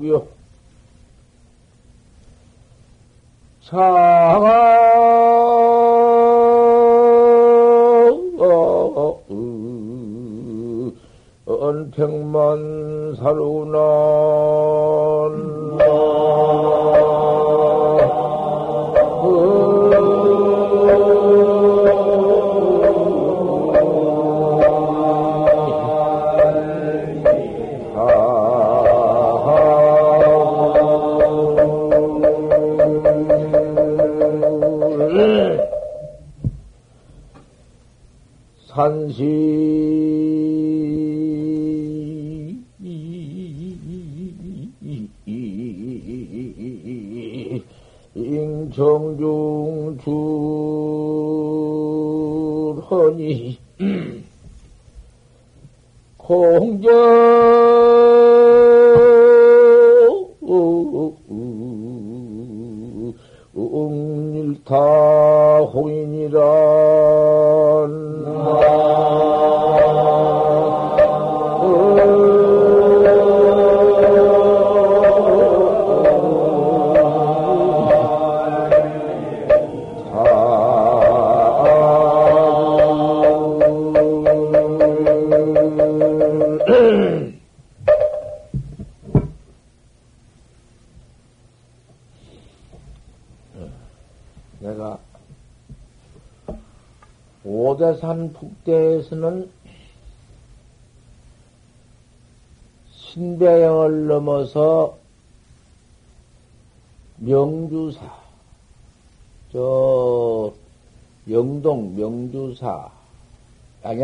[0.00, 0.28] 한측요.
[3.62, 4.69] 자
[11.90, 13.78] 가 언평만 사루나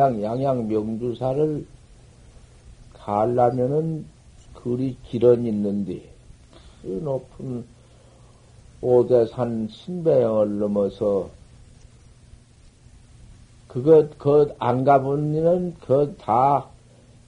[0.06, 1.66] 양양 양양 명주사를
[2.94, 4.06] 가려면은
[4.54, 6.02] 그리 길은 있는데
[6.82, 7.64] 그 높은
[8.80, 11.30] 오대산 신배영을 넘어서
[13.68, 16.66] 그거, 그, 안 가본 이는, 그, 다,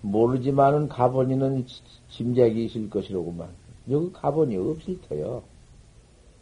[0.01, 1.67] 모르지만은 가본 이는
[2.11, 3.49] 짐작이 있을 것이로구만.
[3.91, 5.43] 여기 가본이 없을 테요.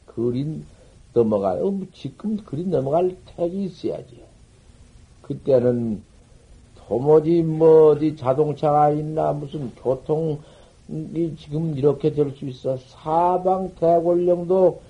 [0.06, 0.64] 그린
[1.12, 4.22] 넘어갈, 어, 뭐 지금 그린 넘어갈 택이 있어야지.
[5.22, 6.02] 그때는
[6.88, 10.38] 도무지 뭐 어디 자동차가 있나 무슨 교통이
[11.38, 12.76] 지금 이렇게 될 수 있어.
[12.76, 14.80] 사방 대골령도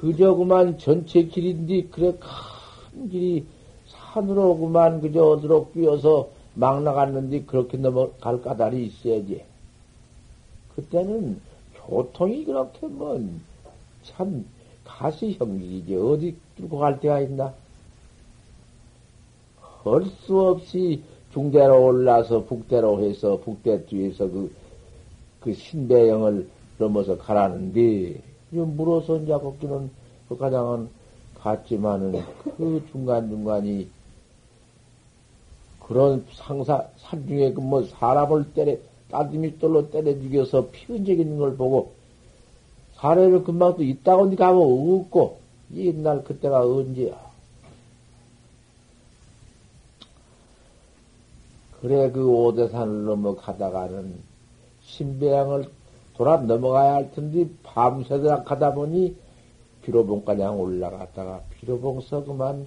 [0.00, 3.46] 그저 그만 전체 길인데 그래 큰 길이
[3.86, 9.42] 산으로 그만 그저 어디로 뛰어서 막 나갔는데 그렇게 넘어갈 까닭이 있어야지.
[10.74, 11.40] 그때는
[11.86, 13.20] 교통이 그렇게 뭐,
[14.02, 14.44] 참,
[14.84, 15.96] 가시형이지.
[15.96, 17.54] 어디 뚫고 갈 데가 있나?
[19.94, 24.52] 할수 없이 중대로 올라서 북대로 해서 북대 뒤에서 그,
[25.40, 29.90] 그 신배영을 넘어서 가라는데, 물어서 이제 걷기는
[30.28, 30.88] 그 가장은
[31.34, 32.22] 갔지만은
[32.56, 33.88] 그 중간중간이
[35.80, 38.76] 그런 상사, 산중에 그 뭐 사람을 때려,
[39.10, 41.92] 따뜻미 돌로 때려 죽여서 피은적인 걸 보고,
[42.96, 45.38] 사례를 금방 또 있다고 니 가면 없고,
[45.74, 47.27] 옛날 그때가 언제야.
[51.80, 54.14] 그래, 그 오대산을 넘어가다가는
[54.82, 55.70] 신배양을
[56.14, 59.14] 돌아 넘어가야 할 텐데, 밤새도록 가다 보니,
[59.82, 62.66] 비로봉가량 올라갔다가, 비로봉서 그만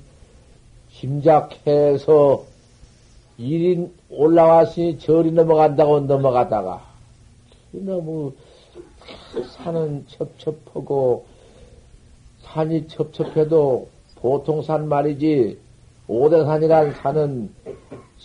[0.92, 2.46] 짐작해서
[3.40, 6.86] 1인 올라왔으니 절이 넘어간다고 넘어가다가
[7.72, 8.34] 너무
[9.58, 11.26] 산은 첩첩하고
[12.42, 15.58] 산이 첩첩해도 보통 산 말이지
[16.08, 17.50] 오대산이란 산은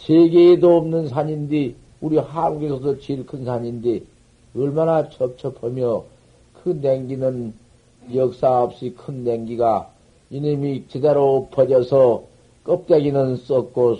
[0.06, 4.02] 세계에도 없는 산인데 우리 한국에서도 제일 큰 산인데
[4.56, 6.04] 얼마나 첩첩하며
[6.62, 7.52] 그 냉기는
[8.14, 9.90] 역사 없이 큰 냉기가
[10.30, 12.22] 이놈이 제대로 엎어져서
[12.62, 13.96] 껍데기는 썩고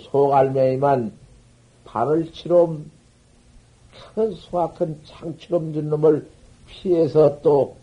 [1.83, 2.77] 발을 치러
[4.15, 6.27] 큰 수확한 창처럼 준 놈을
[6.67, 7.75] 피해서 또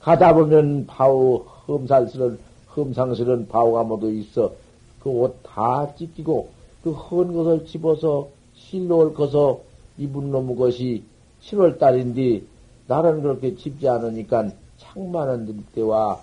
[0.00, 2.38] 가다 보면 바우 험살스런
[2.76, 4.52] 험상스런 바우가 모두 있어
[5.00, 9.60] 그 옷 다 찢기고 그 헌 것을 집어서 실로 얽어서
[9.98, 11.02] 입은 놈의 것이
[11.42, 12.42] 7월 달인데
[12.86, 16.20] 나는 그렇게 집지 않으니까 창만한 때와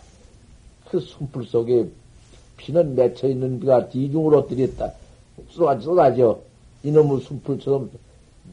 [0.89, 1.89] 그 숨풀 속에
[2.57, 4.93] 피는 맺혀 있는 비가 뒤중으로 들였다.
[5.49, 6.39] 쏟아져, 쏟아져.
[6.83, 7.89] 이놈의 숲을처럼,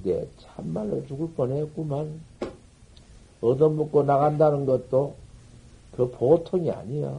[0.03, 2.21] 내 참말로 죽을 뻔했구만.
[3.41, 5.15] 얻어먹고 나간다는 것도
[5.97, 7.17] 그 보통이 아니야.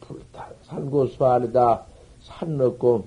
[0.00, 1.84] 불타, 산고수 안에다
[2.22, 3.04] 산 넣고,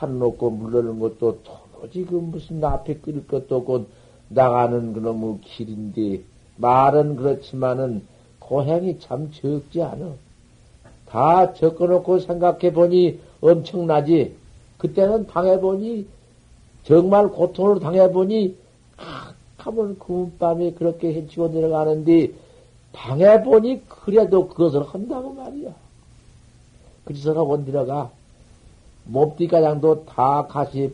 [0.00, 3.86] 산 넣고 물 넣는 것도 도무지 그 무슨 앞에 끓일 것도 없고
[4.28, 6.22] 나가는 그놈의 길인데,
[6.56, 8.02] 말은 그렇지만은
[8.38, 10.12] 고행이 참 적지 않아.
[11.06, 14.34] 다 적어놓고 생각해 보니 엄청나지.
[14.78, 16.06] 그때는 당해보니,
[16.84, 18.56] 정말 고통을 당해보니,
[18.96, 22.32] 아, 하면 금밤에 그렇게 헤치고 내려가는데,
[22.92, 25.74] 당해보니 그래도 그것을 한다고 말이야.
[27.04, 27.34] 그래서
[27.66, 28.10] 내려가.
[29.04, 30.92] 몸띠가장도 다 가시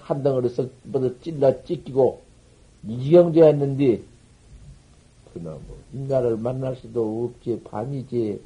[0.00, 0.66] 한 덩어리서
[1.22, 2.22] 찔러 찢기고
[2.86, 4.02] 이경되었는데
[5.32, 5.60] 그놈
[5.92, 8.40] 인간을 만날 수도 없지 밤이지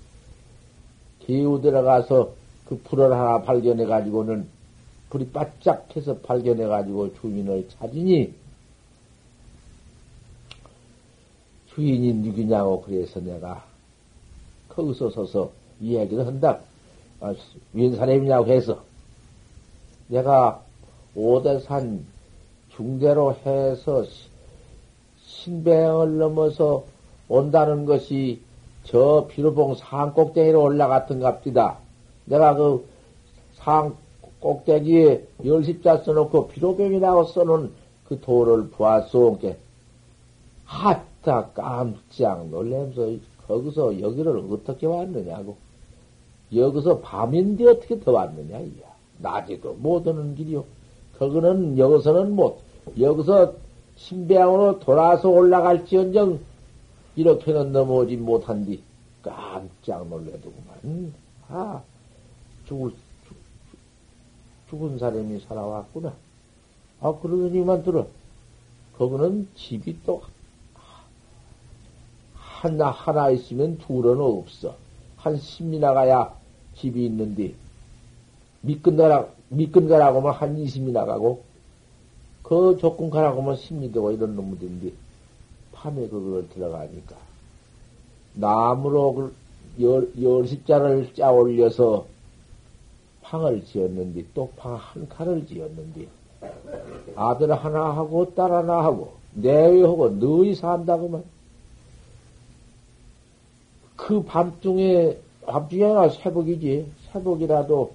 [1.21, 2.35] 개우 들어가서
[2.69, 4.47] 그 불을 하나 발견해 가지고는
[5.11, 8.35] 불이 바짝해서 발견해 가지고 주인을 찾으니
[11.75, 13.65] 주인이 누구냐고 그래서 내가
[14.69, 16.61] 거기서 서서 이야기를 한다.
[17.23, 17.35] 아,
[17.73, 18.83] 웬 사람이냐고 해서
[20.09, 20.63] 내가
[21.15, 22.05] 오대산
[22.77, 24.05] 중대로 해서
[25.25, 26.85] 신배을 넘어서
[27.29, 28.41] 온다는 것이
[28.85, 31.79] 저 비로봉 산 꼭대기로 올라갔던 갑디다.
[32.27, 32.93] 내가 그
[33.65, 33.95] 산
[34.41, 37.73] 꼭대기에 열십자 써놓고 비로봉이라고 써놓은
[38.09, 39.39] 그 도를 보았소.
[40.65, 43.13] 하다 깜짝 놀래면서
[43.47, 45.57] 거기서 여기를 어떻게 왔느냐고.
[46.54, 48.93] 여기서 밤인데 어떻게 더 왔느냐, 이야.
[49.19, 50.64] 낮에도 못 오는 길이요.
[51.19, 52.58] 거기는 여기서는 못,
[52.99, 53.54] 여기서
[53.96, 56.40] 신배양으로 돌아서 올라갈지언정
[57.14, 58.82] 이렇게는 넘어오지 못한디
[59.22, 61.12] 깜짝 놀래더구만.
[61.49, 61.82] 아,
[62.66, 63.37] 죽을, 죽,
[64.70, 66.12] 죽은 사람이 살아왔구나.
[67.00, 68.06] 아, 그러더니만 들어.
[68.96, 70.22] 거기는 집이 또
[72.34, 74.75] 하나, 하나 있으면 둘은 없어.
[75.16, 76.42] 한 십이 나가야
[76.77, 77.55] 집이 있는데,
[78.63, 81.43] 미끈 가라, 미끈 가라고 하면 한 이십이 나가고,
[82.43, 84.93] 그 조금 가라고 하면 십이 되고 이런 놈들인데,
[85.73, 87.17] 밤에 그걸 들어가니까
[88.35, 89.35] 나무로 그
[89.81, 92.07] 열, 열 십자를 짜 올려서
[93.23, 96.07] 방을 지었는데 또 방 한 칸을 지었는데
[97.17, 101.25] 아들 하나 하고 딸 하나 하고 내외하고 너희 산다고만
[103.97, 105.17] 그 밤중에
[105.47, 107.93] 밤중에나 새벽이지 새벽이라도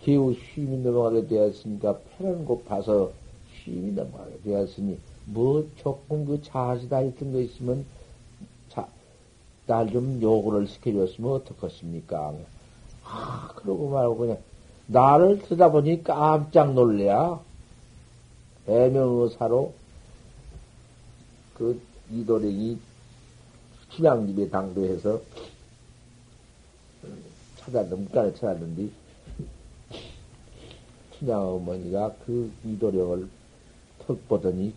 [0.00, 3.12] 기후 쉼이 넘어가게 되었으니까 패는 곳 봐서
[3.54, 7.84] 쉼이 넘어가게 되었으니 뭐 조금 그 자시다 있던 거 있으면
[8.68, 8.88] 자,
[9.66, 12.34] 날좀 요구를 시켜줬으면 어떡하십니까?
[13.04, 14.38] 아, 그러고 말고 그냥
[14.86, 17.40] 나를 들여다보니 깜짝 놀래야
[18.66, 19.72] 애명의사로
[21.54, 21.80] 그
[22.10, 22.78] 이도령이
[23.90, 25.20] 춘향집에 당도해서
[27.64, 28.88] 찾았는데, 문간에 찾았는데,
[31.18, 33.28] 춘향 어머니가 그 이도령을
[34.00, 34.74] 턱 보더니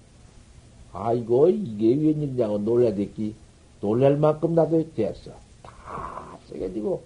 [0.93, 3.35] 아이고, 이게 웬일이냐고 놀래댔기.
[3.81, 5.31] 놀랄 만큼 나도 됐어.
[5.61, 7.03] 다 쓰게지고,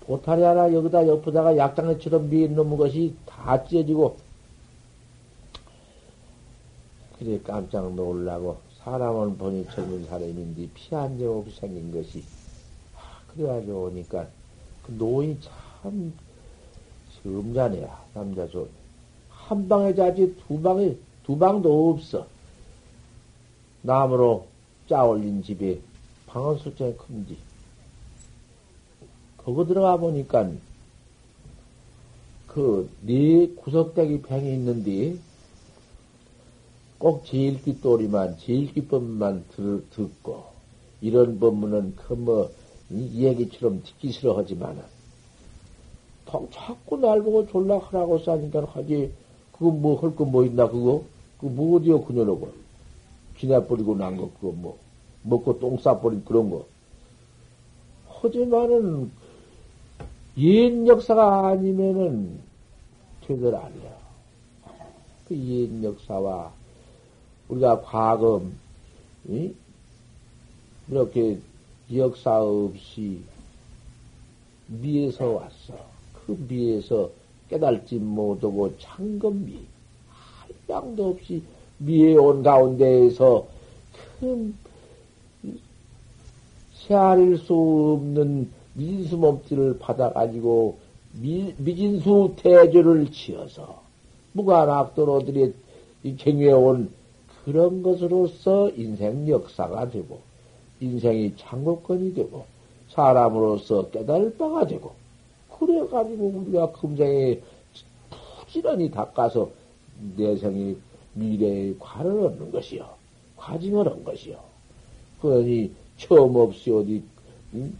[0.00, 4.16] 보타리 하나 여기다 옆에다가 약장내처럼 미인 놈의 것이 다 찢어지고,
[7.18, 12.24] 그래 깜짝 놀라고, 사람을 보니 젊은 사람인데 피한점 없이 생긴 것이,
[12.96, 14.28] 아, 그래가지고 오니까,
[14.88, 15.38] 그 노인이
[15.82, 16.12] 참,
[17.22, 18.68] 점잖해야, 남자 좀.
[19.28, 22.26] 한 방에 자지 두 방에, 두 방도 없어.
[23.82, 24.46] 나무로
[24.88, 25.78] 짜 올린 집에
[26.26, 27.36] 방은 술장이 큰지.
[29.36, 30.50] 거기 들어가 보니까
[32.46, 35.16] 그 네 구석대기 팽이 있는데
[36.98, 40.46] 꼭 제일기 또리만 제일기 법만 들, 듣고
[41.00, 42.50] 이런 법문은 그뭐
[42.90, 44.82] 얘기처럼 듣기 싫어하지만은
[46.52, 49.12] 자꾸 날 보고 졸라 하라고 싸니까 하지
[49.52, 51.04] 그거 뭐 할 거 뭐 있나 그거
[51.38, 52.52] 그거 뭐 어디요 그녀라고
[53.38, 54.78] 지내버리고 난 거, 그거 뭐,
[55.22, 56.66] 먹고 똥 싸버린 그런 거.
[58.08, 59.12] 하지만은,
[60.38, 62.40] 옛 역사가 아니면은,
[63.24, 63.96] 되들 아니야.
[65.28, 66.52] 그옛 역사와,
[67.48, 68.42] 우리가 과거,
[69.28, 69.54] 이?
[70.88, 71.38] 이렇게
[71.94, 73.20] 역사 없이
[74.66, 75.74] 미에서 왔어.
[76.12, 77.10] 그 미에서
[77.48, 79.54] 깨달지 못하고 창건미,
[80.10, 81.42] 할 양도 없이
[81.78, 83.46] 미에 온 가운데에서
[84.20, 84.54] 큰
[86.74, 90.78] 세아릴 수 없는 미진수 몸띠를 받아가지고
[91.14, 93.82] 미, 미진수 대조를 지어서
[94.32, 95.54] 무관악도로들이
[96.18, 96.90] 경유해 온
[97.44, 100.20] 그런 것으로서 인생 역사가 되고
[100.80, 102.44] 인생이 창고권이 되고
[102.90, 104.92] 사람으로서 깨달을 바가 되고
[105.58, 107.40] 그래가지고 우리가 금생에
[108.46, 109.50] 부지런히 닦아서
[110.16, 110.76] 내생이
[111.14, 112.88] 미래의 과를 얻는 것이요.
[113.36, 114.38] 과징을 얻는 것이요.
[115.20, 117.02] 그러니 처음 없이 어디
[117.54, 117.76] 응?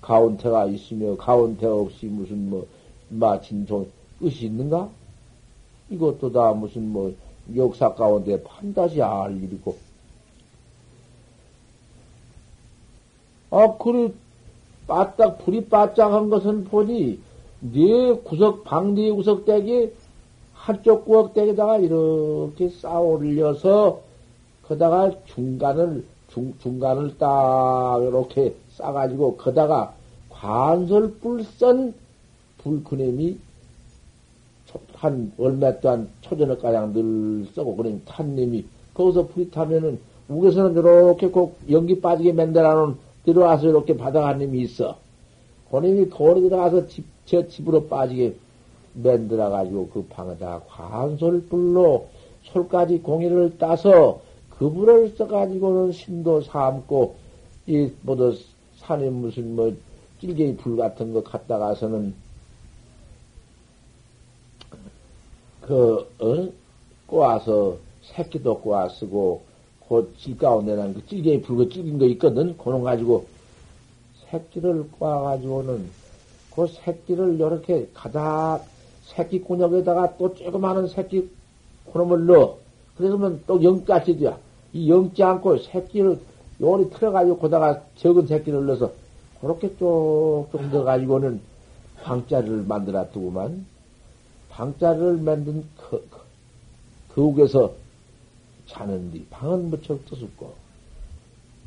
[0.00, 2.66] 가운데가 있으며 가운데 없이 무슨 뭐
[3.08, 4.90] 마친 종 끝이 있는가?
[5.90, 7.14] 이것도 다 무슨 뭐
[7.56, 9.76] 역사 가운데 판다시 알 일이고.
[13.50, 14.12] 아, 그래,
[14.86, 17.18] 바짝, 불이 바짝한 것은 보니,
[17.60, 19.92] 네 구석, 방네 구석대기,
[20.54, 24.00] 한쪽 구석대기다가 이렇게 쌓아 올려서,
[24.64, 29.94] 거다가 중간을, 중, 중간을 딱 이렇게 싸가지고, 거다가
[30.28, 31.94] 관설 불 선
[32.58, 33.38] 불크냄이
[34.94, 38.64] 한 얼마 동안 초전을 가량 늘 쓰고 그러니 탄님이
[38.94, 42.96] 거기서 불이 타면은 우에서는 이렇게 꼭 연기 빠지게 만들어 놓은
[43.32, 44.98] 들어와서 이렇게 바닥한 님이 있어.
[45.70, 48.34] 그님이 돌에 들어가서 집, 저 집으로 빠지게
[48.94, 52.08] 만들어 가지고 그 방에다가 관솔불로
[52.44, 54.20] 솔까지 공예를 따서
[54.50, 57.16] 그 불을 써가지고는 심도 삼고
[57.66, 58.36] 이 모두
[58.76, 59.74] 산에 무슨 뭐
[60.20, 62.14] 찔개이 불 같은 거 갖다 가서는
[65.68, 66.48] 그, 어?
[67.06, 69.42] 꼬아서, 새끼도 꼬아 쓰고,
[69.88, 72.56] 그질 가운데는 그 찔개이 불고 찔긴 거 있거든?
[72.58, 73.26] 그놈 가지고,
[74.30, 75.88] 새끼를 꼬아가지고는,
[76.54, 78.66] 그 새끼를 이렇게 가닥,
[79.02, 81.30] 새끼 꾸역에다가 또 조그마한 새끼
[81.92, 82.58] 그놈을 넣어.
[82.96, 84.38] 그러면 또 영까지 돼야.
[84.72, 86.20] 이 영지 않고 새끼를
[86.60, 88.92] 요리 틀어가지고 거다가 적은 새끼를 넣어서
[89.40, 91.40] 그렇게 쪽쪽 넣어가지고는
[92.02, 93.64] 황자를 만들어 두고만
[94.50, 96.18] 방자를 만든 그, 그,
[97.14, 97.72] 거욱에서
[98.68, 100.54] 자는디 방은 무척 뜨습고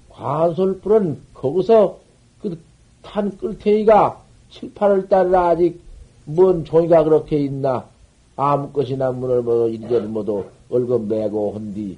[0.10, 2.00] 과솔불은 거기서
[2.42, 5.82] 그 탄 끌테이가 7, 8월 달에 아직
[6.26, 7.88] 뭔 종이가 그렇게 있나
[8.36, 11.98] 아무 것이나 문을 뭐 이리저리 뭐도 얼금 매고 한뒤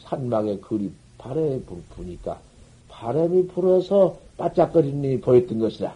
[0.00, 2.40] 산막에 그리 바람이 부니까
[2.88, 5.94] 바람이 불어서 바짝거리는 일이 보였던 것이라.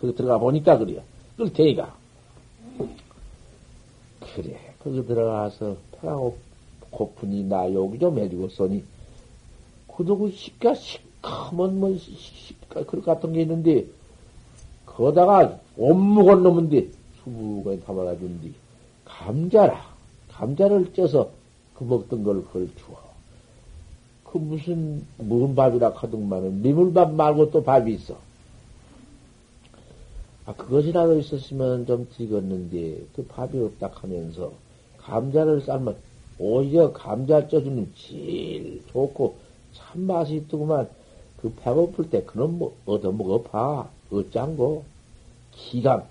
[0.00, 1.02] 거기 들어가 보니까 그래요.
[1.36, 1.94] 끌테이가.
[4.34, 4.74] 그래.
[4.82, 6.16] 거기 들어가서 배가
[6.90, 8.82] 고프니 나 여기 좀 해주고서니.
[9.96, 13.86] 그도그 시가 시커먼 뭐 시가 그릇 같은 게 있는데
[14.86, 16.88] 거다가 온묵은 놈인데
[17.22, 18.54] 수북에 담아가준디
[19.04, 19.90] 감자라.
[20.28, 21.30] 감자를 쪄서
[21.74, 22.98] 그 먹던 걸 그걸 주어.
[24.24, 28.16] 그 무슨 무슨 밥이라 하더만은 미물밥 말고 또 밥이 있어.
[30.46, 34.52] 아, 그것이라도 있었으면 좀 찍었는데, 그 밥이 없다 하면서,
[34.98, 35.94] 감자를 삶아,
[36.40, 39.36] 오히려 감자 쪄주는 제일 좋고,
[39.74, 40.88] 참 맛이 있더구만,
[41.36, 43.88] 그 배고플 때 그놈 뭐, 얻어 먹어 봐.
[44.10, 44.84] 어짱고.
[45.52, 46.06] 기가,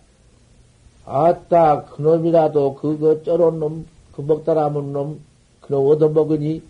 [1.06, 5.20] 아따, 그놈이라도 그거 쪄놓은 놈, 그 먹다라면 놈,
[5.62, 6.62] 그놈 얻어 먹으니,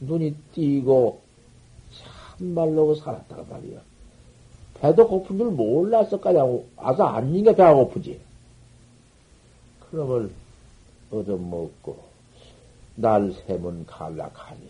[0.00, 1.20] 눈이 띄고,
[2.38, 3.78] 참말로 살았다가 말이야.
[4.80, 6.44] 배도 고픈 줄 몰랐을까냐.
[6.76, 8.18] 와서 앉는 게 배가 고프지.
[9.90, 10.30] 그놈을
[11.10, 12.05] 얻어먹고,
[12.96, 14.60] 날 샘은 갈락하니,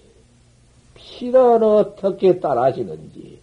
[0.94, 3.40] 피는 어떻게 따라하시는지,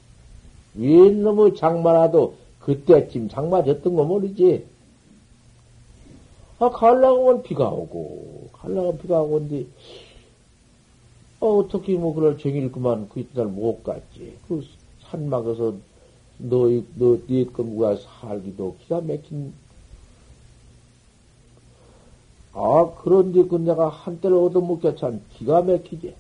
[0.75, 4.65] 웬놈의 장마라도 그때쯤 장마 졌던 거 모르지?
[6.59, 9.65] 아, 갈락하면 비가 오고, 갈락하면 비가 오는데,
[11.43, 14.37] 어, 어떻게 뭐 그럴 정일 그만 그 이튿날 못 갔지.
[14.47, 14.63] 그
[15.01, 15.73] 산막에서
[16.37, 19.53] 너, 너, 네 건구가 살기도 기가 막힌.
[22.53, 26.13] 아, 그런데 그 내가 한때를 얻어먹게 참 기가 막히지.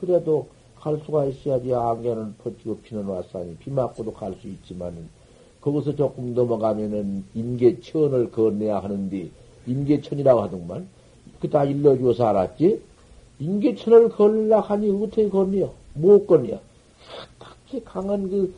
[0.00, 0.48] 그래도
[0.78, 5.08] 갈 수가 있어야지 안개는 퍼지고 비는 왔사니 비 맞고도 갈 수 있지만은
[5.60, 9.28] 거기서 조금 넘어가면은 임계천을 건너야 하는데
[9.66, 10.88] 임계천이라고 하더만.
[11.40, 12.80] 그다 일러주어서 알았지?
[13.38, 16.58] 임계천을 건너려 하니 어떻게 건너요 못 건너요
[17.38, 18.54] 딱히 강한 그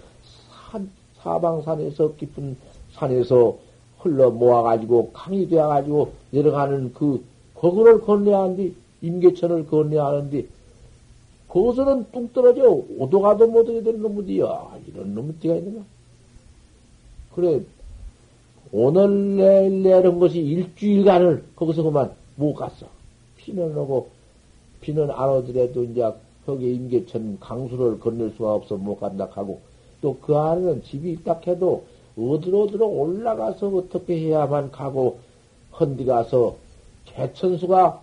[0.71, 2.57] 산, 사방산에서 깊은
[2.93, 3.57] 산에서
[4.03, 10.47] 흘러 모아가지고 강이 되어가지고 내려가는 그 거기를 건너야 하는데 임계천을 건너야 하는데
[11.49, 12.83] 거기서는 뚝 떨어져.
[12.99, 14.79] 오도 가도 못하게 되는 놈이야.
[14.89, 15.83] 이런 놈이 뛰가 있는가
[17.35, 17.61] 그래
[18.73, 22.87] 오늘 내일 내는 것이 일주일간을 거기서 그만 못 갔어.
[23.37, 24.09] 피는 오고
[24.81, 26.11] 비는 안 오더라도 이제
[26.47, 29.61] 거기 임계천 강수를 건널 수가 없어 못 간다 하고
[30.01, 31.85] 또 그 안에는 집이 있다 해도
[32.17, 35.21] 어디로 어디로 올라가서 어떻게 해야만 가고
[35.79, 36.57] 헌디 가서
[37.07, 38.01] 개천수가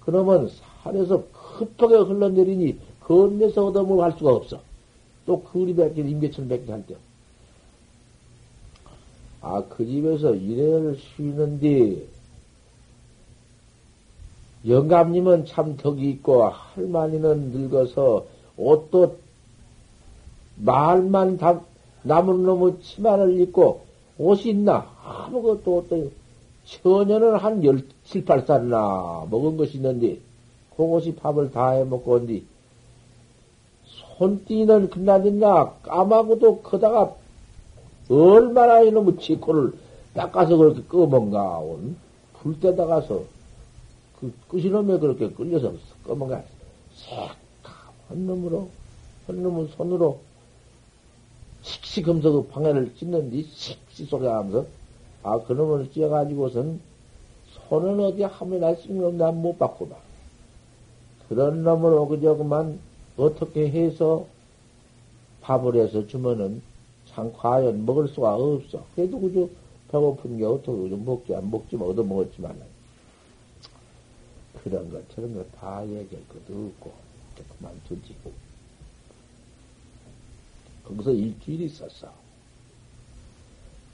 [0.00, 0.50] 그러면
[0.82, 1.24] 산에서
[1.58, 4.60] 급하게 흘러내리니 건네서 얻어먹을 할 수가 없어.
[5.26, 6.96] 또 그리 밖에 임계천 밖에 할 때.
[9.40, 12.02] 아, 그 집에서 일을 쉬는데,
[14.66, 19.18] 영감님은 참 덕이 있고, 할머니는 늙어서 옷도
[20.56, 21.60] 말만 다,
[22.04, 23.82] 놈의 치마를 입고
[24.18, 24.86] 옷이 있나?
[25.04, 26.12] 아무것도 없더니,
[26.64, 30.18] 처녀는 한 열, 칠, 팔 살이나 먹은 것이 있는데,
[30.76, 32.44] 그것이 밥을 다 해먹고 온뒤,
[34.18, 37.14] 손띠는 그나저나 까마고도 크다가
[38.08, 39.72] 얼마나 이놈의 치코를
[40.14, 41.96] 닦아서 그렇게 꺼먹가 온
[42.40, 43.24] 불때다 가서
[44.20, 45.72] 그 끝이놈에 그렇게 끌려서
[46.06, 46.42] 꺼먹가
[46.94, 48.68] 새까만 놈으로
[49.26, 50.20] 한 놈은 손으로
[51.64, 54.66] 씩씩하면서 방해를 찢는디 씩씩 소리 하면서
[55.22, 56.80] 아 그놈을 찢어가지고선
[57.68, 59.96] 손은 어디 하면 쓸수 난못 받고나
[61.28, 62.78] 그런 놈을 어그저 그만
[63.16, 64.26] 어떻게 해서
[65.40, 66.62] 밥을 해서 주면은
[67.06, 68.84] 참 과연 먹을 수가 없어.
[68.94, 69.48] 그래도 그저
[69.88, 72.60] 배고픈 게 어떻게 그저 먹지 안 먹지만 얻어 먹었지만
[74.62, 76.92] 그런 것 저런 거 다 얘기할 것도 없고
[77.58, 78.14] 그만 두지.
[80.86, 82.12] 거기서 일주일 있었어.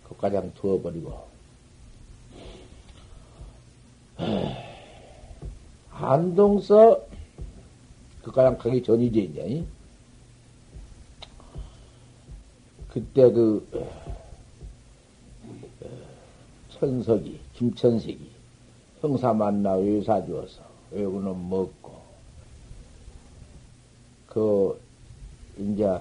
[0.08, 1.30] 그까지 두어버리고
[5.90, 7.06] 한동서
[8.22, 9.64] 그가량 가기 전이지, 이제.
[12.88, 13.66] 그때 그,
[16.70, 18.30] 천석이, 김천석이,
[19.00, 22.00] 형사 만나 외사 주어서, 외구는 먹고,
[24.26, 24.80] 그,
[25.58, 25.98] 이제,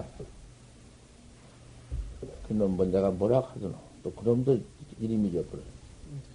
[2.50, 3.72] 그놈 뭐 내가 뭐라 하더노.
[4.02, 4.58] 또 그놈도
[5.00, 5.62] 이름이 져버려.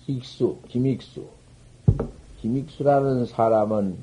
[0.07, 1.25] 익수, 김익수.
[2.39, 3.97] 김익수라는 사람은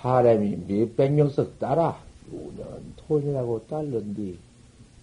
[0.00, 1.98] 사람이 몇백 명씩 따라
[2.32, 4.38] 유년 토인이라고 딸는디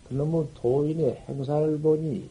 [0.07, 2.29] 그놈의 토인의 행사를 보니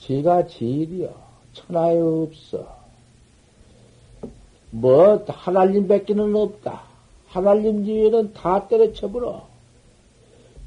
[0.00, 1.14] 제가 제일이여
[1.52, 2.78] 천하에 없어
[4.70, 6.82] 뭐 하나님 밖에는 없다
[7.28, 9.51] 하나님 지에는 다 때려쳐버려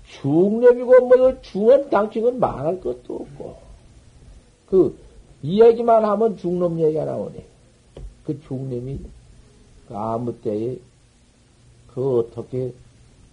[0.10, 3.56] 중념이고 뭐 중원 당직은 말할 것도 없고.
[4.68, 4.98] 그
[5.44, 7.46] 이야기만 하면 중놈 얘기가 나오네.
[8.26, 9.00] 그 중념이
[9.88, 10.78] 그 아무 때에
[11.94, 12.74] 그 어떻게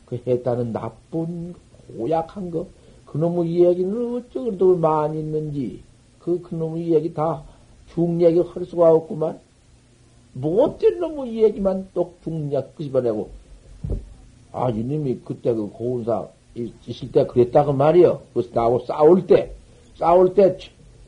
[0.06, 1.54] 그 했다는 나쁜
[1.96, 2.66] 고약한 거
[3.06, 5.82] 그놈의 이야기는 어쩌고 많이 있는지
[6.18, 7.42] 그 그놈의 이야기 다
[7.94, 9.40] 중얘기 할 수가 없구만.
[10.34, 13.30] 못된 놈의 이야기만 또 중약 끄집어내고
[14.52, 19.52] 아 이님이 그때 그 고운사 있을 때 그랬다고 말이요 그래서 나하고 싸울 때
[19.96, 20.58] 싸울 때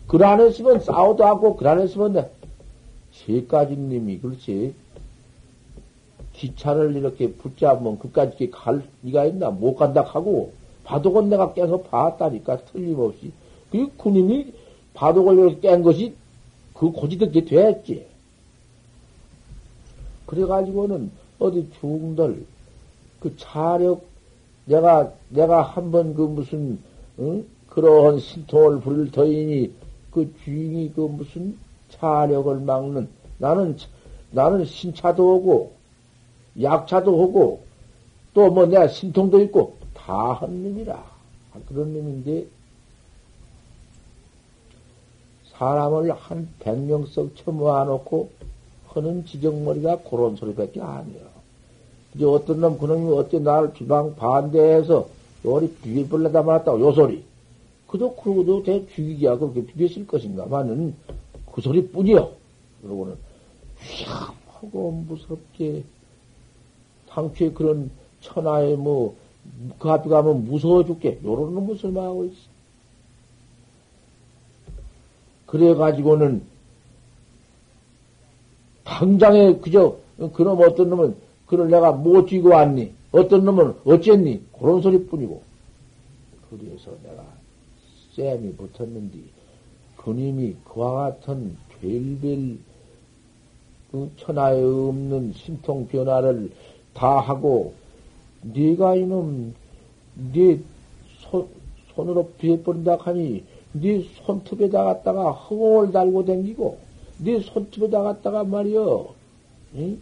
[0.07, 2.29] 그라는 쓰면 싸우도 하고 그라는 쓰면
[3.13, 4.75] 세까지 님이 그렇지
[6.35, 9.51] 기차를 이렇게 붙잡으면 그까지 갈 리가 있나?
[9.51, 10.53] 못 간다 하고,
[10.85, 13.33] 바둑은 내가 깨서 봤다니까, 틀림없이.
[13.71, 14.53] 그 군인이
[14.95, 16.15] 바둑을 이렇게 깬 것이
[16.75, 18.07] 그 고지듣게 됐지.
[20.27, 22.45] 그래가지고는 어디 중들,
[23.21, 24.05] 그 차력,
[24.67, 26.79] 내가, 내가 한 번 그 무슨,
[27.19, 27.47] 응?
[27.69, 29.73] 그러한 신통을 부릴 터이니
[30.11, 31.59] 그 주인이 그 무슨
[31.91, 33.77] 차력을 막는, 나는,
[34.31, 35.73] 나는 신차도 오고,
[36.63, 37.63] 약차도 하고,
[38.33, 40.95] 또 뭐 내가 신통도 있고, 다 한 놈이라.
[40.95, 42.47] 아, 그런 놈인데,
[45.53, 48.31] 사람을 한 백명석 처모아놓고
[48.89, 51.34] 하는 지정머리가 그런 소리밖에 아니에요.
[52.15, 55.09] 이제 어떤 놈, 그놈이 어째 나를 주방 반대해서
[55.45, 57.25] 요리 비벼볼래다 말았다고, 요 소리.
[57.89, 60.95] 그도 그러고도 대 죽이기야 그렇게 비벼실 것인가만은
[61.53, 62.31] 그 소리 뿐이요.
[62.83, 63.17] 그러고는
[63.79, 65.85] 휘 하고 무섭게
[67.09, 69.15] 상추에 그런 천하에 뭐,
[69.79, 71.21] 그 앞에 가면 무서워 죽게.
[71.25, 72.37] 요런 놈을 설명하고 있어.
[75.47, 76.43] 그래가지고는,
[78.83, 79.97] 당장에 그저,
[80.33, 82.93] 그놈 어떤 놈은, 그걸 내가 못 쥐고 왔니?
[83.13, 84.43] 어떤 놈은 어쨌니?
[84.59, 85.43] 그런 소리 뿐이고.
[86.51, 87.25] 그래서 내가
[88.17, 89.19] 쌤이 붙었는데,
[89.97, 92.59] 그님이 그와 같은 별별,
[93.91, 96.51] 그 천하에 없는 신통 변화를
[96.95, 97.75] 다 하고
[98.43, 99.55] 네가 이놈
[100.33, 100.59] 네
[101.21, 101.49] 손,
[101.95, 106.79] 손으로 비해버린다 하니 네 손톱에다 갖다가 허공을 달고 댕기고
[107.19, 109.15] 네 손톱에다 갖다가 말이여
[109.77, 110.01] 응?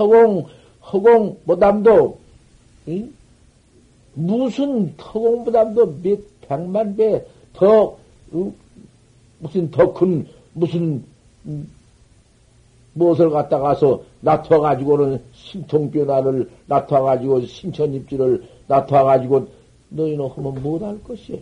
[0.00, 0.46] 허공
[0.80, 2.18] 허공 뭐담도
[2.88, 3.12] 응?
[4.14, 7.96] 무슨 터공보다도 몇 백만 배 더,
[8.32, 8.52] 어,
[9.38, 11.02] 무슨 더 큰, 무슨,
[11.46, 11.70] 음,
[12.94, 19.46] 무엇을 갖다 가서 나타가지고는 신통변화를 나타가지고 신천입지를 나타가지고
[19.90, 21.38] 너희는 하면 못할 것이야.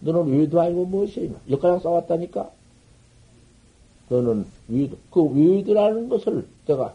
[0.00, 1.30] 너는 외도 아니고 무엇이야.
[1.50, 2.50] 여기까지 싸웠다니까?
[4.10, 6.94] 너는 외도, 그 외도라는 것을 내가,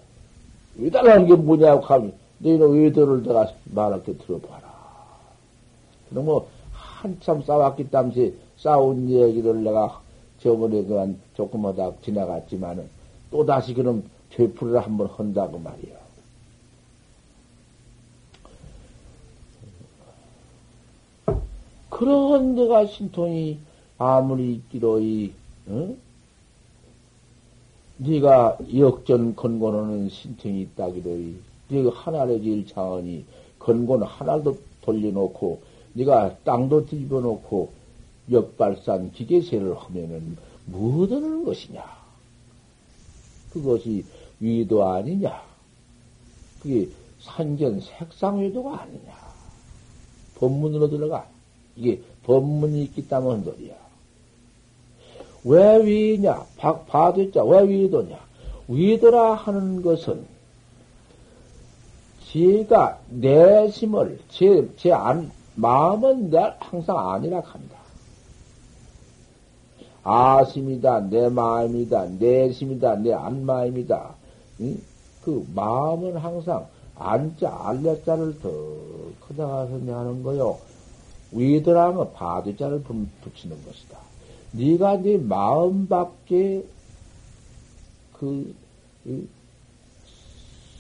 [0.75, 4.73] 외도라는 게 뭐냐고 하면, 너희는 외도를 내가 말할 때 들어봐라.
[6.09, 10.01] 그럼 뭐, 한참 싸웠기 때문에 싸운 얘기를 내가
[10.41, 12.89] 저번에 그한 조금 하다 지나갔지만은,
[13.31, 16.03] 또다시 그럼 되풀이를 한번 한다고 말이야.
[21.89, 23.59] 그런 데가 신통이
[23.97, 25.31] 아무리 있기로이,
[25.67, 25.95] 어?
[27.97, 31.35] 네가 역전 건고는 신통이 있다기로이,
[31.69, 33.25] 네가 하나를 질 자원이
[33.59, 35.61] 건고는 하나도 돌려놓고,
[35.93, 37.71] 네가 땅도 뒤집어놓고,
[38.31, 41.83] 역발산 기계세를 하면은 뭐 하는 것이냐?
[43.51, 44.05] 그것이
[44.39, 45.41] 위도 아니냐?
[46.61, 49.13] 그게 산견 색상위도가 아니냐?
[50.35, 51.27] 법문으로 들어가.
[51.75, 53.82] 이게 법문이 있기 때문에 한 소리야.
[55.45, 56.45] 왜 위냐?
[56.57, 58.17] 박, 봐도자, 왜 위도냐?
[58.67, 60.25] 위도라 하는 것은
[62.31, 67.77] 제가 내심을, 제, 제 안, 마음은 내 항상 아니라 합니다.
[70.03, 74.15] 아심이다, 내 마음이다, 내심이다, 내 안마음이다.
[74.61, 74.81] 응?
[75.23, 78.49] 그 마음은 항상 안자, 알레자를 더
[79.21, 80.57] 커다가서 하는 거요.
[81.31, 84.02] 위더라면 바두자를 붙이는 것이다.
[84.53, 86.63] 네가 네 마음밖에
[88.13, 88.53] 그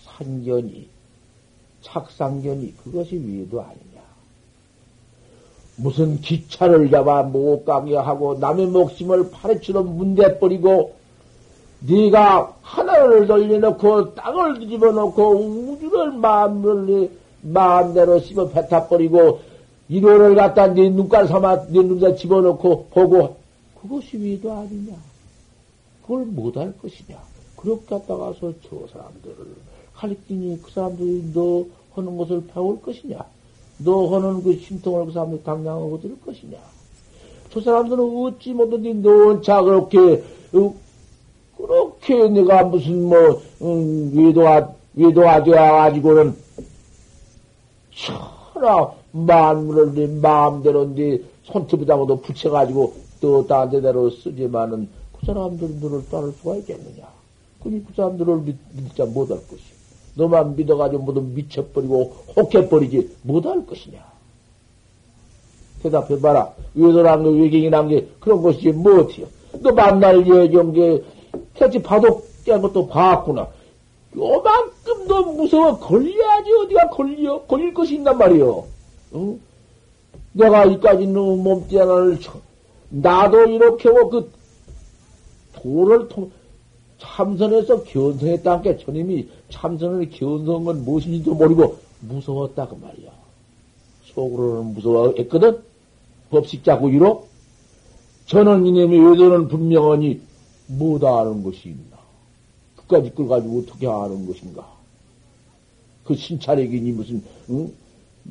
[0.05, 0.87] 산견이
[1.81, 4.03] 착상견이 그것이 위도 아니냐.
[5.75, 10.93] 무슨 기차를 잡아 못 가게 하고 남의 목숨을 파래처럼 문대버리고
[11.79, 17.09] 네가 하늘을 돌려놓고 땅을 뒤집어놓고 우주를 마음을
[17.41, 19.41] 마음대로 씹어 뱉어버리고
[19.89, 23.42] 이도를 갖다 네 눈깔 삼아 네 눈에 집어넣고 보고
[23.83, 24.95] 그것이 위도 아니냐?
[26.01, 27.21] 그걸 못할 것이냐?
[27.57, 29.35] 그렇게 갖다가서 저 사람들을
[29.93, 33.19] 가르치니 그 사람들이 너 하는 것을 배울 것이냐?
[33.79, 36.57] 너 하는 그 신통을 그 사람들 당량하고 들을 것이냐?
[37.51, 40.73] 저 사람들은 어찌 못하니 너 혼자 그렇게 어,
[41.57, 46.35] 그렇게 내가 무슨 뭐 음, 위도가 위도가 되어 가지고는
[47.91, 56.57] 천하 만물을 네 마음대로 네 손톱에다가도 붙여가지고 또딴 데대로 쓰지만은 그 사람들 너를 따를 수가
[56.57, 57.07] 있겠느냐?
[57.63, 59.63] 그니 그 사람들을 믿, 믿자 못할 것이.
[60.15, 64.03] 너만 믿어가지고 모두 미쳐버리고 혹해버리지 못할 것이냐?
[65.81, 66.51] 대답해봐라.
[66.75, 69.25] 외도란 게 외경이란 게 그런 것이 무엇이요?
[69.61, 71.01] 너 만날 예정게
[71.53, 73.47] 대체 봐도 깨는 것도 봤구나.
[74.15, 78.65] 요만큼 도 무서워 걸려야지 어디가 걸려 걸릴 것이 있단 말이요.
[79.15, 79.39] 응?
[80.33, 82.19] 내가 이까지 는 몸뚱이를
[82.93, 84.31] 나도 이렇게 뭐그
[85.53, 86.31] 도를 통
[86.99, 93.11] 참선해서 견성했다는 게 저님이 참선을 견성한 건 무엇인지도 모르고 무서웠다 그 말이야.
[94.13, 95.63] 속으로는 무서워했거든.
[96.29, 97.27] 법식자고 이로
[98.27, 100.21] 저는 이놈이 외도는 분명하니
[100.67, 101.97] 뭐다 아는 것이 있나?
[102.75, 104.71] 그까지 걸 가지고 어떻게 아는 것인가?
[106.03, 107.73] 그 신차력이니 무슨 응?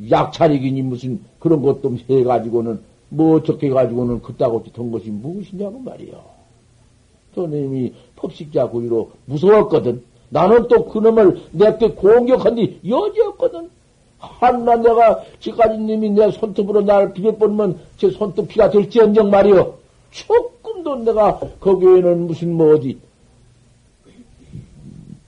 [0.08, 6.24] 약차력이니 무슨 그런 것도 해가지고는 뭐 어떻게 해가지고는 그따구치 던 것이 무엇이냐고 말이요.
[7.34, 10.02] 저님이 법식자 고의로 무서웠거든.
[10.30, 13.68] 나는 또 그놈을 내게 공격한 뒤 여지였거든.
[14.18, 19.74] 한나 내가 지금까지 님이 내 손톱으로 나를 비벼버리면 제 손톱 피가 될지언정 말이요.
[20.10, 22.98] 조금도 내가 거기에는 무슨 뭐 어디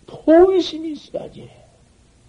[0.07, 1.51] 포의심이 있어야지.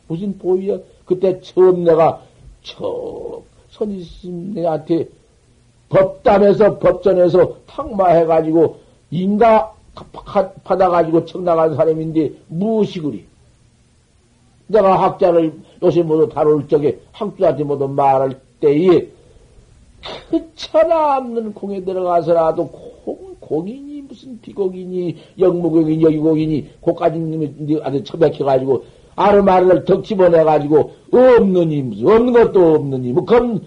[0.07, 0.79] 무슨 포의야?
[1.05, 2.21] 그때 처음 내가
[2.61, 5.07] 저 선생님한테
[5.89, 8.77] 법담에서 법전에서 탁마해가지고
[9.11, 9.73] 인가
[10.63, 13.25] 받아가지고 청나간 사람인데 무엇이 그리?
[14.67, 19.07] 내가 학자를 요새 모두 다룰 적에 학자한테 모두 말할 때에
[20.29, 28.83] 그 천하 없는 공에 들어가서라도 공, 공이니 무슨 비공이니 영무공이니 여기공이니 고까지 아주 처박혀가지고
[29.15, 33.61] 아르마르를 덕 집어내가지고 없느니 무슨 없는 것도 없느니 뭐 그럼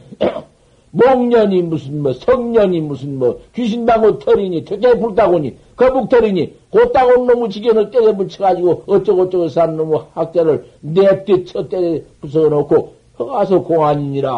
[0.90, 8.16] 목년이 무슨 뭐 성년이 무슨 뭐 귀신방울 털이니 퇴계 불다고니 거북털이니 곧다고 놈의 지견을 때려
[8.16, 14.30] 붙여가지고 어쩌고저쩌고 산 놈의 학자를 냅뒤 쳐 때려 부숴놓고 허가서 공안이니라.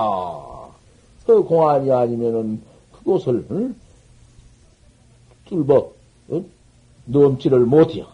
[1.26, 2.60] 그 공안이 아니면은
[2.92, 3.74] 그곳을 응?
[5.46, 5.90] 뚫어
[6.32, 6.44] 응?
[7.04, 8.06] 넘지를 못해요.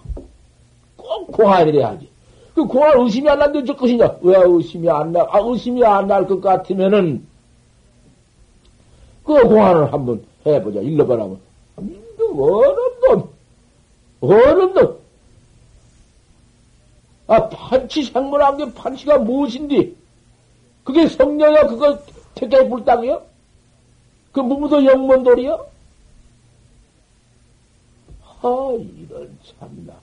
[0.97, 2.09] 꼭 공안이래 야지.
[2.55, 4.17] 그 공안 의심이 안 난데 저 것이냐?
[4.23, 5.27] 왜 의심이 안 나?
[5.31, 7.27] 아 의심이 안 날 것 같으면은
[9.27, 10.81] 그 공안을 한번 해보자.
[10.81, 11.41] 일러보라면.
[11.77, 13.31] 어른 놈!
[14.21, 14.99] 어른 놈!
[17.27, 19.93] 아, 판치 생물한 게 판치가 무엇인데?
[20.85, 21.99] 그게 성녀야, 그거
[22.37, 23.23] 택해 불당이요?
[24.31, 25.67] 그 무무도 영문돌이요?
[28.43, 29.95] 아, 이런 참나.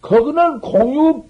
[0.00, 1.24] 거기는 공유,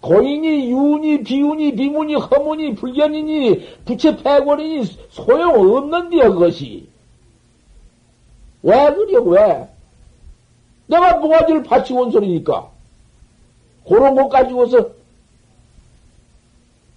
[0.00, 6.88] 고인이, 유운이, 비운이, 비문이, 허문이, 불견이니, 부채 패권이니, 소용없는데요, 그것이.
[8.62, 9.68] 왜 그래, 왜?
[10.86, 12.70] 내가 뭐가지를 바치고 온 소리니까.
[13.86, 14.88] 그런 것 가지고서,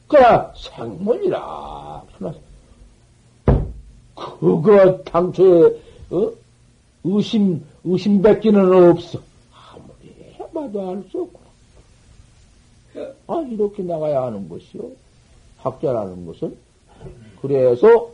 [0.07, 2.03] 그야 생문이라.
[4.15, 6.31] 그거 당초에, 어?
[7.03, 9.19] 의심, 의심밖에는 없어.
[9.51, 11.42] 아무리 해봐도 알 수 없구나.
[13.27, 14.91] 아, 이렇게 나가야 하는 것이요.
[15.57, 16.55] 학자라는 것은.
[17.41, 18.09] 그래서,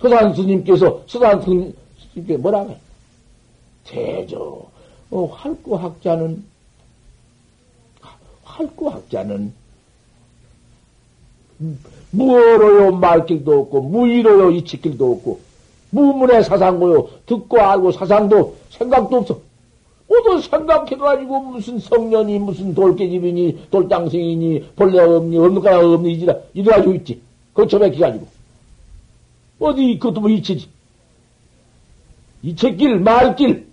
[0.00, 2.78] 서산 스님께서, 서산 스님께 뭐라고 해?
[3.84, 4.66] 대저,
[5.10, 6.44] 어, 활구 학자는,
[8.42, 9.52] 활구 학자는,
[12.10, 15.40] 무어로요 말길도 없고, 무의로요 이치길도 없고,
[15.90, 19.40] 무문의 사상고요, 듣고 알고 사상도 생각도 없어.
[20.08, 27.20] 모두 생각해가지고 무슨 성년이, 무슨 돌깨집이니, 돌장생이니, 벌레 없니, 없는 거나 없니, 이지라, 이래가지고 있지.
[27.52, 28.28] 그거 처박혀가지고.
[29.58, 30.68] 어디, 그것도 뭐 이치지.
[32.42, 33.66] 이치길, 말길,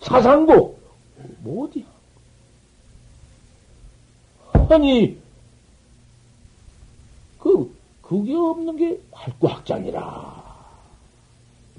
[0.00, 0.78] 사상고,
[1.40, 1.84] 뭐 어디야?
[4.70, 5.16] 아니,
[7.38, 10.44] 그, 그게 없는 게 활구학장이라.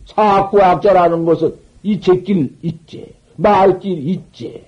[0.07, 4.63] 사학구학자라는 것은 이책길 있지, 말길 있지.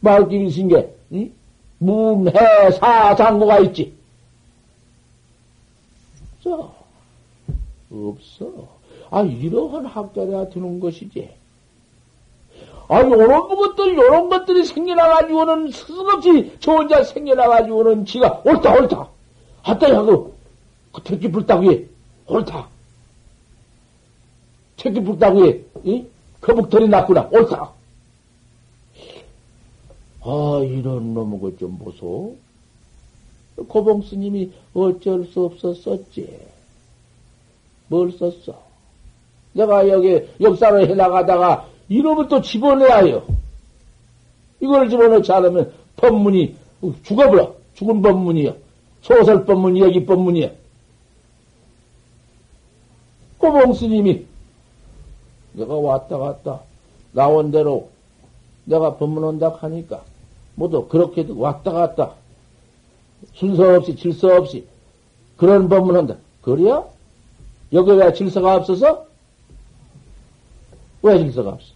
[0.00, 1.32] 말길 있은 게, 응?
[1.78, 2.32] 문해
[2.72, 3.92] 사상고가 있지.
[6.44, 6.74] 없어.
[7.90, 8.68] 없어.
[9.10, 11.30] 아, 이러한 학자라 드는 것이지.
[12.88, 19.08] 아, 요런 것들, 요런 것들이 생겨나가지고는 스스없이 저 혼자 생겨나가지고는 지가 옳다, 옳다.
[19.64, 20.32] 아따, 야, 그,
[20.92, 21.86] 그 택기 불따구에
[22.26, 22.68] 옳다.
[24.76, 26.04] 택기 불따구에, 이?
[26.40, 27.28] 거북털이 났구나.
[27.32, 27.72] 옳다.
[30.22, 32.36] 아, 이런 놈의 것좀 보소.
[33.68, 36.38] 고봉 스님이 어쩔 수 없어 썼지.
[37.88, 38.60] 뭘 썼어?
[39.52, 43.24] 내가 여기 역사를 해나가다가 이놈을 또 집어내야 해요.
[44.60, 46.56] 이걸 집어넣지 않으면 법문이
[47.02, 47.54] 죽어버려.
[47.74, 48.56] 죽은 법문이요.
[49.02, 50.50] 소설 법문, 이야기 법문이야.
[53.38, 54.24] 꼬봉 스님이
[55.56, 56.60] 내가 왔다 갔다
[57.12, 57.88] 나온 대로
[58.64, 60.04] 내가 법문 온다 하니까
[60.54, 62.14] 모두 그렇게 왔다 갔다
[63.34, 64.66] 순서 없이 질서 없이
[65.36, 66.16] 그런 법문 한다.
[66.42, 66.84] 그래야?
[67.72, 69.06] 여기 왜 질서가 없어서?
[71.02, 71.74] 왜 질서가 없어?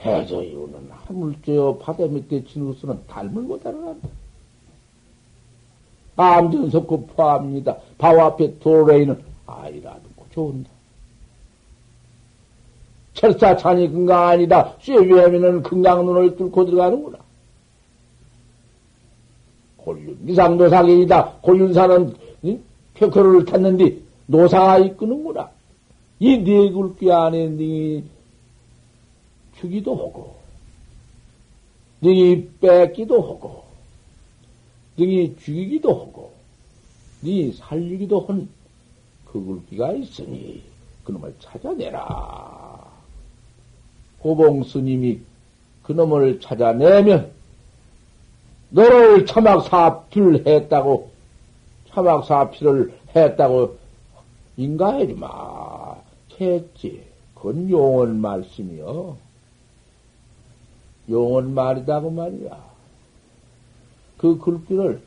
[0.00, 4.08] 해저 이유는 하물쇠요 바다 밑에 진우스는 닮을 못하는다.
[6.16, 7.76] 암전석고 포함입니다.
[7.98, 10.70] 바로 앞에 도로에는 아이라도 좋은다.
[13.14, 14.74] 철사찬이 건강 아니다.
[14.80, 17.18] 쇠위하면은 건강 눈을 뚫고 들어가는구나.
[19.78, 21.38] 골륜, 미상노사견이다.
[21.40, 22.62] 골륜사는 응?
[22.94, 25.50] 표커를 탔는데 노사가 이끄는구나.
[26.18, 28.02] 이네 굴기 안에 네
[29.58, 30.36] 주기도 하고,
[32.02, 33.64] 능이 뺏기도 하고,
[34.96, 36.32] 능이 죽이기도 하고,
[37.22, 38.48] 네 살리기도 한그
[39.32, 40.62] 굴기가 있으니
[41.04, 42.84] 그놈을 찾아내라.
[44.18, 45.20] 고봉 스님이
[45.82, 47.30] 그놈을 찾아내면
[48.70, 51.10] 너를 참악사필을 했다고
[51.90, 53.78] 참악사필을 했다고
[54.56, 55.96] 인가해주마.
[56.40, 57.02] 했지.
[57.34, 59.16] 그건 용언 말씀이요.
[61.08, 62.75] 용언 말이다고 말이야.
[64.18, 65.00] 그 글귀를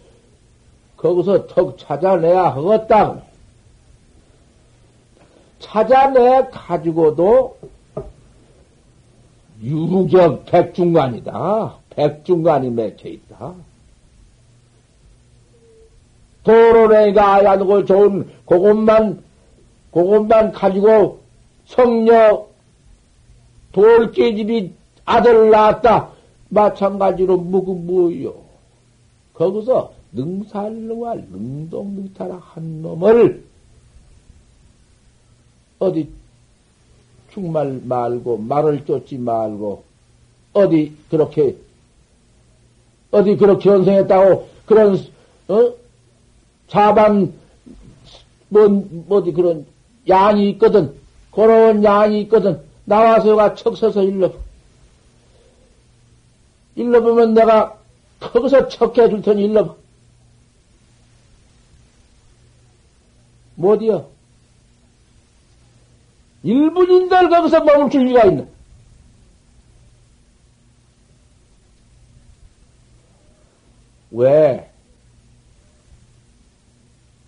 [0.97, 3.21] 거기서 턱 찾아내야 하겠다.
[5.59, 7.57] 찾아내 가지고도
[9.61, 11.75] 유격 백중간이다.
[11.91, 13.53] 백중간이 맺혀 있다.
[16.43, 19.21] 도로내가 아야고 좋은 그것만,
[19.91, 21.19] 그것만 가지고
[21.65, 22.47] 성녀
[23.73, 24.73] 돌깨집이
[25.05, 26.09] 아들을 낳았다.
[26.49, 28.48] 마찬가지로 뭐그 뭐요.
[29.39, 33.45] 거기서 능살능활 능동능탈한 한 놈을
[35.79, 36.09] 어디
[37.31, 39.83] 충말 말고 말을 쫓지 말고
[40.51, 41.55] 어디 그렇게
[43.11, 44.97] 어디 그렇게 연성했다고 그런
[45.47, 45.73] 어?
[46.67, 47.33] 자반
[48.49, 49.65] 뭐 어디 그런
[50.09, 50.93] 양이 있거든.
[51.31, 52.61] 그런 양이 있거든.
[52.83, 54.33] 나와서가 척 서서 일러
[56.75, 57.78] 일러 보면 내가
[58.19, 59.75] 거기서 척해 줄 테니 일러봐
[63.55, 64.09] 못이여
[66.43, 68.45] 1분인들 거기서 머물 리가 있나?
[74.11, 74.69] 왜?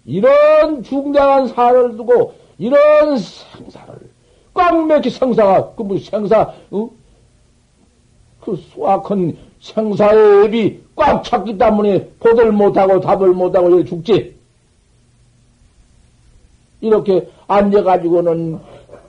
[0.06, 4.12] 이런 중대한 사를 두고 이런 생사를
[4.54, 6.90] 꽉 맥히 생사가 그 뭐 생사 어?
[8.42, 14.36] 그 수확한 생사의 앱이 꽉 찼기 때문에 보들 못하고 답을 못하고 죽지.
[16.82, 18.60] 이렇게 앉아가지고는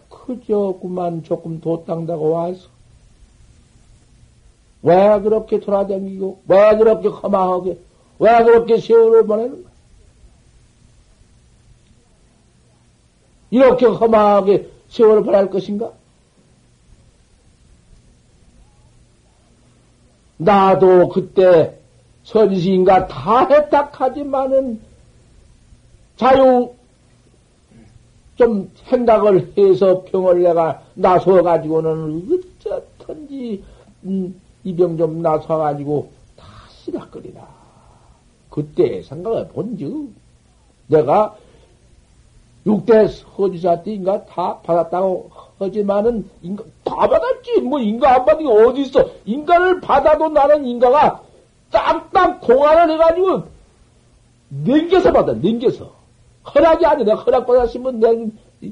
[0.08, 2.68] 그저 그만 조금 도땅다고 와서
[4.82, 7.78] 왜 그렇게 돌아다니고 왜 그렇게 허망하게
[8.18, 9.72] 왜 그렇게 세월을 보내는 거야?
[13.50, 15.92] 이렇게 허망하게 세월을 보낼 것인가?
[20.44, 21.78] 나도 그때
[22.24, 24.81] 선시인가 다 했다 하지만은
[26.16, 26.72] 자유
[28.37, 32.28] 좀 생각을 해서 병을 내가 나서 가지고는
[32.61, 33.62] 어쩌든지
[34.05, 37.46] 음, 이병 좀 나서 가지고 다 시락거리라.
[38.50, 40.11] 그때 생각을 본즉
[40.88, 41.37] 내가
[42.66, 48.83] 육대 서지사 때인가 다 받았다고 하지만은 인가 다 받았지 뭐 인가 안 받은 게 어디
[48.83, 51.22] 있어 인가를 받아도 나는 인가가
[51.70, 53.42] 딱딱 공안을 해가지고
[54.48, 55.90] 냉겨서 받아 냉겨서
[56.55, 57.05] 허락이 아니야.
[57.05, 58.70] 내가 허락 받았으면 내,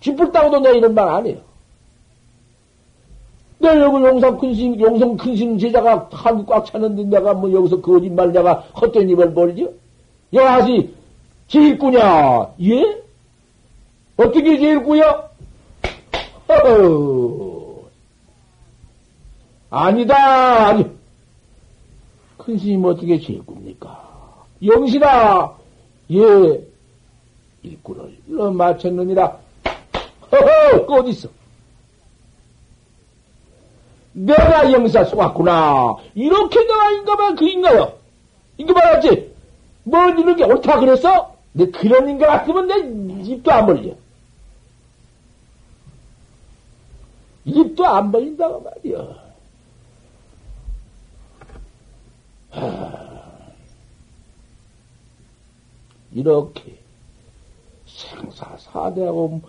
[0.00, 1.38] 쥐뿔 따고도 내 이런 말 안 해요.
[3.60, 8.54] 내 여기 용성 큰심, 용성 큰심 제자가 한국 꽉 차는데 내가 뭐 여기서 거짓말 내가
[8.80, 9.72] 헛된 입을 벌죠?
[10.32, 10.94] 여하시,
[11.48, 12.54] 제일꾸냐?
[12.62, 13.02] 예?
[14.18, 14.74] 어떻게?
[16.48, 17.88] 허허.
[19.70, 20.86] 아니다, 아니.
[22.36, 24.44] 큰 스님 어떻게 제일꾸입니까?
[24.64, 25.56] 영신아,
[26.10, 26.64] 예,
[27.62, 29.38] 일꾼을 일러 마쳤느니라.
[30.32, 31.28] 허허, 그 어딨어?
[34.12, 35.96] 내가 영사 속았구나.
[36.14, 37.92] 이렇게 내가 인가만 그 인가요.
[38.56, 39.32] 인가 말았지?
[39.84, 41.36] 뭐 이런 게 옳다 그랬어?
[41.52, 43.92] 내 그런 인가 같으면 내 입도 안 벌려.
[47.48, 49.28] 입도 안 벌린다고 말이야.
[56.12, 56.78] 이렇게
[57.86, 59.40] 생사사대하고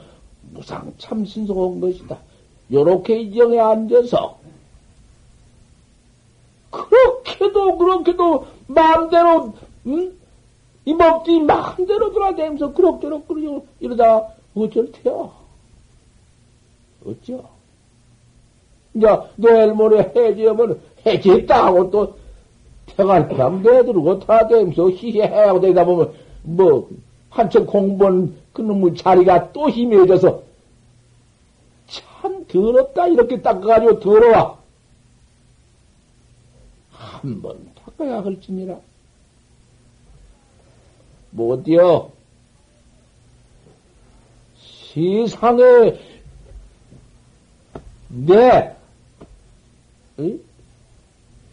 [0.52, 2.18] 무상 참신속한 것이다.
[2.72, 4.40] 요렇게 이정에 앉아서
[6.70, 9.54] 그렇게도 그렇게도 마음대로
[9.88, 10.18] 응?
[10.86, 13.66] 이 몸뚱이 마음대로 돌아다니면서 그럭저럭 그러죠.
[13.80, 15.34] 이러다 어쩔 테요?
[17.06, 17.59] 어쩌?
[18.94, 22.18] 이제 내일 모레 해지하면 해지했다 하고 또
[22.88, 26.90] 태갈람 내들고 타다니면서 희해하고 되다 보면 뭐
[27.30, 30.42] 한참 공부한 그놈의 자리가 또 희미해져서
[31.88, 34.58] 참 더럽다 이렇게 닦아가지고 더러워.
[36.92, 38.78] 한 번 닦아야 할지니라.
[41.32, 42.12] 못이여.
[44.94, 46.00] 세상에
[48.10, 48.76] 내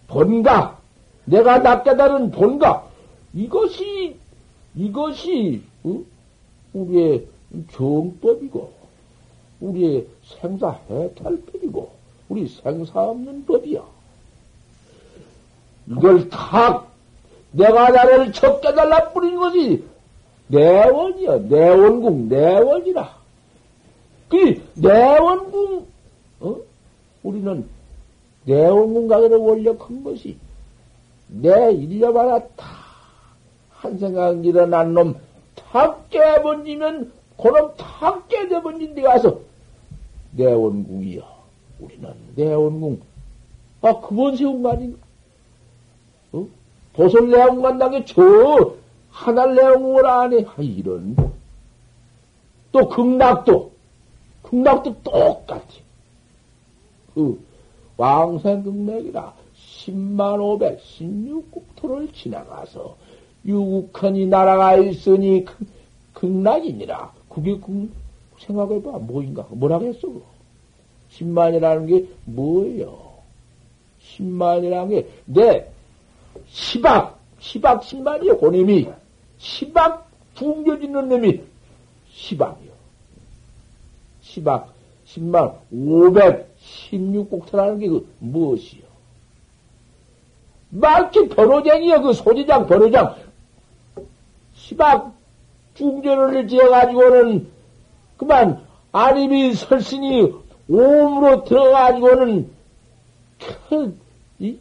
[0.08, 0.78] 본가
[1.24, 2.86] 내가 낚게다른 본가
[3.34, 4.16] 이것이
[4.74, 6.00] 이것이 어?
[6.72, 7.26] 우리의
[7.72, 8.72] 정법이고
[9.60, 10.06] 우리의
[10.40, 11.90] 생사 해탈법이고
[12.28, 13.82] 우리 생사 없는 법이야.
[15.88, 16.84] 이걸 다
[17.52, 19.84] 내가 나를 척깨달라 뿌린 것이
[20.48, 21.38] 내원이야.
[21.48, 23.16] 내원궁 내원이라.
[24.28, 25.86] 그 내원궁
[26.40, 26.56] 어?
[27.22, 27.68] 우리는
[28.46, 30.36] 내원궁 가게를 원력한 것이
[31.28, 32.46] 내 일념 하다
[33.86, 35.16] 한 생각 일어난 놈,
[35.54, 39.40] 탁 깨버리면, 그놈 탁 깨져버린 데 가서,
[40.32, 41.36] 내원궁이여.
[41.80, 43.00] 우리는 내원궁.
[43.82, 44.98] 아, 그번 세운 거 아닌가?
[46.32, 46.46] 어?
[46.94, 48.74] 도솔 내원 간다게 저,
[49.10, 50.44] 하나 내원궁을 안 해.
[50.46, 51.16] 아, 이런.
[52.72, 53.72] 또 극락도,
[54.42, 55.60] 극락도 똑같아.
[57.14, 57.38] 그,
[57.96, 62.96] 왕생극맥이라 10만 5백 16국토를 지나가서
[63.46, 65.66] 유국헌이 날아가 있으니 극,
[66.14, 67.12] 극락이니라.
[67.28, 67.90] 그게 극,
[68.40, 68.90] 생각해봐.
[68.98, 69.46] 뭐인가?
[69.50, 70.08] 뭐라 그랬어?
[71.12, 73.06] 10만이라는 게 뭐예요?
[74.02, 75.68] 10만이라는 게, 내,
[76.52, 78.88] 10악, 10악 10만이요, 고님이.
[79.38, 80.02] 10악
[80.34, 81.40] 붕겨지는 놈이
[82.14, 82.76] 10악이요.
[84.22, 84.66] 10악,
[85.06, 88.84] 10만, 516곡터라는 게 그 무엇이요?
[90.70, 93.14] 마치 변호쟁이요, 그 소지장, 변호장.
[94.56, 95.12] 10악
[95.74, 97.46] 중전을 지어가지고는
[98.16, 100.34] 그만 아님이 설신이
[100.68, 102.50] 오음으로 들어가지고는
[103.68, 103.98] 큰,
[104.38, 104.58] 이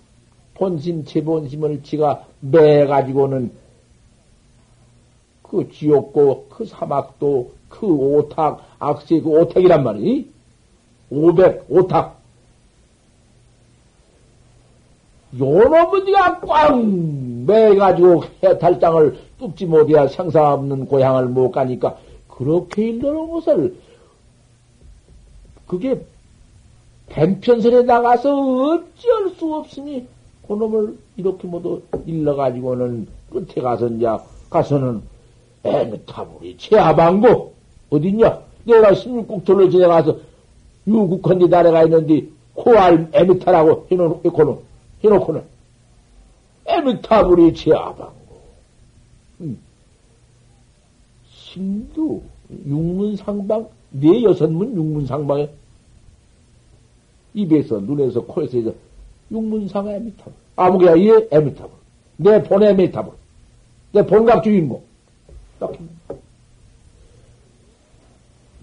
[0.54, 3.52] 본심, 제본심을 지가 매가지고는
[5.42, 10.30] 그 지옥고, 그 사막도, 그 오탁, 악세, 그 오탁이란 말이,
[11.16, 12.20] 500, 오탁.
[15.38, 21.98] 요놈은 니가 꽝 매가지고 해탈장을 뚝지 못해야 상사 없는 고향을 못 가니까,
[22.28, 23.76] 그렇게 일러놓은 것을,
[25.68, 26.06] 그게
[27.08, 30.08] 뱀편설에 나가서 어찌할 수 없으니
[30.48, 34.06] 그놈을 이렇게 모두 일러가지고는 끝에 가서 이제
[34.50, 35.02] 가서는
[35.64, 37.54] 애타불이 최하방고
[37.90, 38.40] 어딨냐?
[38.66, 40.18] 내가 16국토를 지나가서
[40.88, 44.58] 유국헌디 나라가 있는데 코알 에미타라고 해놓고는
[45.04, 45.44] 해놓고는
[46.68, 47.54] 에미타불이
[49.42, 49.60] 음.
[51.30, 52.24] 신도
[52.68, 55.50] 육문상방 네 여섯 문 육문상방에
[57.36, 58.74] 입에서, 눈에서, 코에서, 해서,
[59.30, 60.34] 육문상 에미타블.
[60.56, 61.70] 아무개야, 이 에미타블.
[62.18, 63.12] 내본 에미타블.
[63.92, 64.82] 내 본각 주인공.
[65.60, 65.74] 딱.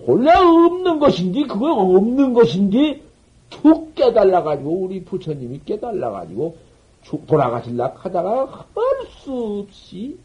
[0.05, 3.03] 본래 없는 것인지, 그거 없는 것인지,
[3.51, 6.57] 툭 깨달아가지고, 우리 부처님이 깨달아가지고,
[7.27, 10.19] 돌아가실라 하다가 할 수 없이,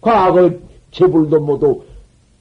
[0.00, 0.50] 과거
[0.90, 1.82] 재불도 모두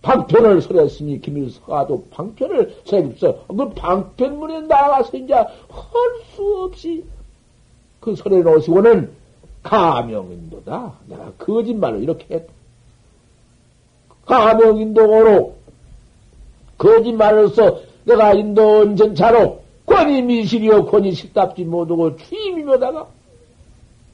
[0.01, 3.45] 방편을 설했으니 김일서가도 방편을 설했어.
[3.47, 5.47] 그 방편문에 나가서 이제 할
[6.35, 7.03] 수 없이
[8.01, 9.09] 그 설해 놓으시고는
[9.63, 10.93] 가명인도다.
[11.07, 12.53] 내가 거짓말을 이렇게 했다.
[14.25, 15.55] 가명인도로
[16.77, 23.07] 거짓말로서 내가 인도 전차로 권위 미실이여 권위 식답지 못하고 취임이며다가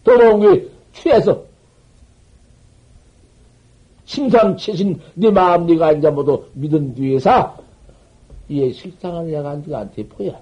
[0.04, 1.44] 도롱이 취해서
[4.06, 7.58] 심상치신 네 마음 네가 이제 모두 믿은 뒤에서
[8.50, 10.42] 이 식상을 내가 너한테 보였다.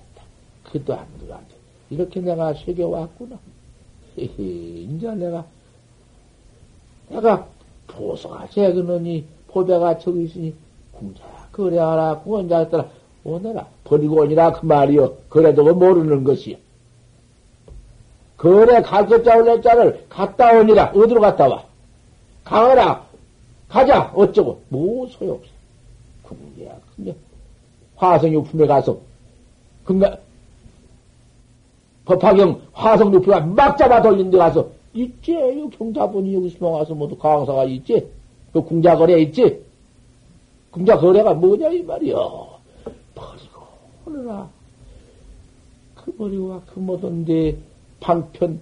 [0.63, 1.55] 그도 안 너한테
[1.91, 3.37] 이렇게 내가 새겨왔구나.
[4.17, 5.45] 이제 내가
[7.09, 7.47] 내가
[7.87, 10.53] 보소가 재그느니 포배가 저기 있으니
[10.93, 12.85] 궁자야 그래하라 구원자 했더라
[13.23, 16.57] 오너라 버리고 오니라 그 말이여 그래도 그 모르는 것이여
[18.37, 21.63] 그래 갈 것자 올렸자를 갔다 오니라 어디로 갔다 와
[22.43, 23.09] 가거라
[23.69, 24.11] 가자!
[24.15, 24.61] 어쩌고?
[24.69, 25.47] 뭐 소용없어.
[26.23, 27.15] 궁계야, 근데
[27.95, 28.97] 화성육품에 가서,
[29.85, 30.17] 근가,
[32.05, 35.33] 법화경 화성육품에 막 잡아 돌린 데 가서, 있지?
[35.33, 38.07] 이 경자분이 여기 숨어 가서 모두 강사가 있지?
[38.53, 39.61] 그 궁자거래 있지?
[40.71, 42.15] 궁자거래가 뭐냐, 이 말이야.
[43.15, 43.67] 버리고,
[44.05, 44.49] 오느라.
[45.95, 47.57] 그 버리고 그 뭐던데,
[47.99, 48.59] 방편,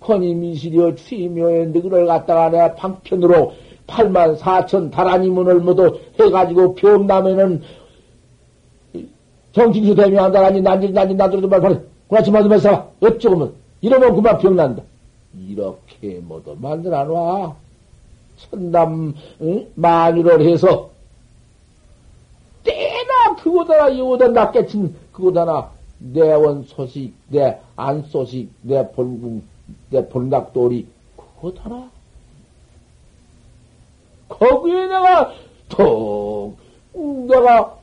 [0.00, 3.52] 권위미시려 취묘에 너그를 갖다가 내가 방편으로
[3.86, 7.62] 8만 4천 다라니 문을 모두 해가지고 병나면은
[9.52, 11.78] 정진수 대명한다라니 난지 난지 나들어도 말파리
[12.08, 14.82] 구라치 맞으면서 어쩌고면 이러면 그만 병난다.
[15.48, 17.56] 이렇게 모두 만들어 놔.
[18.36, 19.66] 천남 응?
[19.74, 20.90] 만유를 해서
[22.64, 29.42] 때나 그보다나 이보다 낫게 친 그보다나 내원 소식 내 안 소식 내 본궁
[29.90, 31.90] 내 본각돌이 그거다나
[34.28, 35.32] 거기에 내가
[35.68, 36.56] 턱
[36.94, 37.76] 내가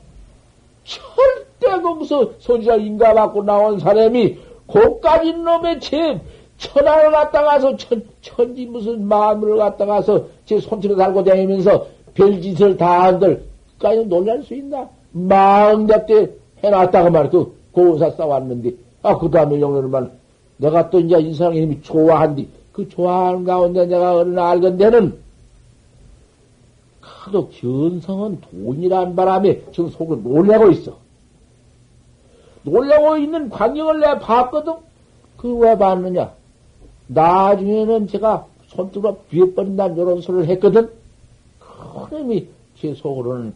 [0.84, 6.20] 절대 검서 소지자 인가 받고 나온 사람이 고까지 놈의 제
[6.64, 13.04] 천하를 갖다 가서 천, 천지 무슨 마음을 갖다 가서 제 손길에 달고 다니면서 별짓을 다
[13.04, 13.44] 한들
[13.78, 14.88] 까지 놀랄 수 있나?
[15.12, 17.30] 마음답게 해놨다가 말이야.
[17.30, 20.10] 그 고사 싸웠는데, 아, 그 다음에 영론을만
[20.56, 25.18] 내가 또 이제 인상의 힘이 좋아한디, 그 좋아하는 가운데 내가 어느 알건대는
[27.00, 30.96] 하도 견성은 돈이란 바람에 지금 속을 놀래고 있어.
[32.62, 34.74] 놀래고 있는 광경을 내가 봤거든?
[35.36, 36.32] 그왜 봤느냐?
[37.06, 40.90] 나중에는 제가 손톱으로 비어버린다는 이런 소리를 했거든?
[42.08, 43.54] 그놈이 제 속으로는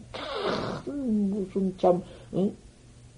[0.85, 2.01] 큰 무슨 참,
[2.33, 2.55] 응?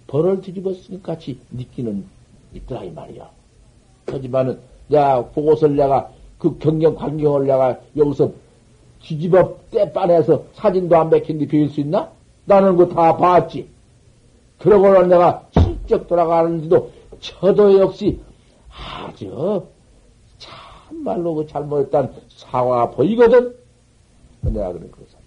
[0.07, 2.05] 벌을 뒤집었으니 같이 느끼는
[2.53, 3.29] 있더라, 이 말이야.
[4.07, 8.31] 하지만은, 내가 보고서를 내가, 그 경경, 광경을 내가 여기서
[9.01, 12.09] 뒤집어 떼빠내서 사진도 안 bek힌데 비울 수 있나?
[12.45, 13.67] 나는 그거 다 봤지.
[14.59, 18.19] 그러고는 내가 실적 돌아가는데도 저도 역시
[18.69, 19.65] 아주
[20.91, 23.55] 참말로 그 잘못했다는 사과가 보이거든?
[24.41, 25.17] 내가 그래, 그래서.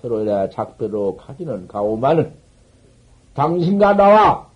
[0.00, 2.34] 서로 내가 작별로 가기는 가오만은
[3.34, 4.48] 당신과 나와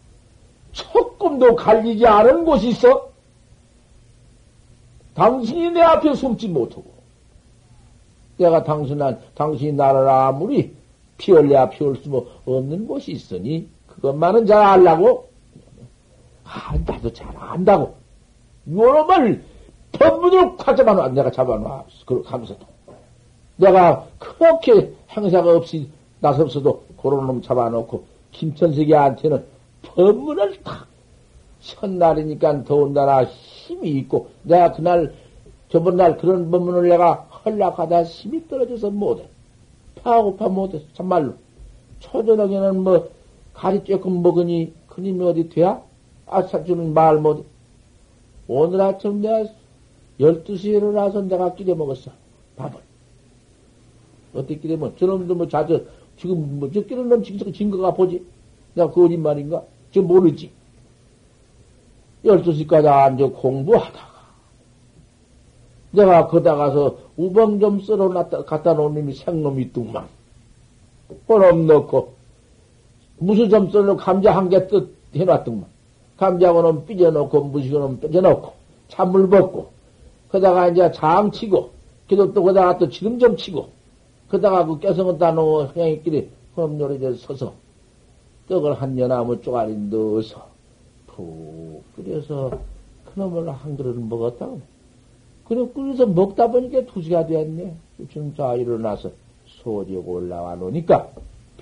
[0.73, 3.11] 조금도 갈리지 않은 곳이 있어?
[5.15, 6.85] 당신이 내 앞에 숨지 못하고,
[8.37, 10.75] 내가 당신한, 당신이 나를 아무리
[11.17, 15.31] 피울래야 피울 수 없는 곳이 있으니, 그것만은 잘 알라고?
[16.45, 18.06] 아, 나도 잘 안다고.
[18.71, 19.43] 요놈을
[19.93, 21.85] 법문으로 가져만 내가 잡아놔.
[22.05, 22.67] 그렇게 하면서도.
[23.57, 25.89] 내가 그렇게 행사가 없이
[26.21, 29.45] 나섰어도 그런 놈 잡아놓고 김천석이한테는
[29.83, 30.87] 법문을 탁
[31.61, 35.15] 첫날이니까 더운나라 힘이 있고 내가 그날
[35.69, 39.29] 저번 날 그런 법문을 내가 헐락하다 힘이 떨어져서 못해.
[40.03, 40.83] 파고파 못해.
[40.93, 41.35] 참말로.
[42.01, 43.09] 초저녁에는 뭐
[43.55, 45.81] 가리 조금 먹으니 그님이 어디 돼야?
[46.27, 47.43] 아사주는 말 못해
[48.49, 49.45] 오늘 아침 내가
[50.21, 52.11] 12시에 일어나서 내가 끼려 먹었어.
[52.57, 52.79] 밥을.
[54.35, 55.87] 어떻게 끼려면 저놈도 뭐 자주
[56.19, 58.25] 지금 뭐 저 끼는 놈 지금 증거가 보지?
[58.75, 59.63] 내가 그 거짓말인가?
[59.93, 60.51] 지금 모르지.
[62.25, 64.27] 12시까지 앉아 공부하다가,
[65.93, 70.09] 내가 거다 가서 우방 좀 썰어 놨다, 갖다 놓은 놈이 생놈이 뚱만.
[71.29, 72.15] 그럼 넣고,
[73.19, 75.65] 무슨 좀 썰어 감자 한 개 뜻 해놨더만.
[76.17, 78.53] 감자고는 삐져놓고, 무식고는 삐져놓고,
[78.89, 79.71] 찬물 붓고,
[80.31, 81.71] 거다가 이제 장 치고,
[82.09, 83.69] 그래도 또 거다가 또 지금 좀 치고,
[84.29, 87.53] 거다가 그 깨성은 따놓은 형이끼리 요래 서서,
[88.49, 90.47] 떡을 한 연나무 쪼가리 넣어서,
[91.07, 92.59] 푹 끓여서
[93.13, 94.61] 그놈을 한 그릇 먹었다고.
[95.49, 97.75] 그래 끓여서 먹다 보니까 두 시가 됐네.
[98.11, 99.11] 지금 자 일어나서
[99.47, 101.09] 소리가 올라와 놓으니까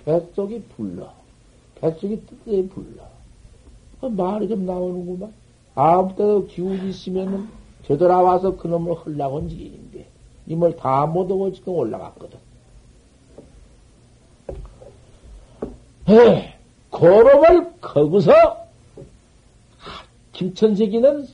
[0.05, 1.13] 뱃속이 불러.
[1.81, 3.14] 뱃속이 뜨뜻해 불러.
[4.05, 5.33] 그 말이 좀 나오는구만.
[5.75, 7.49] 아무 때도 기운이 있으면은
[7.87, 10.07] 되돌아와서 그놈을 흘라온 지인데
[10.47, 12.39] 이걸 다 못하고 지금 올라갔거든.
[16.11, 16.55] 에,
[16.91, 18.33] 고름을 거기서
[20.33, 21.27] 김천식이는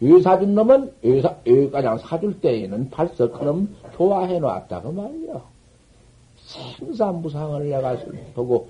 [0.00, 5.42] 외사준 놈은 외사, 외가장 사줄 때에는 벌써 그놈 좋아해 놨다고 말이야.
[6.46, 7.98] 생사무상을 내가
[8.34, 8.68] 보고,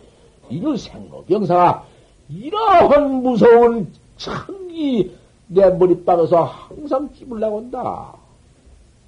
[0.51, 1.87] 이를 생로병사가
[2.33, 5.13] 이러한 무서운 천기
[5.49, 8.15] 내 머리박에서 항상 찝으려고 한다.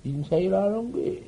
[0.04, 1.22] 인생이라는 게,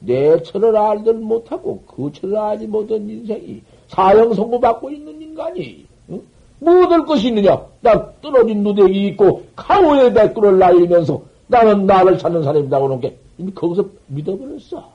[0.00, 6.22] 내 철을 알들 못하고 그 철을 알지 못한 인생이 사형 선고 받고 있는 인간이, 응?
[6.58, 7.64] 뭐 얻을 것이 있느냐?
[7.80, 13.86] 나 떨어진 누대기 있고 강호의 백구를 날리면서 나는 나를 찾는 사람이라고 하는 게 이미 거기서
[14.08, 14.92] 믿어버렸어.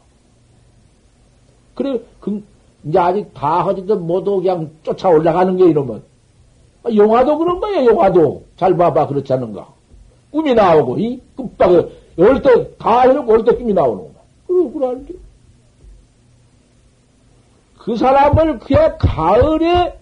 [1.74, 2.42] 그래, 그,
[2.84, 6.04] 이제 아직 다 하지도 못하고 그냥 쫓아 올라가는 게 이러면.
[6.84, 8.44] 아, 영화도 그런 거야, 영화도.
[8.56, 9.68] 잘 봐봐, 그렇지 않은가.
[10.32, 14.14] 꿈이 나오고, 이 끝박에, 열 때, 다 해놓고 열때 꿈이 나오는 거야.
[14.48, 15.16] 그래, 그래,
[17.78, 19.98] 그 사람을 그냥 가을에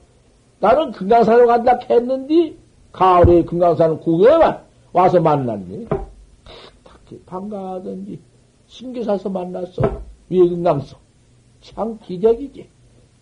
[0.59, 2.55] 나는 금강산으로 간다 했는데,
[2.91, 4.59] 가을에 금강산 구경에만
[4.93, 5.87] 와서 만났니?
[6.83, 8.19] 딱히 반가하던지,
[8.67, 9.81] 신기사서 만났어.
[10.29, 11.04] 위에 금강서.
[11.65, 12.67] 참 기적이지.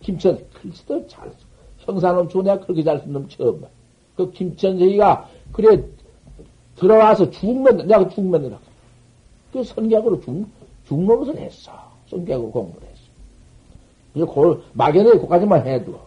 [0.00, 1.36] 김천, 글쎄도 잘 써.
[1.78, 3.68] 형사는 주내가 그렇게 잘 쓴 놈 처음 봐.
[4.16, 5.82] 그 김천세기가, 그래,
[6.76, 8.58] 들어와서 죽면, 내가 죽면이라.
[9.52, 10.46] 그 선객으로 죽,
[10.86, 11.72] 죽노릇을 했어.
[12.10, 13.02] 선객으로 공부를 했어.
[14.14, 16.00] 이제 그, 막연히 그까지만 해도.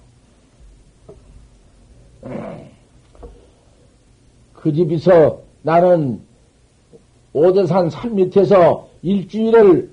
[4.53, 6.21] 그 집에서 나는
[7.33, 9.89] 오대산 산 밑에서 일주일을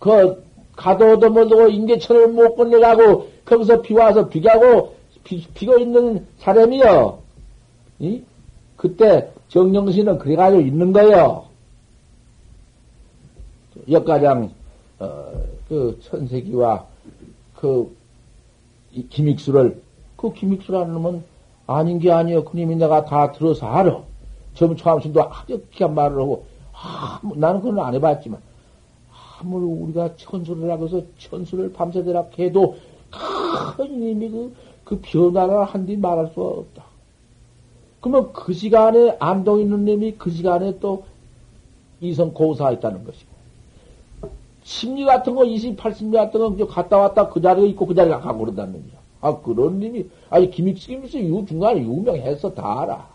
[0.00, 0.42] 그
[0.74, 7.18] 가도도 못하고 인계천을 못 건너가고 거기서 비 와서 비가고 비, 비고 있는 사람이요.
[8.00, 8.22] 이?
[8.76, 11.44] 그때 정영신은 그래가지고 있는 거요.
[13.88, 14.50] 역가장
[14.98, 15.32] 어,
[15.68, 16.86] 그 천세기와
[17.56, 17.94] 그
[19.10, 19.80] 김익수를
[20.16, 21.24] 그 김익수라는 놈은
[21.66, 22.44] 아닌 게 아니요.
[22.44, 24.02] 그님이 내가 다 들어서 알아.
[24.54, 28.40] 점초함신도 아주 귀한 말을 하고 아, 나는 그건 안 해봤지만
[29.40, 32.76] 아무리 우리가 천수를 하고서 천수를 밤새도록 해도
[33.76, 36.84] 큰 이미 그, 그 변화를 한뒤 말할 수 없다.
[38.00, 41.04] 그러면 그 시간에 안동 있는 놈이 그 시간에 또
[42.00, 43.30] 이성 고사했다는 것이고
[44.62, 48.76] 심리 같은 거, 28심리 같은 거, 갔다 왔다 그 자리에 있고 그 자리에 가고 그런다는
[48.76, 49.00] 얘기야.
[49.22, 53.08] 아, 그런 님이, 아니, 김익식이면서 유, 중간에 유명해서 다 알아.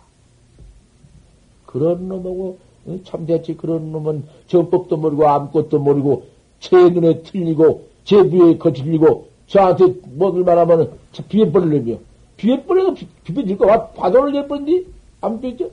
[1.65, 2.59] 그런 놈하고,
[3.03, 6.25] 참 대체 그런 놈은 정법도 모르고 아무것도 모르고,
[6.59, 11.99] 제 눈에 틀리고, 제 귀에 거칠리고, 저한테 뭐들 말하면 비벼버릴 놈이요.
[12.38, 14.88] 비벼버려도 비벼질 거, 화도를 내버린디?
[15.21, 15.71] 안 비벼져?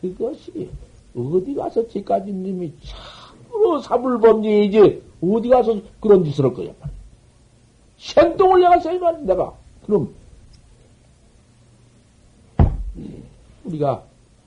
[0.00, 0.68] 그것이,
[1.16, 6.72] 어디 가서 제까지 님이 참으로 사불범죄 이제, 어디 가서 그런 짓을 할 거야.
[7.98, 9.52] 생동을 내가 써야만 내가.
[9.86, 10.12] 그럼,
[13.64, 14.02] 우리가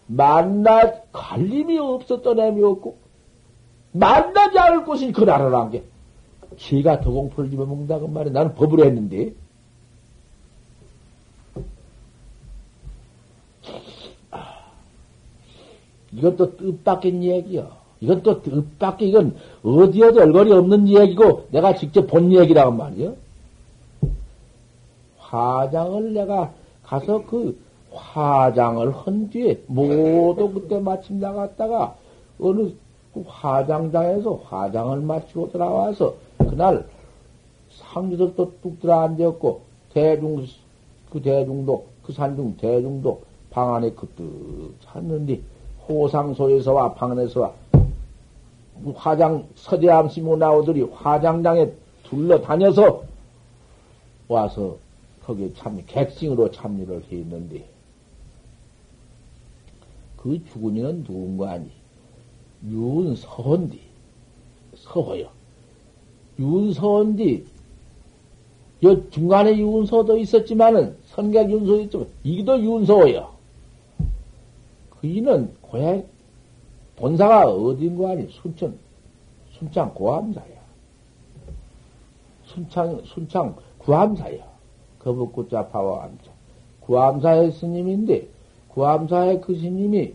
[0.08, 2.98] 만나, 갈림이 없었던 애이 없고,
[3.92, 5.84] 만나지 않을 곳이 그 나라란 게.
[6.58, 8.34] 지가 도공포를 집어먹는다, 그 말이야.
[8.34, 9.34] 나는 법으로 했는데.
[16.38, 17.72] 또 뜻밖인 얘기요.
[18.00, 23.16] 이건 또 뜻밖의, 이건 어디에도 얼거리 없는 얘기고, 내가 직접 본 얘기라고 말이요.
[25.18, 26.54] 화장을 내가
[26.84, 27.60] 가서 그
[27.96, 31.96] 화장을 한 뒤에 모두 그때 마침 나갔다가
[32.40, 32.70] 어느
[33.14, 36.86] 그 화장장에서 화장을 마치고 돌아와서 그날
[37.70, 39.62] 상주석도 뚝 들어 앉았고
[39.94, 40.46] 대중
[41.10, 45.40] 그 대중도 그 산중 대중도 방 안에 그득 찼는데
[45.88, 47.54] 호상소에서와 방 안에서와.
[48.96, 51.72] 화장 서대암 시 모 나오더니 화장장에
[52.04, 53.04] 둘러 다녀서
[54.28, 54.76] 와서
[55.26, 57.64] 거기에 참 객싱으로 참여를 했는데
[60.26, 61.70] 그 죽은 이는 누군가 아니
[62.68, 63.80] 윤서헌디
[64.76, 65.30] 서호요
[66.40, 67.46] 윤서헌디
[68.86, 73.36] 여 중간에 윤서도 있었지만은 선객 윤서도 있지만 이도 윤서예요.
[74.90, 76.04] 그 이는 고향
[76.96, 78.80] 본사가 어딘가 아니 순천
[79.52, 80.56] 순창 고암사야.
[82.46, 84.44] 순창 순창 구암사야.
[84.98, 86.32] 거북구자 파와 암자.
[86.80, 88.35] 구암사의 스님인데,
[88.76, 90.14] 구암사의 그 스님이,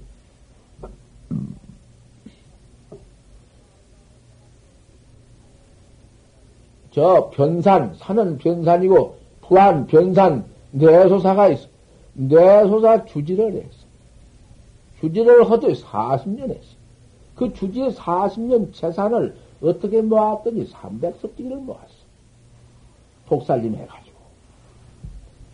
[6.91, 11.69] 저 변산, 산은 변산이고, 부안, 변산, 내소사가 있어.
[12.13, 13.87] 내소사 주지를 했어.
[15.01, 16.77] 주지를 허도 40년 했어.
[17.35, 22.01] 그 주지의 40년 재산을 어떻게 모았더니 300석지를 모았어.
[23.27, 24.19] 독살림 해가지고.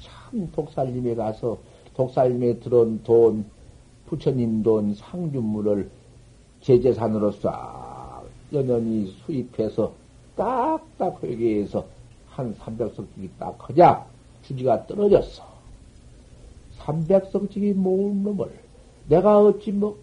[0.00, 1.58] 참 독살림에 가서
[1.96, 3.46] 독살림에 들어온 돈,
[4.06, 5.90] 부처님 돈, 상주물을
[6.60, 8.22] 제재산으로 싹
[8.52, 9.92] 연연히 수입해서
[10.36, 11.86] 딱딱 회계해서
[12.28, 14.06] 한 300석직이 딱 하자
[14.42, 15.42] 주지가 떨어졌어.
[16.78, 18.52] 300석직이 모은 놈을
[19.08, 19.96] 내가 어찌 뭐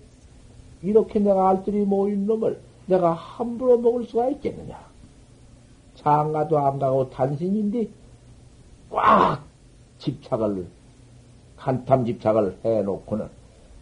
[0.81, 4.83] 이렇게 내가 알뜰히 모인 놈을 내가 함부로 먹을 수가 있겠느냐.
[5.95, 7.87] 장가도 안 가고 단신인데
[8.89, 9.43] 꽉
[9.99, 10.67] 집착을,
[11.63, 13.29] 간탐 집착을 해놓고는,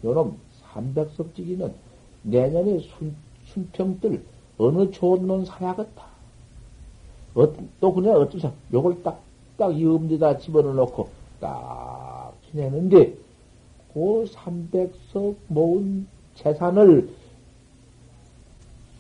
[0.04, 0.38] 요놈
[0.72, 1.74] 삼백석지기는
[2.22, 3.16] 내년에 순,
[3.46, 4.24] 순평들
[4.60, 6.06] 어느 좋은 놈 사야겠다.
[7.34, 8.54] 어, 또 그냥 어쩌자.
[8.72, 9.20] 요걸 딱,
[9.58, 11.10] 딱 이 음대다 집어넣고
[11.40, 13.16] 딱 지내는데,
[13.94, 17.10] 그 삼백석 모은 재산을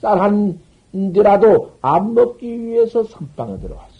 [0.01, 0.59] 쌀한
[1.13, 3.91] 데라도 안 먹기 위해서 선방에 들어왔어.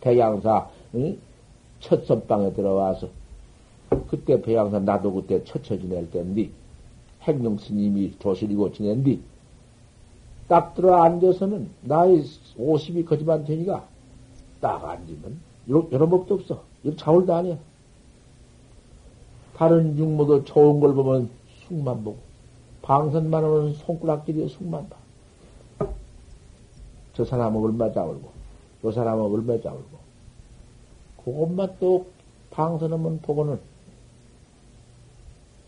[0.00, 1.18] 대양사 응?
[1.80, 3.08] 첫 선방에 들어와서
[4.08, 6.50] 그때 배양사 나도 그때 처처 지낼 때인데
[7.22, 9.20] 행룡 스님이 조실이고 지낸디
[10.48, 12.22] 딱 들어 앉아서는 나이
[12.58, 13.84] 50이 거지만 되니까
[14.60, 16.62] 딱 앉으면 여러 법도 없어.
[16.84, 17.58] 이거 자월도 아니야.
[19.56, 21.30] 다른 육모도 좋은 걸 보면
[21.66, 22.18] 숙만 보고
[22.82, 25.86] 방선만 하면 손가락질이 숙만 봐.
[27.14, 28.30] 저 사람은 얼마 자울고
[28.82, 30.05] 저 사람은 얼마 자울고
[31.26, 32.06] 그것만 또
[32.52, 33.58] 방선하면 보고는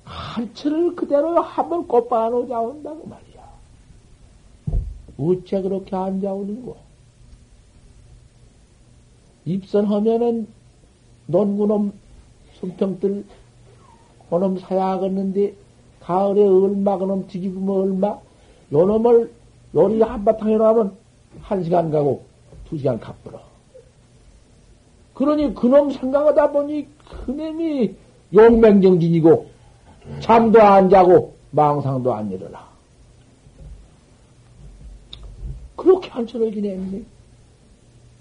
[0.04, 3.48] 한철을 그대로 한번 꽃바로 자온다고 말이야.
[5.18, 6.76] 어째 그렇게 안 자오는고?
[9.46, 10.46] 입선하면은
[11.26, 11.92] 논구놈
[12.54, 13.24] 숨평들
[14.30, 15.54] 그놈 사야하겠는데
[16.00, 18.18] 가을에 얼마 그놈 뒤집으면 얼마
[18.72, 19.32] 요놈을
[19.74, 20.96] 요리 한바탕에 놓으면
[21.40, 22.22] 한 시간 가고
[22.68, 23.40] 두 시간 갚으러.
[25.18, 26.86] 그러니 그놈 생각하다 보니
[27.26, 27.96] 그놈이
[28.32, 29.46] 용맹정진이고
[30.20, 32.68] 잠도 안 자고 망상도 안 일어나.
[35.74, 37.04] 그렇게 한철을 지냈니?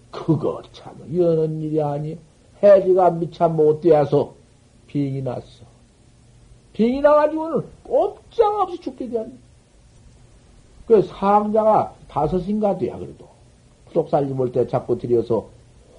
[0.10, 2.16] 그거 참 여는 일이 아니요.
[2.64, 4.34] 해지가 미참 못 되어서
[4.88, 5.66] 병이 났어.
[6.74, 9.34] 병이 나가지고는 꼼짝없이 죽게 되었네.
[10.88, 13.28] 그 상자가 다섯인가 돼야 그래도.
[13.94, 15.50] 독살림 올 때 자꾸 들여서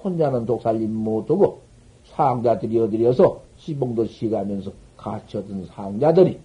[0.03, 1.61] 혼자는 독살림 못하고
[2.05, 6.39] 상자 들여들여서 시봉도 시가면서 같이 얻은 상자들이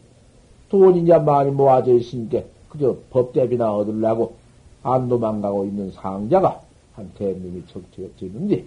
[0.69, 4.35] 돈이 이제 많이 모아져 있으니까 그저 법대비나 얻으려고
[4.83, 6.61] 안 도망가고 있는 상자가
[6.95, 8.65] 한 대님이 적지는데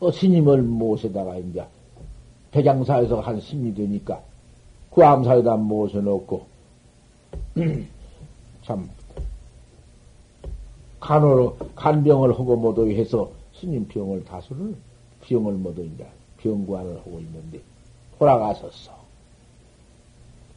[0.00, 1.64] 어, 스님을 모셔다가 이제
[2.50, 4.20] 백양사에서 한 심리 되니까
[4.90, 6.46] 그 암사에다 모셔놓고
[8.64, 8.90] 참
[11.02, 14.74] 간호로 간병을 하고 모두 해서 스님 병을 다수를
[15.22, 15.54] 병을
[15.94, 16.06] 이제
[16.38, 17.60] 병관을 하고 있는데
[18.18, 18.92] 돌아가셨어.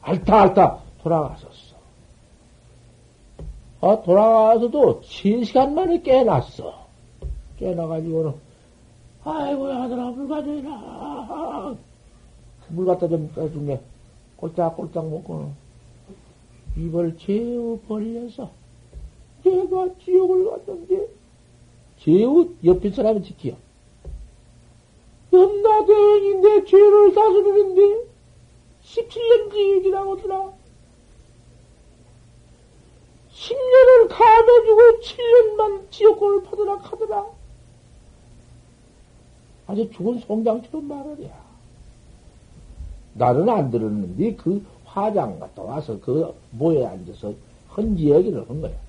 [0.04, 1.76] 알타 알타 돌아가셨어.
[3.82, 6.86] 아 돌아가서도 7시간 만에 깨났어.
[7.58, 8.34] 깨나가지고는
[9.24, 11.76] 아이고 아들아 물 가져라.
[12.70, 13.80] 물 갖다 좀 빼주게
[14.38, 15.54] 꼴짝꼴짝 먹고는
[16.78, 18.52] 입을 재우 벌려서
[19.46, 21.08] 내가 지옥을 갔는데
[22.00, 23.56] 재우 옆에 사람이 지키요.
[25.32, 28.10] 염라대인인데 죄를 다스리는데
[28.84, 30.54] 17년 지옥이라고 하더라.
[33.34, 37.26] 10년을 감해주고 7년만 지옥골을 파더라 하더라.
[39.68, 41.32] 아주 죽은 송장처럼 해.
[43.14, 47.34] 나는 안 들었는데 그 화장 갔다 와서 그 모에 앉아서
[47.76, 48.85] 헌지 얘기를 한 거야.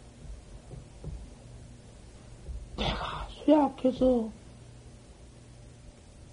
[2.76, 4.28] 내가 쇠약해서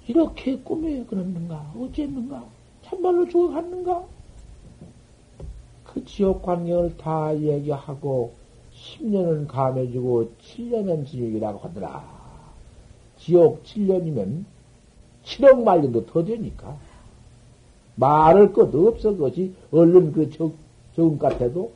[0.07, 1.73] 이렇게 꿈에 그랬는가?
[1.77, 2.43] 어쨌는가?
[2.83, 4.03] 참말로 죽어갔는가?
[5.85, 8.33] 그 지옥 광경을 다 얘기하고
[8.73, 12.03] 10년은 감해주고 7년은 지옥이라고 하더라.
[13.19, 14.43] 지옥 7년이면
[15.23, 16.77] 7억 말년도 더 되니까.
[17.95, 19.53] 말할 것도 없어, 그것이.
[19.71, 20.53] 얼른 그 적,
[20.95, 21.71] 적음 같아도.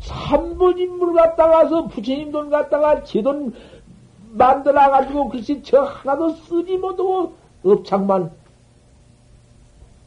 [0.00, 3.52] 3분 인물 갖다가서 부처님 돈 갖다가 제 돈
[4.32, 7.34] 만들어가지고 글쎄 저 하나도 쓰지 못하고
[7.64, 8.30] 업창만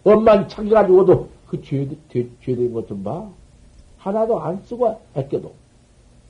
[0.04, 3.28] 엄만 창겨가지고도 그 죄, 죄, 죄된 것 좀 봐.
[3.98, 5.54] 하나도 안 쓰고 아껴도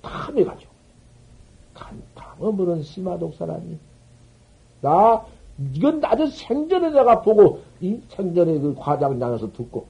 [0.02, 0.72] 탐해가지고.
[1.74, 3.78] 간탐은 그런 심화독 사람이.
[4.82, 5.24] 나,
[5.74, 9.86] 이건 아주 생전에 내가 보고, 이 생전에 그 과장장에서 듣고,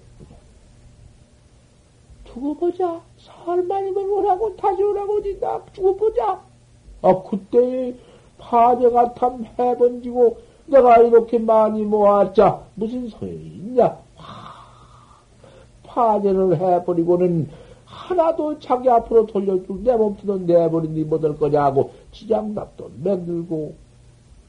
[2.33, 3.01] 두고 보자.
[3.17, 6.41] 설만이면 오라고, 다시 오라고, 니나 두고 보자.
[7.01, 7.93] 아, 그때
[8.37, 13.97] 파제가 탐 해번지고 내가 이렇게 많이 모았자 무슨 소용이 있냐?
[15.83, 17.49] 파제를 해버리고는
[17.85, 23.73] 하나도 자기 앞으로 돌려줄 내 몸뚱은 내버린니 못할 거냐고 지장답도 만들고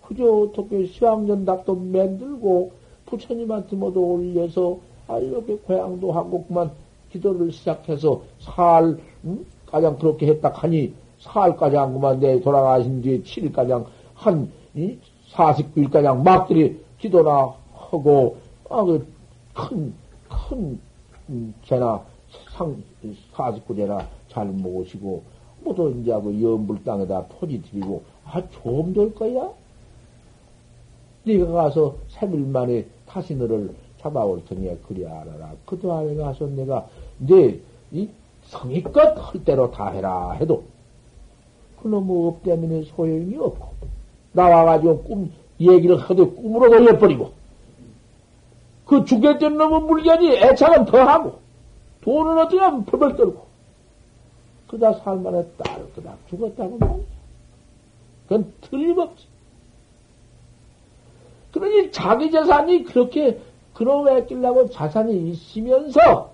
[0.07, 2.71] 그저 어떻게 시황전답도 만들고
[3.07, 4.79] 부처님한테 모두 올려서
[5.09, 6.71] 아 이렇게 고향도 그만
[7.13, 9.45] 기도를 시작해서 살 응?
[9.67, 14.99] 가장 그렇게 했다 하니 사흘가량 그만 내 돌아가신 뒤에 7일가량 한, 이?
[15.33, 18.37] 49일가량 막들이 기도나 하고,
[18.69, 19.07] 아, 그,
[19.55, 19.95] 큰,
[20.29, 20.79] 큰,
[21.29, 22.03] 음, 제나,
[22.51, 22.83] 상,
[23.35, 25.23] 49제나 잘 모시고,
[25.63, 29.51] 모두 이제 그 연불 땅에다 토지 드리고, 아, 좀 될 거야?
[31.25, 32.85] 네가 가서 3일 만에
[33.37, 35.53] 너를 잡아올 테니 그리 알아라.
[35.65, 36.87] 그도 안에 가서 내가,
[37.27, 37.59] 내,
[37.93, 38.09] 이
[38.47, 40.65] 성의껏 할 대로 다 해라 해도,
[41.81, 43.69] 그놈의 업 때문에 소용이 없고,
[44.33, 47.33] 나와가지고 꿈, 얘기를 하도 꿈으로 돌려버리고,
[48.87, 51.39] 그 죽겠던 놈의 물건이 애착은 더하고,
[52.03, 53.47] 돈은 어떻게 하면 펄펄 떨고,
[54.67, 56.97] 그다 살만에 딸, 그다 죽었다고 말이야.
[58.29, 59.27] 그건 틀림없지.
[61.53, 63.39] 그러니 자기 재산이 그렇게,
[63.75, 66.32] 그놈에 끼려고 자산이 있으면서,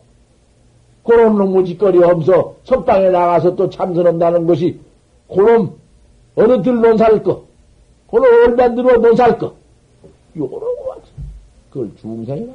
[1.08, 4.78] 그런 놈의 짓거리 하면서 석방에 나가서 또 참선한다는 것이
[5.26, 5.78] 그놈
[6.34, 7.44] 어느 들 논살 거,
[8.10, 9.54] 그놈 얼마 들어 논살 거,
[10.36, 11.10] 요러고 하지.
[11.70, 12.52] 그걸 중생이라.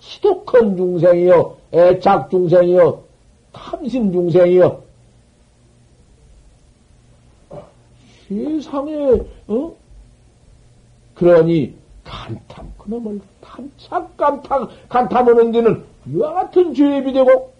[0.00, 3.00] 시독한 중생이요, 애착 중생이요,
[3.54, 4.82] 탐심 중생이요.
[8.28, 9.72] 세상에, 어?
[11.14, 17.52] 그러니, 간탐, 그놈을 탐착 간탐, 간탐하는 데는 이와 같은 죄업이 되고,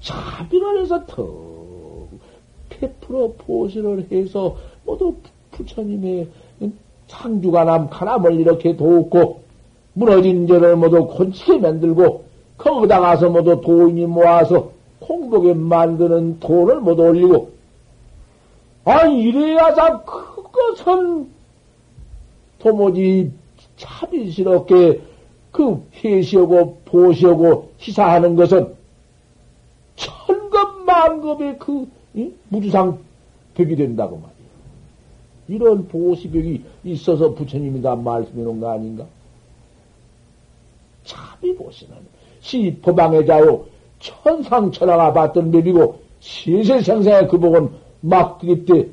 [0.00, 5.14] 자비를 해서 더100% 보시를 해서 모두
[5.52, 6.28] 부처님의
[7.08, 9.40] 창주가남 가남을 이렇게 돕고
[9.94, 12.24] 무너진 죄를 모두 곤치게 만들고
[12.56, 17.50] 거기다 가서 모두 도인이 모아서 공복에 만드는 돈을 모두 올리고
[18.84, 21.28] 아 이래야자 그것은
[22.58, 23.32] 도무지
[23.76, 25.00] 참이스럽게
[25.52, 28.74] 그 해시하고 보시하고 시사하는 것은
[29.96, 32.32] 천급 만급의 그 이?
[32.48, 32.98] 무주상
[33.54, 34.38] 벽이 된다고 말이야.
[35.48, 39.06] 이런 보시벽이 있어서 부처님이 다 말씀해 놓은 거 아닌가?
[41.04, 41.96] 참이 보시는
[42.40, 43.64] 시 법왕의 자요
[43.98, 47.70] 천상천하가 봤던 법이고 세세생생의 그 복은
[48.00, 48.86] 막 그때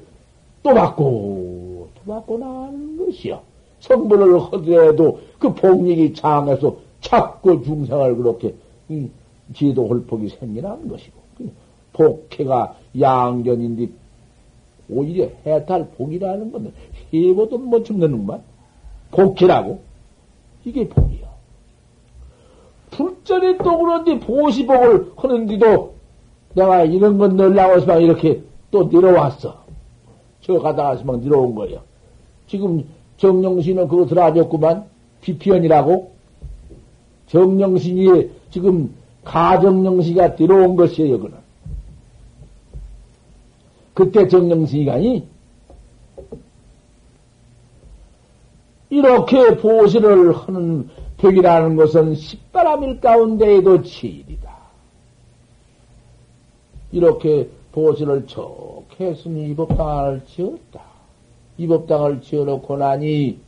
[0.63, 3.41] 또 받고 또 받고 나는 것이요.
[3.81, 8.55] 성불을 하더라도 그 복력이 장해서 자꾸 중생을 그렇게
[9.53, 11.51] 지도 홀폭이 생기는 것이고 그
[11.93, 13.87] 복해가 양견인데
[14.89, 16.73] 오히려 해탈 복이라는 것은
[17.13, 18.41] 해보도 못 죽는 것만
[19.11, 19.79] 복해라고
[20.63, 21.25] 이게 복이요.
[22.91, 25.95] 불전이 또 그런데 보시복을 하는데도
[26.55, 29.65] 내가 이런 건 해서 막 이렇게 또 내려왔어.
[30.41, 31.81] 저 가다가 막 내려온 거예요.
[32.47, 34.85] 지금 정영신은 그거 들어가졌구만.
[35.25, 36.11] 비피언이라고.
[37.27, 41.37] 정영신이 지금 가정영신이가 들어온 것이에요, 그는.
[43.95, 45.27] 그때 정영신이가니
[48.91, 54.53] 이렇게 보시를 하는 벽이라는 것은 십바람일 가운데에도 치일이다.
[56.91, 60.81] 이렇게 보시를 척 했으니 이법당을 지었다.
[61.57, 63.39] 이법당을 지어놓고 나니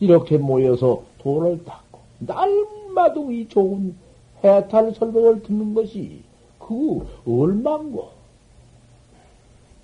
[0.00, 3.94] 이렇게 모여서 돌을 닦고 날마다 이 좋은
[4.42, 6.22] 해탈 설법을 듣는 것이
[6.58, 8.10] 그 얼만고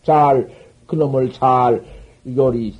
[0.02, 0.50] 잘
[0.86, 1.84] 그놈을 잘
[2.26, 2.74] 요리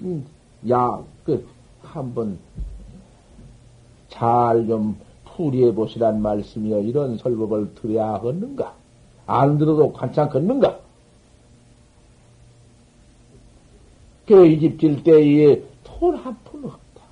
[0.00, 0.26] 음,
[0.68, 1.46] 야그
[1.82, 2.38] 한번
[4.08, 4.96] 잘 좀
[5.36, 8.74] 풀이해 보시란 말씀이여 이런 설법을 들어야 하겠는가?
[9.26, 10.78] 안 들어도 괜찮겠는가?
[14.26, 15.62] 그이집 질 때에
[15.98, 17.02] 돈한푼 없다.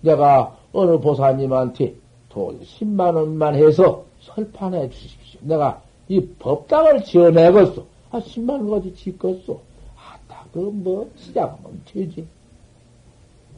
[0.00, 1.94] 내가 어느 보사님한테
[2.28, 5.40] 돈 10만 원만 해서 설판해 주십시오.
[5.42, 7.84] 내가 이 법당을 지어내겠어.
[8.10, 9.60] 아, 10만 원 가지 짓겠어.
[9.96, 12.26] 아, 딱, 그뭐 시작하면 되지.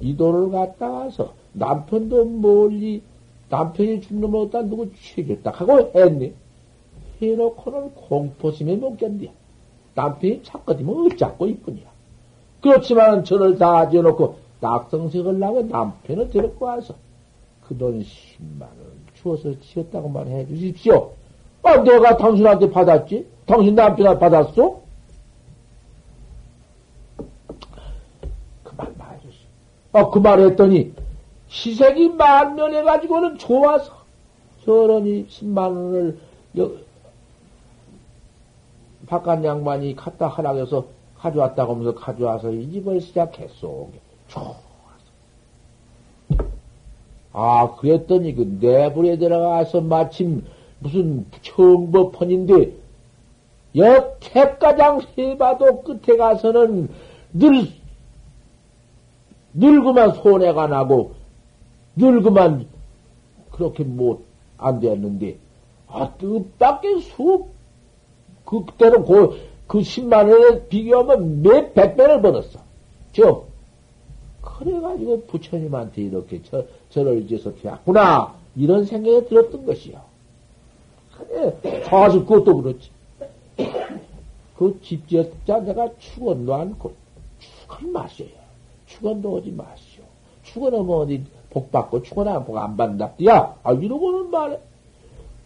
[0.01, 3.03] 이 돈을 갖다 와서 남편도 멀리
[3.49, 6.35] 남편이 죽는 못다 누구 취겠다 하고 했니?
[7.23, 9.31] 해놓고는 공포심에 못 견뎌.
[9.95, 11.94] 남편이 찾거든면 어쩌고 이뿐이야.
[12.65, 16.95] 그렇지만 저를 다 지어놓고 낙성색을 나고 남편을 데리고 와서
[17.69, 21.13] 그 돈 10만원 주어서 지었다고만 해 주십시오.
[21.63, 23.27] 아, 내가 당신한테 받았지?
[23.45, 24.81] 당신 남편한테 받았어?
[28.65, 29.39] 그만 말해주시.
[29.93, 30.95] 아, 그 말 했더니
[31.49, 33.93] 시색이 만면해가지고는 좋아서
[34.65, 36.17] 저런이 10만원을
[39.07, 40.87] 바깥 양반이 갖다 하락해서
[41.25, 43.89] 가져왔다고 하면서 가져와서 이 집을 시작했어.
[44.29, 44.57] 좋았어.
[47.33, 50.45] 아, 그랬더니 그 내불에 들어가서 마침
[50.81, 52.73] 무슨 청법헌인데
[53.75, 56.91] 여태가장 해봐도 끝에 가서는
[57.33, 57.69] 늘,
[59.55, 61.15] 늙으만 손해가 나고
[61.97, 62.69] 늙으만
[63.51, 64.25] 그렇게 못,
[64.59, 65.37] 안 됐는데,
[65.89, 67.47] 아, 뜻밖의 수,
[68.45, 72.61] 그때는 그, 그 10만 원에 비교하면 몇 백 배를 벌었어.
[73.13, 73.45] 저,
[74.43, 78.35] 그래가지고 부처님한테 이렇게 저, 저를 이제서 피웠구나.
[78.57, 80.01] 이런 생각이 들었던 것이요.
[81.17, 82.91] 그래, 사실 그것도 그렇지.
[84.57, 86.93] 그 집지었자 내가 축원도 않고,
[87.39, 88.29] 축원 마셔요.
[88.87, 90.05] 축원도 오지 마시오.
[90.45, 93.13] 축원하면 어디 복 받고 축원하면 복 안 받는다.
[93.27, 94.59] 야, 아, 이러고는 말해.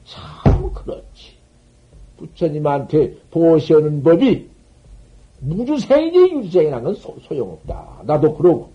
[0.04, 1.37] 참 그렇지.
[2.18, 4.48] 부처님한테 보시는 법이
[5.40, 8.02] 무주생이지 유주생이라는 건 소, 소용없다.
[8.04, 8.70] 나도 그러고.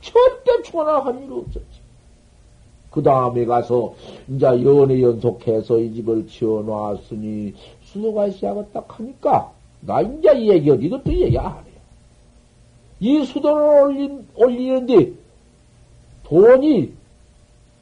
[0.00, 1.80] 절대 축원을 할일 없었지.
[2.90, 3.94] 그 다음에 가서
[4.28, 7.54] 이제 연애 연속해서 이 집을 지어놨으니
[7.84, 11.64] 수도가 시작했다 하니까 나 이제 얘기 어디 이것도 얘기 안 해요.
[12.98, 15.12] 이 수도를 올린, 올리는데
[16.24, 16.92] 돈이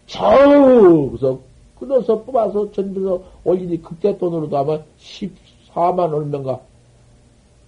[0.06, 1.40] 저기서
[1.78, 6.60] 끊어서 뽑아서 전부서 올리니 그때 돈으로도 아마 14만 얼마인가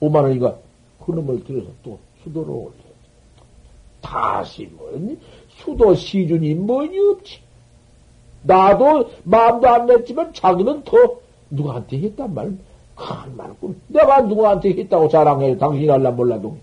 [0.01, 0.57] 5만 원인가
[1.05, 2.73] 그놈을 들여서 또 수도를 올려.
[4.01, 5.19] 다시 뭐니?
[5.49, 7.39] 수도 시준이 뭐니 없지.
[8.43, 10.97] 나도 마음도 안 냈지만 자기는 더
[11.51, 12.57] 누구한테 했단 말,
[12.95, 15.59] 큰 말고 내가 누구한테 했다고 자랑해요.
[15.59, 16.57] 당신이 알라 몰라도.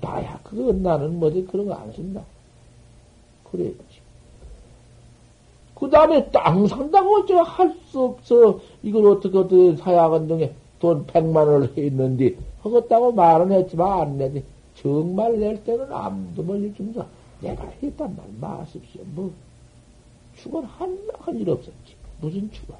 [0.00, 2.22] 나야, 그건 나는 뭐지 그런 거 안 쓴다.
[3.50, 3.89] 그랬지.
[5.80, 8.60] 그 다음에 땅 산다고 저할 수 없어.
[8.82, 14.44] 이걸 어떻게 어떻게 사야건 등에 돈 백만 원을 했는데, 허겄다고 말은 했지만 안 내지.
[14.76, 17.06] 정말 낼 때는 아무도 멀리 준다.
[17.40, 18.26] 내가 했단 말
[18.58, 19.00] 마십시오.
[19.14, 19.32] 뭐,
[20.36, 21.94] 축원 한, 한 일 없었지.
[22.20, 22.78] 무슨 축원?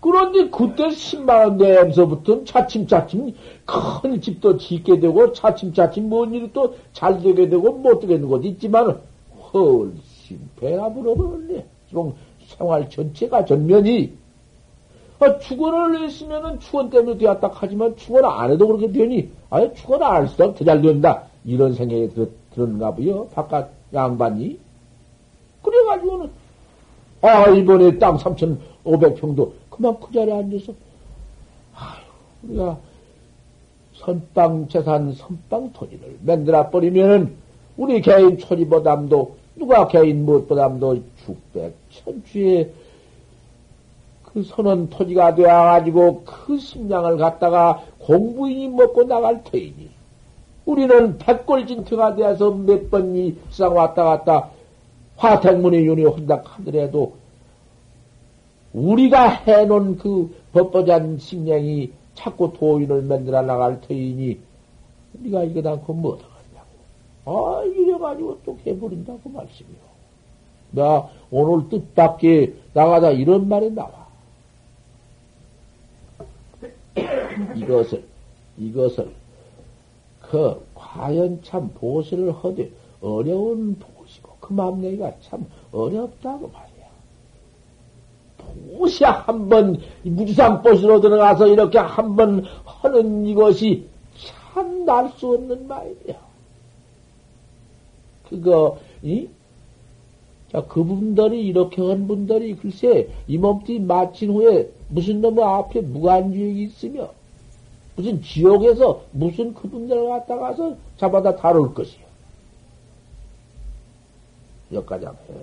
[0.00, 3.34] 그런데 그때 10만원 내면서부터 차츰차츰
[3.66, 8.46] 큰 집도 짓게 되고 차츰차츰 뭔 일이 또 잘 되게 되고 못 되게 되는 것도
[8.46, 9.00] 있지만
[9.52, 11.64] 훨씬 배가 불어버렸네.
[11.88, 12.12] 지금
[12.46, 14.16] 생활 전체가 전면이
[15.20, 20.14] 아, 축원을 했으면은 축원 때문에 되었다 하지만 축원 안 해도 그렇게 되니 아예 축원 안
[20.14, 24.58] 할수록 더 잘 된다 이런 생각이 들, 들었나 봐요 바깥 양반이
[25.62, 26.30] 그래가지고는
[27.22, 30.72] 아 이번에 땅 3,500평도 그만 그 자리에 앉아서
[31.74, 32.04] 아유
[32.44, 32.78] 우리가
[33.94, 37.34] 선빵 재산 선빵 토지를 만들어 버리면은
[37.76, 42.70] 우리 개인 초리보담도 누가 개인 무엇보담도 죽백 천주의
[44.22, 49.90] 그 선원 토지가 되어가지고 그 식량을 갖다가 공부인이 먹고 나갈 터이니
[50.64, 54.50] 우리는 백골진트가 되어서 몇 번이 상 왔다 갔다
[55.16, 57.14] 화택문의 윤이 혼다 하더라도
[58.72, 64.38] 우리가 해놓은 그 법보잔 식량이 자꾸 도인을 만들어 나갈 터이니
[65.20, 66.37] 우리가 이거 않고 뭐 하겠냐고.
[67.28, 69.76] 아, 이래가지고 또 해버린다고 말씀이요.
[70.70, 74.08] 나 오늘 뜻밖에 나가다 이런 말이 나와.
[77.54, 78.02] 이것을,
[78.56, 79.10] 이것을,
[80.22, 82.70] 그, 과연 참 보시를 하되
[83.00, 86.88] 어려운 보시고, 그 마음 내기가 참 어렵다고 말이야.
[88.78, 93.86] 보시 한번, 무지상 보시로 들어가서 이렇게 한번 하는 이것이
[94.54, 96.27] 참 날 수 없는 말이야.
[98.28, 99.28] 그거, 이?
[100.52, 107.10] 자, 그분들이 이렇게 한 분들이 글쎄, 이 몸띠 마친 후에 무슨 놈의 앞에 무관주역이 있으며,
[107.96, 112.06] 무슨 지옥에서 무슨 그분들을 갖다가서 잡아다 다룰 것이요.
[114.72, 115.40] 여기까지 한번 해.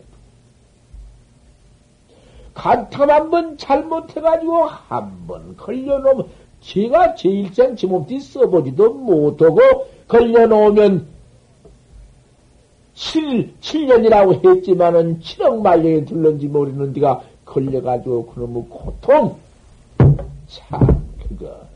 [2.54, 6.28] 간탐 한 번 잘못해가지고 한 번 걸려놓으면,
[6.62, 9.60] 제가 제 일생 제 몸띠 써보지도 못하고
[10.08, 11.15] 걸려놓으면
[12.96, 19.38] 7, 7년이라고 했지만은 7억 말년이 들는지 모르는 데가 걸려가지고 그놈의 고통.
[20.48, 21.68] 참, 그거.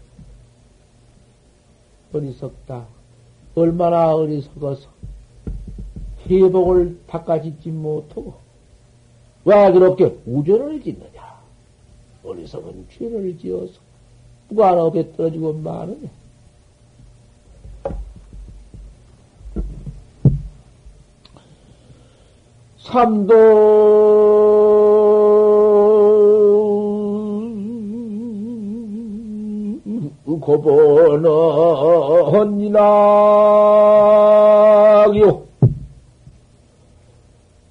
[2.14, 2.86] 어리석다.
[3.56, 4.88] 얼마나 어리석어서
[6.28, 8.36] 회복을 닦아짓지 못하고
[9.46, 11.40] 왜 그렇게 우전을 짓느냐?
[12.24, 13.74] 어리석은 죄를 지어서
[14.48, 16.10] 무관업에 떨어지고 마느냐?
[22.92, 23.34] 삼도.
[30.42, 31.30] 고번은
[32.62, 32.90] 이낙요.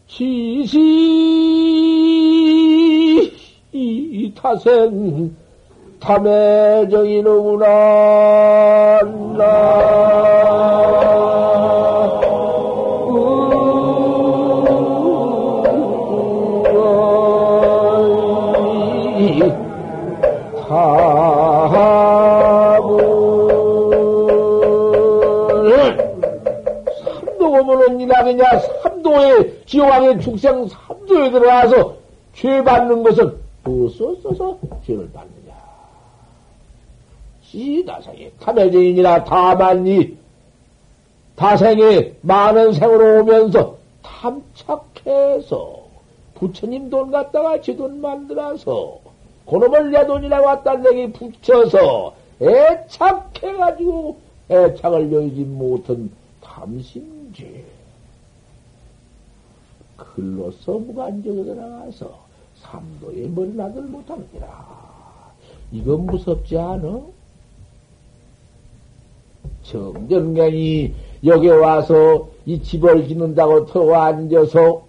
[0.06, 0.78] 지시
[4.36, 5.34] 타생
[5.98, 7.58] 탐해정이는구나
[28.08, 28.44] 이낙이냐
[28.82, 31.96] 삼도에 지옥왕의 축생 삼도에 들어가서
[32.34, 35.54] 죄 받는 것은 무엇을 써서 죄를 받느냐
[37.42, 40.16] 시다생에 탐해진이라 다만이
[41.36, 45.78] 다생에 많은 생으로 오면서 탐착해서
[46.34, 48.98] 부처님 돈 갖다가 지 돈 만들어서
[49.46, 54.16] 그놈을 내 돈이라고 갖다 내게 붙여서 애착해가지고
[54.50, 56.10] 애착을 여의지 못한
[56.42, 57.64] 탐심죄.
[59.98, 62.18] 글로서 무관적으로 나가서
[62.56, 64.46] 삼도에 머리나들 못합니다.
[65.70, 67.00] 이건 무섭지 않아?
[69.62, 70.94] 정전갱이
[71.24, 74.82] 여기 와서 이 집을 짓는다고 터 앉아서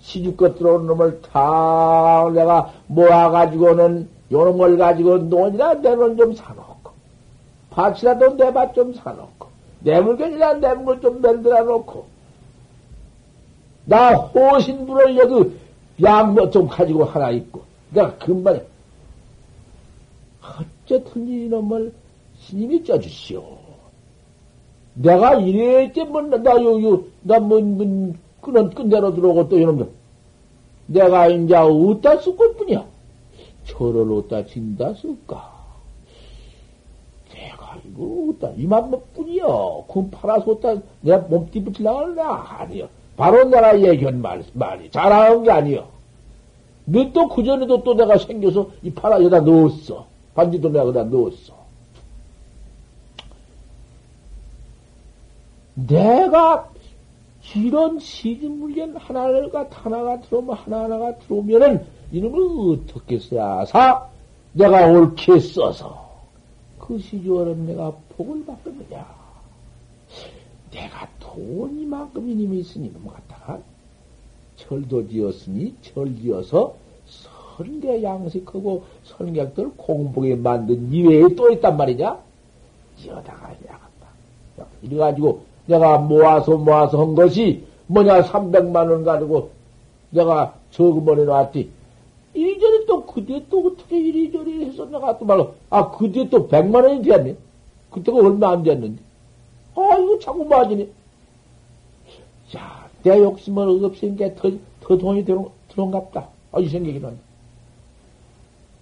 [0.00, 6.90] 시집껏 들어온 놈을 다 내가 모아가지고는 요놈을 가지고 논이나 내돈 좀 사놓고
[7.70, 9.48] 밭이라도 내 밭 좀 사놓고
[9.80, 12.06] 내 물건이나 내 물건 좀 만들어 놓고
[13.84, 15.58] 나 호신부를 여기
[16.02, 18.60] 양모 좀 가지고 하나 있고 내가 금방에
[20.84, 21.92] 어쨌든 이놈을
[22.40, 23.42] 스님이 쪄주시오.
[24.94, 29.88] 내가 이랬지 뭐, 나, 요, 요, 나, 뭐, 뭐, 그런 끈대로 들어오고 또 이놈들.
[30.86, 32.84] 내가 이제 어디다 쓸 것 뿐이야.
[33.64, 35.52] 저를 어디다 진다 쓸까?
[37.32, 39.84] 내가 뭐, 어따, 이만 뿐이요.
[39.88, 42.88] 그건 팔아서 어따, 내가 몸띠 붙이려고 하는 아니요.
[43.16, 44.90] 바로 내가 얘기한 말, 말이.
[44.90, 45.88] 잘하는 게 아니요.
[46.86, 50.06] 너또 그전에도 또 내가 생겨서 이 팔아 여기다 넣었어.
[50.34, 51.54] 반지도 내가 여기다 넣었어.
[55.74, 56.70] 내가
[57.54, 64.08] 이런 시진물견 하나가 하나가 들어오면 하나하나가 들어오면은 이놈을 어떻게 사?
[64.52, 66.04] 내가 옳게 써서
[66.78, 69.06] 그 시주어는 내가 복을 받겠느냐?
[70.70, 73.58] 내가 돈 이만큼 이님이 있으니 뭐 갖다가
[74.56, 76.76] 철도 지었으니 철 지어서
[77.56, 82.18] 선대 양식하고 선객들 공복에 만든 이외에 또 있단 말이냐?
[82.98, 84.68] 지어다가 해야겠다.
[84.82, 89.50] 이래가지고 내가 모아서 모아서 한 것이 뭐냐 300만 원 가지고
[90.10, 91.70] 내가 저금을 해놨지.
[92.34, 97.02] 이리저리 또 그때 또 어떻게 이리저리 해서 내가 또 말로 아 그때 또 100만 원이
[97.02, 97.36] 되었네.
[97.90, 99.02] 그때가 얼마 안 됐는데.
[99.76, 100.88] 아 이거 자꾸 맞으네.
[103.04, 104.50] 자, 내 욕심을 없앤 게더
[104.80, 106.28] 더 돈이 들어, 들어온갑다.
[106.52, 107.20] 아, 이 생각이 난다.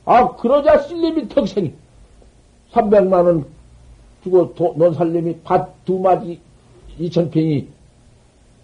[0.04, 1.72] 아, 그러자 쓸림이 턱생이.
[2.70, 3.44] 300만원
[4.22, 6.40] 주고 도, 논 살림이 밭 두 마디
[6.98, 7.66] 2천평이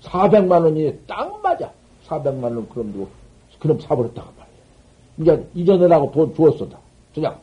[0.03, 1.73] 400만원이 딱 맞아.
[2.07, 3.09] 400만원 그럼 두고,
[3.59, 5.37] 그럼 사버렸다고 말이야.
[5.37, 6.79] 이제 이전으라고 돈 주었었다.
[7.13, 7.39] 그냥.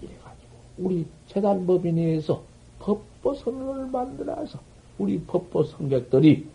[0.00, 0.48] 이래가지고,
[0.78, 2.40] 우리 재단법인에서
[2.78, 4.60] 법보선언을 만들어서,
[4.98, 6.46] 우리 법보 성객들이,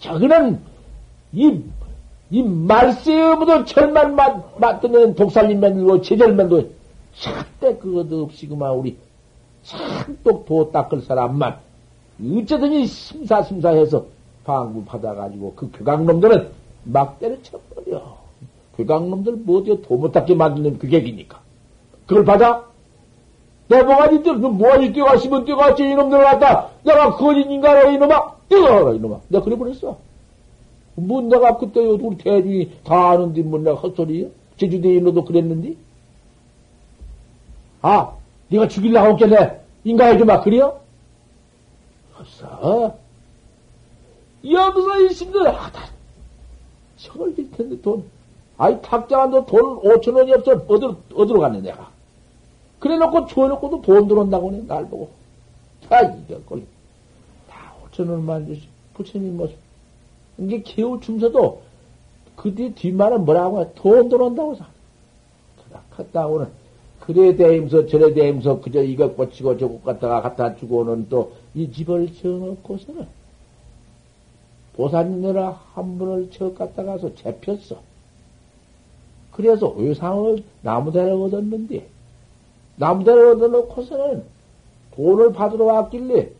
[0.00, 0.60] 자그는
[1.32, 1.62] 이,
[2.30, 4.16] 이 말세어부터 절만
[5.14, 6.70] 독살림 만들고 제절만도
[7.14, 8.96] 절대 그것도 없이 그만 우리
[9.62, 11.58] 산독 도 닦을 사람만
[12.20, 14.06] 어쩌든지 심사심사해서
[14.44, 16.50] 방구 받아가지고 그 교강놈들은
[16.84, 18.18] 막 때려쳐버려.
[19.44, 21.40] 뭐 어디가 도못 닦게 만드는 그 객이니까.
[22.06, 22.64] 그걸 받아?
[23.68, 26.68] 내 뭐가지들, 뭐가지 뛰어가시면 뛰어갔지, 이놈들 갖다.
[26.84, 29.20] 내가 거짓인가로 이놈아, 뛰어가라, 이놈아.
[29.28, 29.98] 내가 그래 버렸어.
[30.94, 34.28] 뭐 내가 그때 우리 대중이 다 아는데 뭐 내가 헛소리야?
[34.56, 35.76] 제주대인으로도 그랬는데?
[37.82, 38.12] 아,
[38.48, 39.60] 네가 죽일라고 했겠네.
[39.84, 40.80] 인가해 주마, 그래요?
[42.18, 42.96] 없어.
[44.44, 45.80] 여기서 이신들 하다.
[46.96, 48.04] 저걸 질 텐데 돈.
[48.56, 50.52] 아이, 탁자한도 돈 5천 원이 없어.
[50.66, 51.90] 어디로, 어디로 갔네, 내가.
[52.80, 55.10] 그래 놓고 주워놓고도 돈 들어온다고 해, 날 보고.
[55.90, 56.62] 아, 이거 꼴.
[57.98, 58.62] 다 5천 원만 주시.
[58.94, 59.56] 부처님 모습.
[60.38, 61.62] 이게 개우 춤서도
[62.36, 63.70] 그 뒤 뒷말은 뭐라고 해?
[63.74, 64.66] 돈 들어온다고 사.
[65.90, 66.46] 갔다고는
[67.00, 73.06] 그래 대임서 저래 대임서 그저 이것 고치고 저것 갖다가 갖다 주고는 또 이 집을 지어놓고서는
[74.74, 77.80] 보살님네라 한 분을 저 갖다가서 잡혔어.
[79.32, 81.86] 그래서 의상을 나무대를 얻었는데
[82.76, 84.22] 나무대를 얻어놓고서는
[84.94, 86.30] 돈을 받으러 왔길래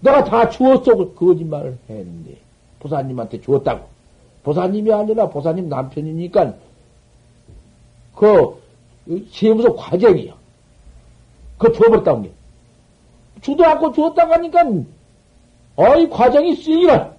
[0.00, 0.96] 내가 다 주었어.
[0.96, 2.36] 그 거짓말을 했는데
[2.80, 3.86] 보사님한테 주었다고.
[4.42, 6.54] 보사님이 아니라 보사님 남편이니까
[8.14, 8.60] 그
[9.30, 10.34] 세무서 과정이야.
[11.58, 12.32] 그 줘버렸다는 게.
[13.40, 14.64] 주도 않고 주었다고 하니까
[15.76, 17.18] 어이 과정이 쓰이라.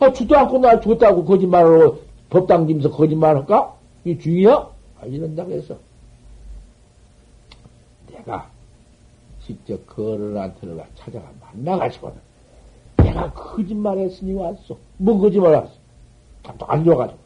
[0.00, 2.00] 아, 주도 않고 나 줬다고 거짓말로
[2.30, 3.74] 법당 김서 거짓말할까?
[4.04, 4.52] 이 중이야?
[5.00, 5.76] 아, 이런다고 해서
[8.10, 8.50] 내가
[9.48, 12.16] 직접 그 어른한테를 찾아가 만나가지고는
[12.98, 14.76] 내가 거짓말했으니 왔어.
[14.98, 15.72] 뭐 거짓말했어?
[16.66, 17.18] 안 줘가지고.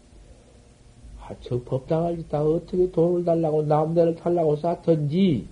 [1.20, 5.48] 아, 저 법당을 짓다 어떻게 돈을 달라고 남대를 달라고 쌌던지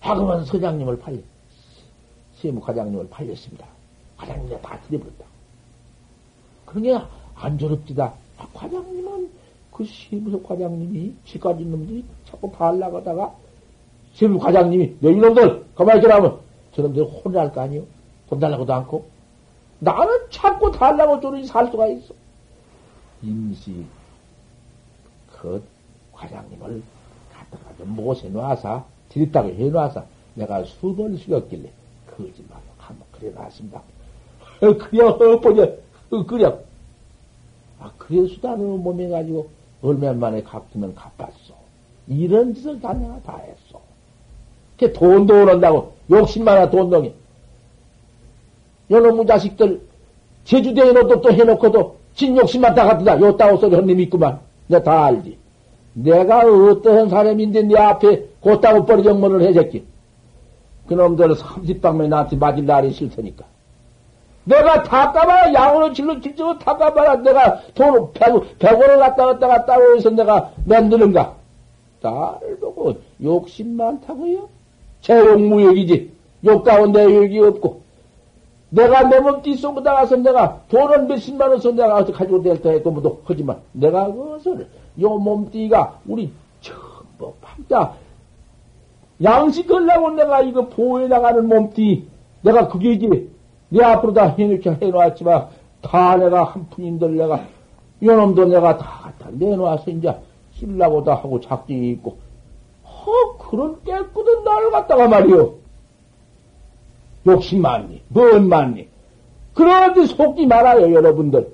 [0.00, 1.18] 하그만 서장님을 팔려
[2.34, 3.66] 세무 과장님을 팔렸습니다.
[4.18, 5.24] 과장님이 다 드려버렸다.
[6.66, 8.12] 그런 게안 저럽지다.
[8.36, 9.30] 아, 과장님은
[9.72, 13.34] 그 세무서 과장님이 지까지 놈들이 자꾸 달라가다가
[14.14, 16.38] 세무 과장님이 너 이놈들 가만히 있으라면
[16.74, 17.84] 저놈들 혼날 거 아니요?
[18.30, 19.06] 혼달라고도 않고
[19.80, 22.14] 나는 자꾸 달라고 저러니 살 수가 있어.
[23.22, 23.84] 임시
[25.32, 25.62] 그
[26.12, 26.82] 과장님을
[27.32, 30.04] 갖다가 좀 모셔놔서 드립다고 해놔서
[30.34, 31.70] 내가 수번 숙였길래
[32.10, 33.82] 거짓말로 한번 그래 놨습니다.
[34.62, 35.64] 어, 보냐,
[36.10, 36.58] 어, 그래.
[37.78, 39.48] 아, 그래 수단으로 몸에 가지고
[39.82, 41.54] 얼마 만에 갚으면 갚았어.
[42.06, 43.80] 이런 짓을 다 내가 다 했어.
[44.80, 47.12] 걔 돈도 오른다고 욕심 많아 돈 덩이.
[48.90, 49.82] 여놈의 자식들
[50.44, 54.40] 제주도에 너도 또 해놓고도 진 욕심만 다 갖다 요 따오 소리 헌님 있구만.
[54.68, 55.36] 내가 다 알지.
[55.92, 59.84] 내가 어떠한 사람인데 네 앞에 곧다고 버리 정문을 해줬기.
[60.86, 63.44] 그놈들 30방면에 나한테 맞을 날이 싫다니까.
[64.44, 69.94] 내가 다 까봐라, 양으로 질러 질적으로 다 까봐라, 내가 돈, 100, 100원을 갖다 갖다가 따로
[69.94, 71.36] 해서 내가 만드는가.
[72.00, 74.59] 나를 보고 욕심 많다고요?
[75.02, 76.10] 재용무역이지.
[76.44, 77.80] 욕 가운데 욕이 없고.
[78.70, 83.22] 내가 내 몸띠 쏘고 나가서 내가 돈은 몇십만 원 쏘고 나가서 가지고 될때 해도 뭐도
[83.24, 84.68] 하지만 내가 그것을
[85.00, 87.94] 요 몸띠가 우리 전부 팔자
[89.22, 92.06] 양식 걸라고 내가 이거 보호해 나가는 몸띠
[92.42, 93.28] 내가 그게지
[93.70, 95.48] 내 앞으로 다 해놓자 해놓았지만
[95.82, 97.44] 다 내가 한 푼인들 내가
[98.02, 100.14] 요놈도 내가 다, 다 내놓아서 이제
[100.54, 102.18] 쓰려고 다 하고 작정이 있고
[103.06, 105.54] 허 그런 깨끗한 날 갖다가 말이요
[107.26, 108.02] 욕심 많니?
[108.08, 108.88] 뭔 많니?
[109.54, 111.52] 그런데 속지 말아요 여러분들.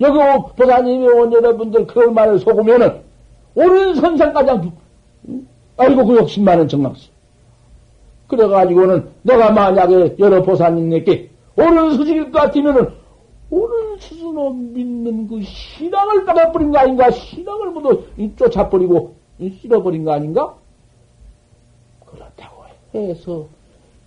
[0.00, 0.18] 여기
[0.56, 3.02] 보사님이 온 여러분들 그 말을 속으면은
[3.54, 4.72] 옳은 선상가장
[5.76, 7.10] 아이고 그 욕심 많은 정망씨.
[8.28, 12.90] 그래가지고는 내가 만약에 여러 보사님에게 옳은 수직일 것 같으면은
[13.50, 17.10] 옳은 스스로 믿는 그 신앙을 따가버린 거 아닌가?
[17.10, 18.02] 신앙을 모두
[18.36, 19.14] 쫓아버리고
[19.60, 20.56] 실어버린 거 아닌가?
[22.96, 23.46] 해서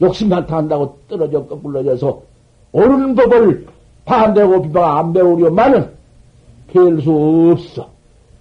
[0.01, 2.21] 욕심 한다고 떨어져 거꾸러져서
[2.71, 3.67] 옳은 법을
[4.05, 5.91] 반대고 비방 안 배우려만은
[6.71, 7.89] 별수 없어.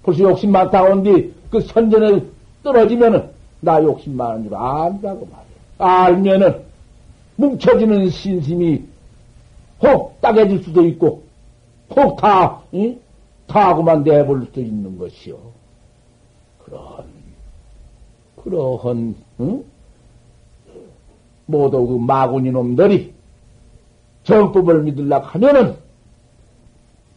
[0.02, 2.22] 벌써 욕심 많다 온뒤 그 선전에
[2.62, 3.28] 떨어지면은
[3.60, 5.48] 나 욕심 많은 줄 안다고 말이야.
[5.78, 6.62] 알면은
[7.36, 8.82] 뭉쳐지는 신심이
[9.82, 11.22] 혹 따개질 수도 있고
[11.90, 12.98] 혹 다, 응?
[13.46, 15.36] 다하고만 내볼 수도 있는 것이요.
[16.64, 17.04] 그런,
[18.42, 19.64] 그러한, 응?
[21.48, 23.14] 모두 그 마구니 놈들이
[24.24, 25.76] 정법을 믿으려고 하면은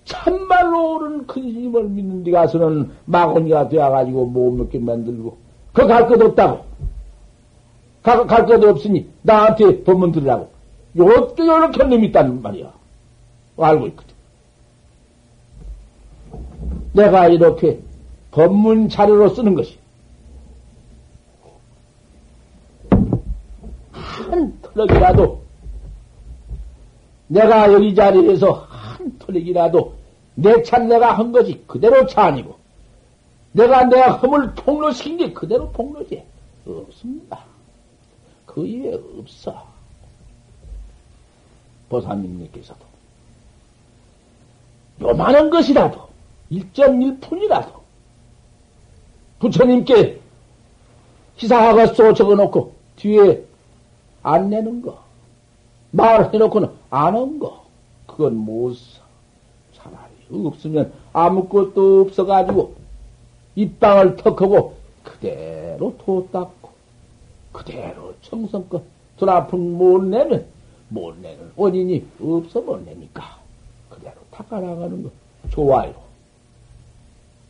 [0.05, 5.37] 참말로 옳은 큰스님을 믿는 데 가서는 마구니가 되어가지고 못 먹게 만들고
[5.73, 6.65] 그 갈 것 없다고.
[8.03, 10.49] 갈 것 없으니 나한테 법문 들으라고.
[10.97, 12.71] 요렇게 요렇게 놈이 있단 말이야.
[13.57, 14.15] 알고 있거든.
[16.93, 17.79] 내가 이렇게
[18.31, 19.77] 법문 자료로 쓰는 것이
[24.31, 25.41] 한 털럭이라도
[27.27, 29.93] 내가 여기 자리에서 한 털럭이라도
[30.35, 32.55] 내 찬 내가 한 것이 그대로 찬이고
[33.51, 36.23] 내가 내 험을 폭로시킨 게 그대로 폭로지
[36.65, 37.43] 없습니다.
[38.45, 39.67] 그 이외에 없어.
[41.89, 42.79] 보사님께서도
[45.01, 46.07] 요만한 것이라도
[46.51, 47.81] 1.1푼이라도
[49.39, 50.21] 부처님께
[51.37, 53.43] 희사하가쏘 적어놓고 뒤에
[54.23, 54.99] 안 내는 거,
[55.91, 57.65] 말해놓고는 안 한 거,
[58.07, 59.01] 그건 못 사.
[59.73, 62.75] 차라리 없으면 아무것도 없어가지고
[63.55, 66.69] 입방을 턱하고 그대로 도 닦고
[67.51, 68.83] 그대로 청성껏
[69.17, 70.45] 돈 아픈 못 내면
[70.89, 73.39] 못 내는 원인이 없어 못 내니까
[73.89, 75.09] 그대로 닦아나가는 거
[75.49, 75.95] 좋아요.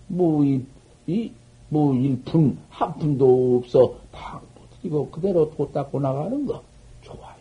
[0.08, 0.64] 무이
[1.08, 1.32] 이
[1.70, 4.40] 무일푼 한 푼도 없어 다
[4.84, 6.62] 이거 그대로 도 닦고 나가는 거
[7.02, 7.36] 좋아요.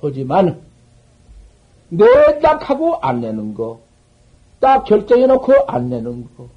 [0.00, 0.60] 하지만
[1.88, 3.80] 내딱 하고 안 내는 거,
[4.60, 6.48] 딱 결정해 놓고 안 내는 거,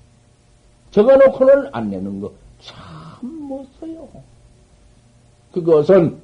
[0.91, 2.97] 적어 놓고는 안 내는 거, 참
[3.47, 4.07] 못 써요.
[5.53, 6.21] 그것은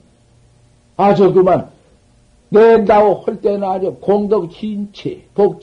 [0.97, 1.71] 아주 그만
[2.49, 5.61] 낸다고 할 때는 아주 공덕 진채, 복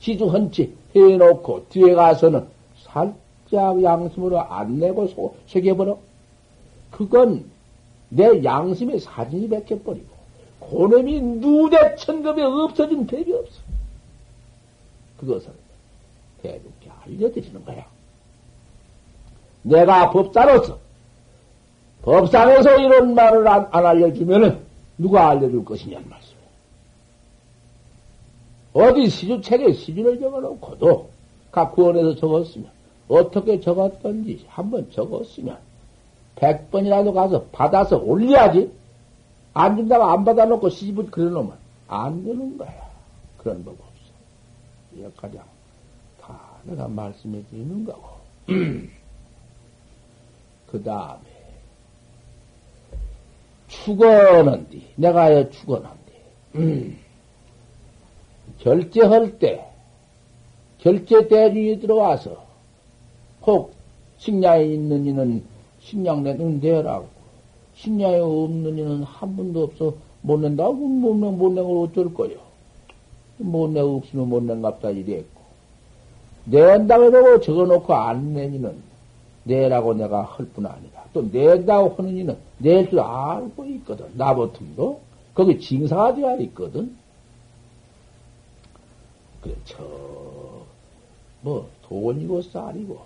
[0.00, 2.48] 지주한 채 해놓고 뒤에 가서는
[2.82, 3.14] 살
[3.50, 5.98] 짝 양심으로 안 내고 소, 새겨버려.
[6.90, 7.44] 그건
[8.08, 10.06] 내 양심의 사진이 베껴버리고,
[10.60, 13.60] 고놈이 누대 천급에 없어진 법이 없어.
[15.18, 15.50] 그것을
[16.42, 17.86] 대중께 알려드리는 거야.
[19.62, 20.78] 내가 법사로서,
[22.02, 24.60] 법상에서 이런 말을 안, 안 알려주면은
[24.96, 26.38] 누가 알려줄 것이냐는 말씀이에요.
[28.72, 31.10] 어디 시주책에 시주를 적어놓고도
[31.50, 32.77] 각 구원에서 적었으면
[33.08, 35.58] 어떻게 적었던지 한번 적었으면
[36.36, 38.70] 백 번이라도 가서 받아서 올려야지.
[39.54, 41.56] 안 준다고 안 받아놓고 시집을 그려놓으면
[41.88, 42.72] 안 되는 거야.
[43.38, 45.02] 그런 법 없어.
[45.02, 45.38] 여기까지
[46.20, 48.18] 다 내가 말씀해 드리는 거고.
[50.70, 51.20] 그 다음에
[53.68, 56.98] 죽어는디 내가 죽어는디
[58.58, 59.66] 결제할 때
[60.78, 62.47] 결제 대중이 들어와서
[63.48, 63.72] 혹
[64.18, 65.42] 식량에 있는 이는
[65.80, 67.06] 식량 내는 데라고.
[67.76, 72.36] 식량이 없는 이는 한 분도 없어 못 낸다고 못, 내, 못 내고 어쩔 거요?
[73.38, 75.40] 못 내고 없으면 못 낸갑다 이랬고.
[76.44, 78.82] 낸다고 해도 적어놓고 안 내니는
[79.44, 84.06] 내라고 내가 할 뿐 아니라 또 낸다고 하는 이는 낼 줄 알고 있거든.
[84.14, 85.00] 나 보통도.
[85.32, 86.94] 거기 징사가 되어 있거든.
[89.40, 90.58] 그래 저
[91.40, 92.98] 뭐 돈이고 쌀이고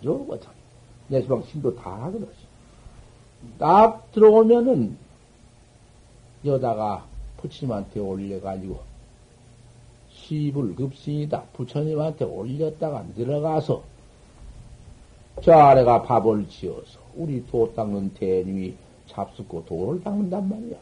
[0.00, 0.48] 가져오거든
[1.08, 2.32] 내수방 신도 다 그러지.
[3.58, 4.96] 딱 들어오면은
[6.44, 7.06] 여다가
[7.38, 8.80] 부처님한테 올려가지고
[10.10, 11.42] 시불 급신이다.
[11.54, 13.82] 부처님한테 올렸다가 들어가서
[15.42, 18.74] 저 아래가 밥을 지어서 우리 도 닦는 대님이
[19.06, 20.78] 잡숫고 돌을 닦는단 말이야.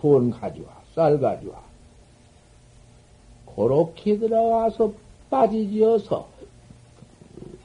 [0.00, 1.60] 돈 가져와, 쌀 가져와.
[3.56, 4.92] 그렇게 들어가서
[5.30, 6.37] 빠지지어서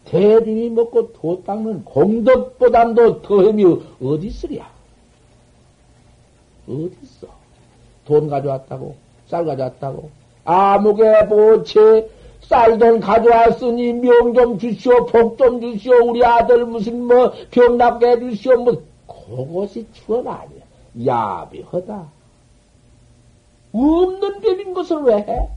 [0.05, 3.65] 대중이 먹고 도 닦는 공덕보담도 더힘이
[4.03, 4.69] 어디 있으랴?
[6.67, 7.27] 어디 있어?
[8.05, 8.95] 돈 가져왔다고?
[9.27, 10.09] 쌀 가져왔다고?
[10.45, 12.09] 아무개 보채
[12.41, 18.84] 쌀돈 가져왔으니 명 좀 주시오, 복 좀 주시오, 우리 아들 무슨 뭐병 낫게 해주시오, 뭐
[19.07, 20.63] 그것이 추원 아니야.
[21.05, 22.11] 야비하다.
[23.71, 25.49] 없는 법인 것을 왜 해?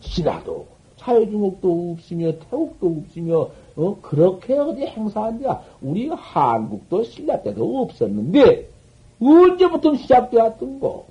[0.00, 0.66] 신라도
[1.08, 5.62] 사회주목도 없으며 태국도 없으며 어 그렇게 어디 행사한냐?
[5.80, 8.68] 우리 한국도 신라 때도 없었는데
[9.20, 11.06] 언제부터 시작되었던 거?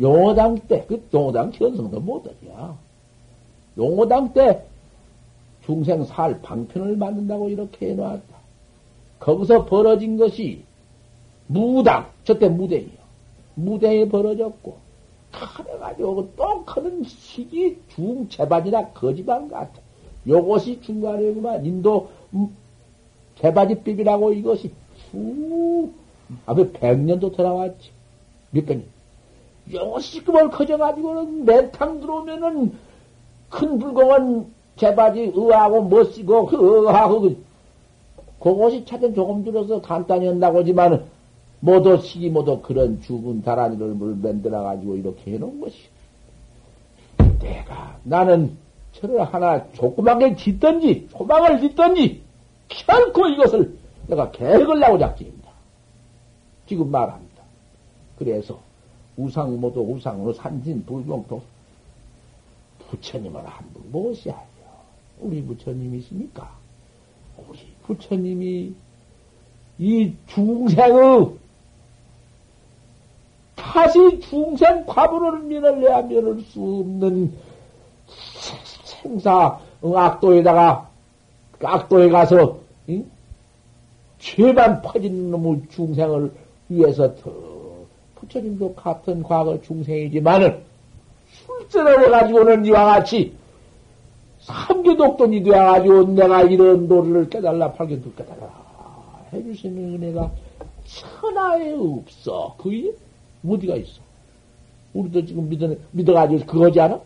[0.00, 2.76] 용호당 때, 그 용호당 견성도 못하냐.
[3.76, 4.62] 용호당 때
[5.66, 8.40] 중생 살 방편을 만든다고 이렇게 해놨다.
[9.18, 10.62] 거기서 벌어진 것이
[11.46, 13.00] 무당, 저때 무대이요.
[13.54, 14.89] 무대에 벌어졌고,
[15.30, 19.72] 그래가지고 또 크는 시기 중재반이라 거짓말 같아.
[20.26, 21.64] 요것이 중간에구만.
[21.64, 22.48] 인도 음,
[23.40, 24.72] 재반이법이라고 이것이
[25.10, 25.90] 후,
[26.46, 27.90] 앞에 백년도 돌아왔지.
[28.50, 28.84] 몇 번이.
[29.72, 32.72] 요것이 그걸 커져가지고는 맨탕 들어오면은
[33.48, 34.46] 큰 불공은
[34.76, 37.44] 재바지 의하고 멋지고 그 의하고 그
[38.40, 41.04] 그것이 차근 조금 들어서 간단히 한다고 하지만
[41.60, 45.76] 모두 시기 모두 그런 죽은 다란이를 물 만들어 가지고 이렇게 해놓은 것이
[47.38, 48.56] 내가 나는
[48.92, 52.22] 저를 하나 조그맣게 짓든지 소망을 짓든지
[52.68, 55.50] 결코 이것을 내가 계획을 나고 작지입니다.
[56.66, 57.42] 지금 말합니다.
[58.18, 58.58] 그래서
[59.16, 61.42] 우상 모두 우상으로 산진 불경도
[62.88, 64.46] 부처님을 한분 모셔야 해요.
[65.20, 66.50] 우리 부처님이십니까?
[67.48, 68.74] 우리 부처님이
[69.78, 71.39] 이 중생의
[73.60, 77.32] 다시 중생 과부를 면을내야 면할 수 없는
[78.84, 80.88] 생사 악도에다가
[81.62, 82.58] 악도에 가서
[82.88, 83.04] 응?
[84.18, 86.32] 죄만 퍼진 놈의 중생을
[86.68, 87.30] 위해서 더
[88.16, 90.62] 부처님도 같은 과거 중생이지만은
[91.46, 93.34] 술전을 해가지고는 이와 같이
[94.40, 98.50] 삼계독돈이 되어가지고 내가 이런 노래를 깨달라 팔견도 깨달라
[99.32, 100.30] 해주시는 은혜가
[100.86, 102.56] 천하에 없어.
[102.58, 102.92] 그게
[103.46, 104.00] 어디가 있어?
[104.92, 107.00] 우리도 지금 믿어, 믿어가지고 그거지 않아?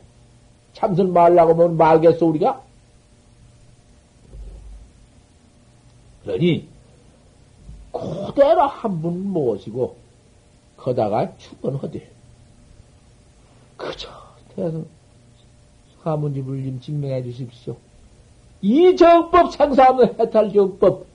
[0.73, 2.62] 참선 말라고 하면 말겠어, 우리가?
[6.24, 6.69] 그러니,
[7.93, 9.97] 그대로 한 분 모시고,
[10.77, 12.11] 거다가 축원하되,
[13.77, 14.09] 그저,
[14.55, 14.82] 대해서
[16.02, 17.77] 사문집을 증명해 주십시오.
[18.62, 21.06] 이 정법 생사하면 해탈 정법,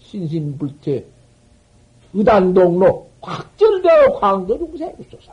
[0.00, 1.04] 신신불태,
[2.12, 5.32] 의단동로, 확철되어 광도 중생 있소사.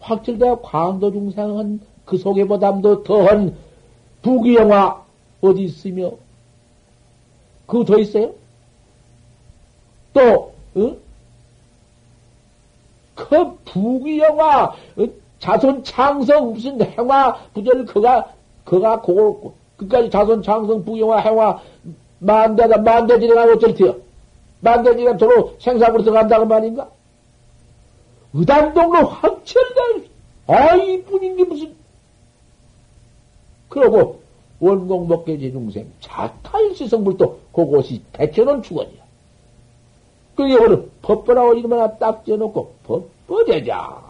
[0.00, 3.56] 확철되어 광도 중생은 그 속에 보담도 더한
[4.22, 5.04] 부귀영화
[5.40, 6.12] 어디 있으며,
[7.66, 8.32] 그더 있어요?
[10.12, 10.96] 또, 어?
[13.14, 15.28] 그 부귀영화, 어?
[15.38, 18.32] 자손 창성 무슨 행화 부절 그가
[18.64, 21.60] 그가 그걸 그까지 자손 창성 부영화 행화
[22.18, 23.96] 만대다 만대지내가 어쩔 테요
[24.60, 26.88] 만대지가 도로 생사부터 간다고 말인가?
[28.38, 29.80] 의단동로 확철다
[30.46, 31.74] 아 이뿐인 게 무슨
[33.68, 34.20] 그러고
[34.60, 39.02] 원공 먹개지 중생 자타일시성불도 그곳이 백현원 주원이야.
[40.34, 44.02] 그게 오늘 법보라고 이름 하나 딱 지어놓고 법보제자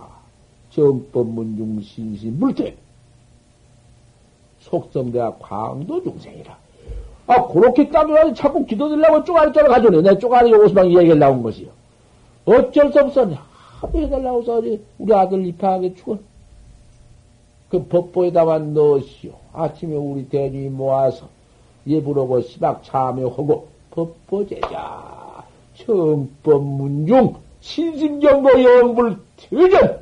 [0.70, 2.76] 정법문중 신신 물태
[4.60, 6.56] 속성대와 광도 중생이라.
[7.26, 10.02] 아, 그렇게 까면서 자꾸 기도들라고 쪼가리 쪼가 가져오네.
[10.02, 11.70] 내 쪼가리 요것만 이야기를 나온 것이요.
[12.46, 13.47] 어쩔 수 없어.
[13.80, 14.62] 하도 해달라고 해서
[14.98, 16.20] 우리 아들 입학하게 추원.
[17.68, 19.32] 그 법보에다만 넣으시오.
[19.52, 21.28] 아침에 우리 대리 모아서
[21.86, 25.44] 예부르고 시박 참여하고 법보제자
[25.76, 30.00] 정법문중 신심정보 영불 퇴전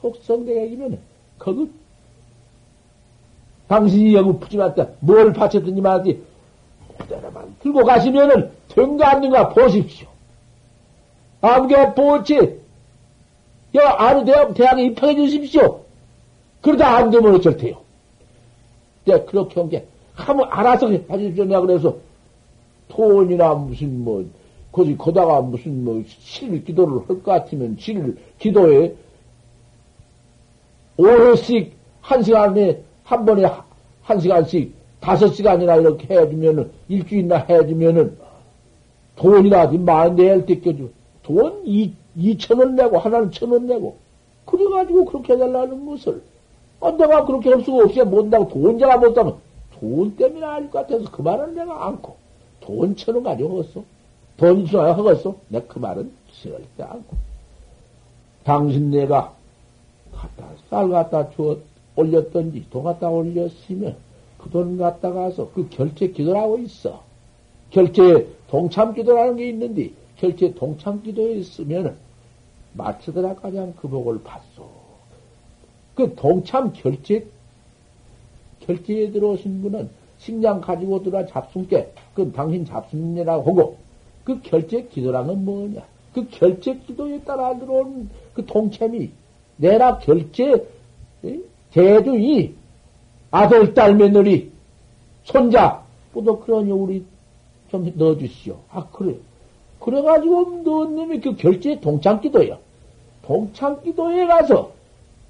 [0.00, 0.98] 속성대이면
[1.38, 1.70] 거기
[3.68, 6.22] 당신이 여기 푸짐할 때뭘 바쳤든지 말지
[6.98, 10.08] 그대로만 들고 가시면은 된가 안 된가 보십시오.
[11.40, 12.60] 아무개 보치
[13.74, 15.80] 여 아는 대학 대학에 입학해 주십시오.
[16.62, 17.76] 그러다 안 되면 어쩔 테요.
[19.04, 21.44] 네, 그렇게 한게 하면 알아서 해주십시오.
[21.44, 21.96] 내가 그래서
[22.88, 24.24] 돈이나 무슨 뭐,
[24.72, 28.94] 거기 거다가 무슨 뭐, 실 기도를 할 것 같으면 실 기도에
[30.98, 33.46] 5회씩 한 시간에 한 번에
[34.02, 38.16] 한 시간씩 다섯 시간이나 이렇게 해주면은 일주일이나 해주면은
[39.16, 40.84] 돈이나 만 내일 때 껴줘.
[41.26, 43.96] 돈 이, 이천 원 내고 하나는 천 원 내고
[44.44, 46.22] 그래가지고 그렇게 해달라는 것을
[46.80, 49.36] 아, 내가 그렇게 할 수가 없어야 못한다고 돈자가 못하면
[49.80, 52.14] 돈 때문에 아닐 것 같아서 그 말은 내가 않고
[52.60, 53.82] 돈 천 원 가지고 하겠어.
[54.36, 55.34] 돈 있어야 하겠어.
[55.48, 56.12] 내가 그 말은
[56.42, 57.16] 절대 않고
[58.44, 59.34] 당신 내가
[60.12, 61.58] 갖다 쌀 갖다 주어
[61.96, 63.96] 올렸던지 돈 갖다 올렸으면
[64.38, 67.02] 그 돈 갖다 가서 그 결제 기도라고 있어.
[67.70, 71.96] 결제 동참 기도라는 게 있는데 결제 동참 기도에 있으면
[72.74, 74.68] 마치더라 가장 그 복을 받소.
[75.94, 77.26] 그 동참 결제
[78.60, 79.88] 결제에 들어오신 분은
[80.18, 83.76] 식량 가지고 들어와 잡순께 그 당신 잡순이라고 하고
[84.24, 85.82] 그 결제 기도라는 뭐냐?
[86.12, 89.10] 그 결제 기도에 따라 들어온 그 동참이
[89.56, 90.66] 내라 결제
[91.70, 92.54] 대중이
[93.30, 94.50] 아들, 딸, 며느리,
[95.24, 95.84] 손자,
[96.14, 97.04] 또 그러니 우리
[97.70, 98.56] 좀 넣어주시오.
[98.70, 99.16] 아, 그래.
[99.86, 102.58] 그래가지고 넣은 놈이 그 결제 동창기도예요.
[103.22, 104.72] 동창기도에 가서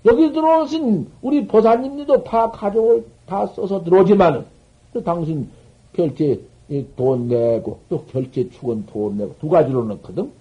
[0.06, 4.46] 여기 들어오신 우리 보사님들도 다 가족을 다 써서 들어오지만은
[4.94, 5.50] 또 당신
[5.92, 6.40] 결제
[6.96, 10.32] 돈 내고 또 결제 축은 돈 내고 두 가지로 넣거든.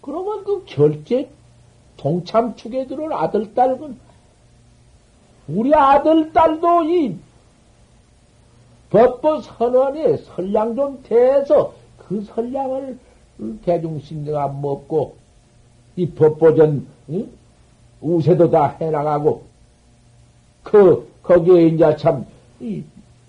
[0.00, 1.28] 그러면 그 결제
[1.96, 3.96] 동참 축에 들어온 아들, 딸은
[5.46, 7.16] 우리 아들, 딸도 이
[8.90, 12.98] 법보 선언에 설량 좀 대해서 그 설량을
[13.64, 15.16] 대중신대가 먹고
[15.96, 17.28] 이 법보전 응?
[18.00, 19.42] 우세도 다 해나가고
[20.62, 22.24] 그 거기에 이제 참
[22.60, 22.82] 이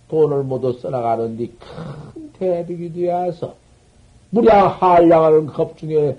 [0.09, 3.55] 돈을 모두 써나가는데 큰 대득이 되어서
[4.29, 6.15] 무량 한량하는 겁중에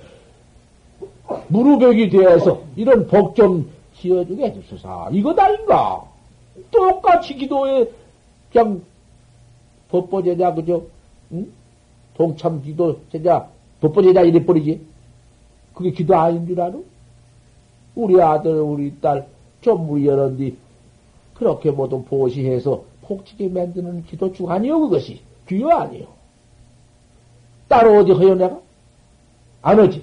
[1.48, 5.08] 무릎벽이 되어서 이런 복 좀 지어주게 해주소서.
[5.12, 6.04] 이것 아닌가?
[6.70, 7.90] 똑같이 기도에
[8.52, 8.82] 그냥
[9.90, 10.86] 법보 제자 그죠?
[11.32, 11.50] 응?
[12.14, 13.48] 동참 기도 제자
[13.80, 14.80] 법보 제자 이래 버리지.
[15.74, 16.74] 그게 기도 아닌 줄 알아?
[17.94, 20.56] 우리 아들 우리 딸좀 우리 여런디
[21.34, 26.06] 그렇게 모두 보시해서 폭지게 만드는 기도축 아니요 그것이 귀요 아니요.
[27.68, 28.60] 따로 어디 허여 내가?
[29.62, 30.02] 안 하지.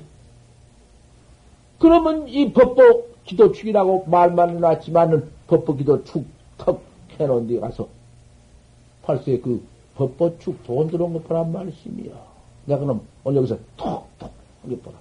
[1.80, 6.26] 그러면 이 법보 기도축이라고 말만 해놨지만은 법보 기도축
[6.58, 6.82] 턱
[7.20, 7.88] 해놓은 데 가서
[9.04, 9.64] 벌써 그
[9.96, 12.14] 법보축 돈 들어온 거 보란 말씀이야.
[12.66, 14.32] 내가 그럼 오늘 여기서 톡톡
[14.64, 14.98] 하게 보라.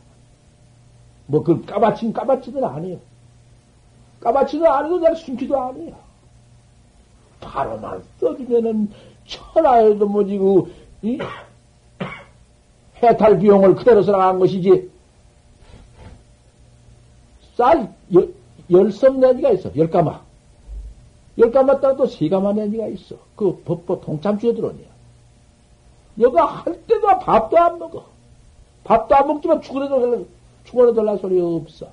[1.26, 2.98] 뭐, 그 까바친 까바치는 아니에요.
[4.20, 5.94] 까바치는 아니고 내가 숨기도 아니야.
[7.40, 8.90] 바로만 써주면은
[9.26, 11.18] 천하에도 뭐지, 그, 이,
[13.02, 14.90] 해탈 비용을 그대로 써나간 것이지.
[17.56, 18.34] 쌀, 열,
[18.70, 19.74] 열섬 내지가 있어.
[19.76, 20.23] 열가마.
[21.38, 23.16] 열가마 따도 세가마 내지가 있어.
[23.36, 24.84] 그 법보 동참주에 들어오냐.
[26.20, 28.04] 여가 할 때도 밥도 안 먹어.
[28.84, 30.18] 밥도 안 먹지만 죽어내달라,
[30.64, 31.88] 죽어내달라 소리 없어.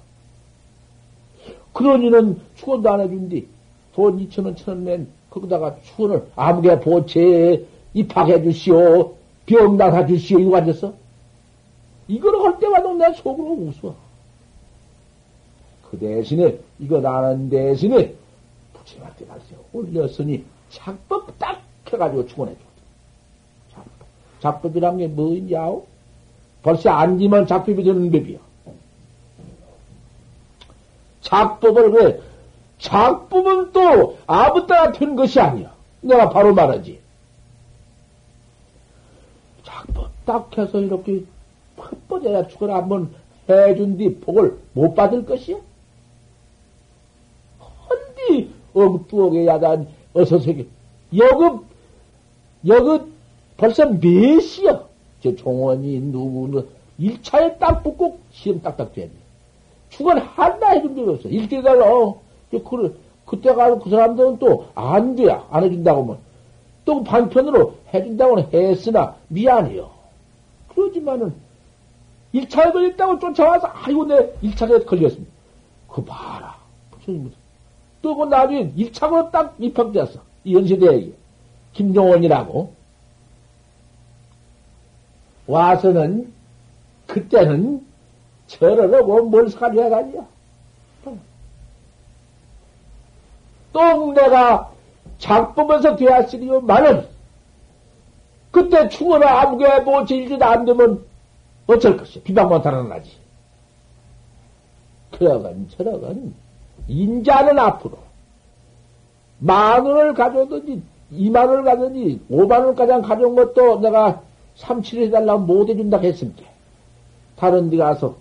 [1.74, 3.48] 그러니는 축원도 안 해준디.
[3.96, 9.16] 돈 2천원, 천원 낸, 거기다가 축원을 아무개 보채 입학해 주시오.
[9.46, 10.40] 병 나가 주시오.
[10.40, 10.94] 이거 앉았어?
[12.08, 13.96] 이걸 할 때마다 내 속으로 웃어.
[15.90, 18.14] 그 대신에, 이거 나는 대신에,
[18.92, 19.44] 부처님한테 가서
[19.74, 22.60] 올렸으니, 작법 딱 해가지고 축원해 줘.
[23.74, 23.92] 작법.
[24.40, 25.86] 작법이란 게 뭐냐오?
[26.64, 28.40] 벌써 앉으면 작법이 되는 법이야.
[31.22, 32.22] 작법을 왜,
[32.80, 35.74] 작법은 또 아무 따라 된 것이 아니야.
[36.02, 37.00] 내가 바로 말하지.
[39.64, 41.24] 작법 딱 해서 이렇게
[41.78, 43.14] 헛버져야 축을 한번
[43.50, 45.58] 해준 뒤 복을 못 받을 것이야?
[48.74, 50.68] 엉뚱하게 야단 어서서기
[51.18, 51.66] 여급
[52.68, 53.10] 여급
[53.58, 54.84] 벌써 몇이야?
[55.24, 56.68] 저 종원이 누구는
[57.00, 59.12] 1차에 딱 붙고 시험 딱딱 됐네.
[59.90, 61.30] 죽은 하나 해준 적이 없어.
[61.30, 61.86] 일대 달라.
[61.94, 62.92] 어, 그래.
[63.26, 65.46] 그때 가서 그 사람들은 또 안 돼야.
[65.52, 66.18] 안 해준다고 하면.
[66.86, 69.90] 또 반편으로 해준다고는 했으나 미안해요.
[70.70, 71.34] 그러지만은
[72.34, 75.32] 1차에 걸렸다고 쫓아와서 아이고 내 1차에 걸렸습니다.
[75.88, 76.56] 그 봐라.
[76.92, 77.32] 부처님
[78.02, 80.20] 또그 나중에 1차로 딱 입학되었어.
[80.44, 81.12] 이 연세대학에.
[81.74, 82.74] 김종원이라고.
[85.48, 86.34] 와서는,
[87.08, 87.86] 그때는
[88.48, 90.26] 절을 하고 뭘 사려야 가냐.
[93.74, 94.72] 또 내가
[95.18, 97.08] 작품에서 되었으리요만은
[98.52, 101.06] 그때 죽어라 아무게 뭐 제일도 안 되면
[101.68, 102.24] 어쩔 것이야.
[102.24, 103.12] 비방만 달아나지.
[105.12, 106.34] 그러건 저러건
[106.88, 107.98] 인자는 앞으로
[109.40, 110.82] 만 원을 가져오든지
[111.12, 114.22] 이만 원을 가든지 오만 원까지 가져온 것도 내가
[114.56, 116.44] 삼칠 해 달라고 못 해준다 했습니다.
[117.36, 118.16] 다른 데 가서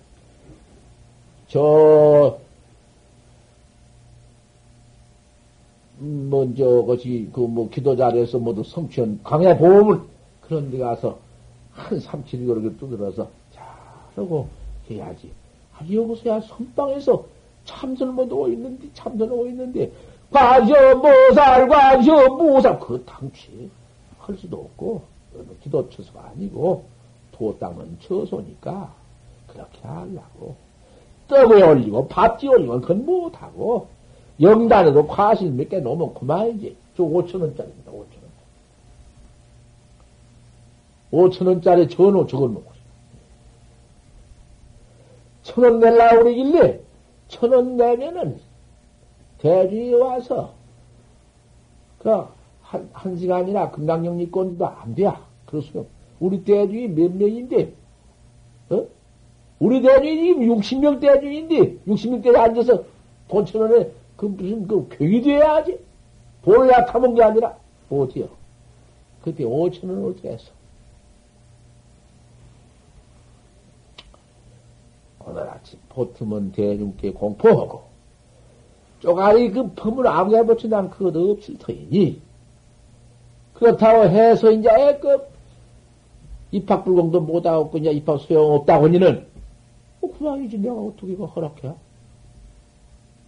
[1.49, 2.39] 저
[5.99, 10.01] 먼저 것이 그 뭐 기도 자리에서 모두 성취한 강의 보험을
[10.41, 11.19] 그런 데 가서
[11.73, 13.29] 한 삼칠이 그렇게 두드려서
[14.15, 14.49] 잘하고
[14.91, 15.31] 해야지.
[15.77, 17.25] 아, 여기서야 선방에서
[17.65, 19.93] 참선만 오고 있는데 참선 오고 있는데
[20.31, 23.71] 관셔 모살 관셔 모살 그 당치
[24.19, 25.03] 할 수도 없고
[25.63, 26.85] 기도 처소가 아니고
[27.33, 28.93] 도 땅은 처소니까
[29.47, 30.57] 그렇게 하려고
[31.29, 33.89] 떡에 올리고 밥지 올리고 그건 못하고
[34.41, 36.77] 영단에도 과실 몇개 놓으면 그만이지.
[36.97, 38.31] 저 5천원짜리입니다, 5천원.
[41.13, 42.71] 5천원짜리 전호 적어놓고.
[45.43, 46.81] 천원 내려고 그러길래,
[47.31, 48.39] 천 원 내면은,
[49.39, 50.53] 대주에 와서,
[51.99, 52.11] 그,
[52.63, 55.11] 한, 한 시간이나 금강경리권도 안 돼.
[55.47, 55.89] 그렇습니다.
[56.19, 57.73] 우리 대주이 몇 명인데,
[58.71, 58.87] 어?
[59.59, 62.85] 우리 대주이 60명 대주인데, 60명 대에 앉아서
[63.29, 65.79] 돈 천 원에 그 무슨 그 교이 돼야지.
[66.45, 67.57] 돈을 약하면 게 아니라
[67.91, 68.29] 어디요?
[69.23, 70.51] 그때 5천 원을 어떻게 했어?
[75.31, 77.83] 오늘 아침 보트면 대중께 공포하고
[79.01, 82.21] 쪼가리 그 펌을 아무에 붙여 난 그것도 없을 터이니
[83.55, 85.19] 그렇다고 해서 이제 그
[86.51, 89.27] 입학 불공도 못하고 그냥 입학 소용없다고 하니는
[90.01, 91.73] 어, 그만이지 내가 어떻게 그 허락해?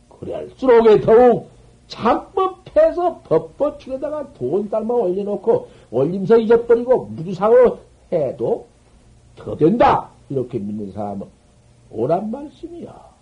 [0.09, 1.51] 그럴수록 더욱
[1.89, 7.79] 작법해서 법보축에다가 돈 딸마 올려놓고 올림서 잊어버리고 무주상으로
[8.13, 8.67] 해도
[9.37, 10.09] 더 된다.
[10.31, 11.27] 이렇게 믿는 사람은
[11.93, 13.13] 오란 말씀이야.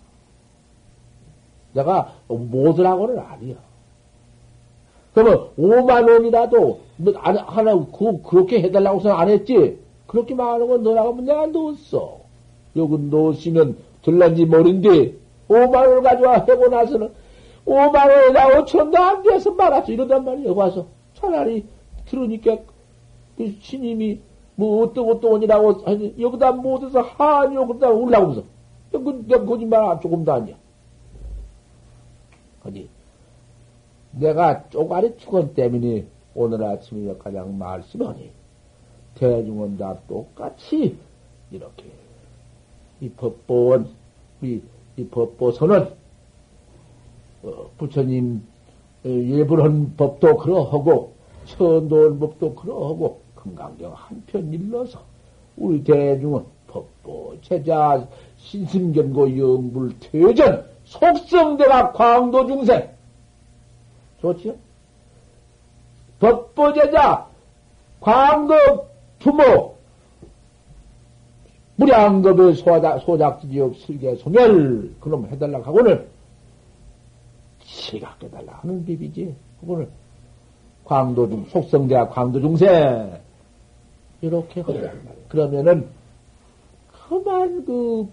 [1.73, 3.55] 내가 못을하고는 아니야.
[5.13, 6.79] 그러면 5만 원이라도
[7.23, 9.79] 하나 그, 그렇게 해달라고 해서 안 했지.
[10.07, 12.21] 그렇게 말하는 건 너라고 내가 넣었어.
[12.75, 15.15] 여기 넣으시면 들란지 모른데
[15.49, 17.11] 5만 원을 가져와 해고 나서는
[17.65, 19.91] 5만 원에다 5천 원도 안 돼서 말았어.
[19.91, 20.51] 이러단 말이야.
[20.53, 21.65] 와서 차라리
[22.05, 22.57] 들으니까
[23.37, 24.19] 그 스님이
[24.55, 25.83] 뭐 어떤 어떤 원이라고
[26.19, 28.43] 여기다 못해서 하니요 그러다 올라오면서
[28.91, 30.55] 그, 내가 거짓말 조금도 아니야.
[32.63, 32.89] 아니
[34.11, 36.05] 내가 쪼가리 축원 때문에
[36.35, 38.31] 오늘 아침에 가장 말씀하니
[39.15, 40.97] 대중은 다 똑같이
[41.49, 41.85] 이렇게
[42.99, 43.89] 이 법보원
[44.41, 44.61] 우리
[44.97, 45.93] 이 법보서는
[47.43, 48.43] 어, 부처님
[49.03, 51.13] 예불한 법도 그러하고
[51.45, 55.01] 천도원 법도 그러하고 금강경 한편 일러서
[55.57, 58.07] 우리 대중은 법보 제자
[58.41, 62.89] 신심견고 영불 퇴전 속성대가 광도 중생
[64.19, 64.55] 좋지요?
[66.19, 67.27] 법보 제자
[68.01, 68.87] 광도
[69.19, 69.75] 부모
[71.75, 76.07] 무량겁의 소작, 소작지지역 슬계 소멸, 그놈 해달라고 하고는
[77.63, 79.35] 시각해달라 하는 비비지.
[79.59, 79.89] 그거는
[80.83, 83.21] 광도중, 속성대학 광도중세.
[84.21, 85.27] 이렇게 하란 말이야.
[85.29, 85.87] 그러면은,
[86.91, 88.07] 그만 그,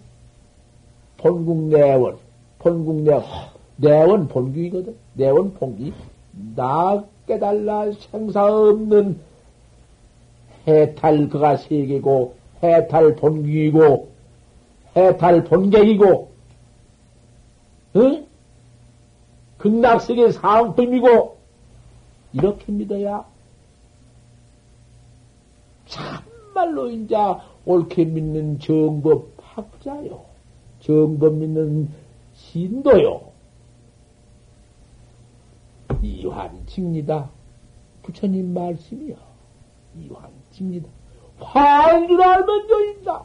[1.19, 2.17] 본국 내원,
[2.59, 3.21] 본국 내,
[3.75, 4.95] 내원 본규이거든.
[5.13, 5.93] 내원 본기.
[6.55, 9.19] 나 깨달라 생사 없는
[10.67, 14.09] 해탈 그가 세계고, 해탈 본기이고,
[14.95, 16.31] 해탈 본객이고,
[17.97, 18.25] 응?
[19.57, 21.37] 극락세계 상품이고,
[22.33, 23.25] 이렇게 믿어야,
[25.85, 27.15] 참말로 이제
[27.65, 30.28] 옳게 믿는 정법 학자요.
[30.79, 31.89] 정법 믿는
[32.33, 33.29] 신도요.
[36.01, 37.29] 이환칭니다.
[38.03, 39.15] 부처님 말씀이요.
[39.97, 40.87] 이환칭니다.
[41.39, 43.23] 화인 줄 알면 여인다.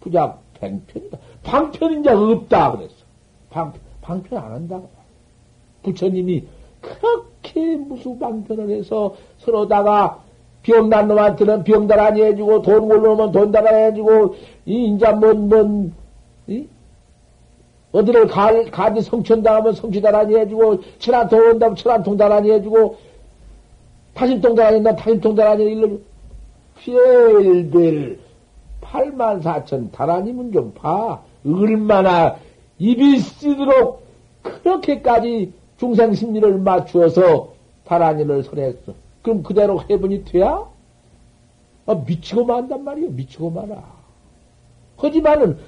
[0.00, 1.18] 부작 팽편이다.
[1.42, 2.94] 방편인 자 없다 그랬어.
[3.50, 4.88] 방, 방편 안 한다고.
[5.82, 6.46] 부처님이
[6.80, 10.22] 그렇게 무슨 방편을 해서 서로다가
[10.62, 14.34] 병난 놈한테는 병달아니 해주고 돈 올려놓으면 돈 달아니 해주고
[14.66, 15.92] 이 인자 뭔 뭔
[16.46, 16.66] 이?
[17.92, 22.96] 어디를 가, 가지 성천당하면 성취달아니 해주고 천안통 온다면 천안 통 달아니 해주고
[24.14, 26.00] 타심통 달아니 한다면 타심통 달아니 일러주고
[26.76, 28.18] 별별
[28.80, 31.20] 8만 4천 다라님은 좀 봐.
[31.44, 32.36] 얼마나
[32.78, 34.02] 입이 쓰도록
[34.42, 37.52] 그렇게까지 중생 심리를 맞추어서
[37.84, 38.92] 바라니를 설했어.
[39.22, 40.66] 그럼 그대로 해분이 돼야?
[41.86, 43.10] 아, 미치고 만단 말이요.
[43.10, 43.82] 미치고 말아.
[44.96, 45.58] 하지만은,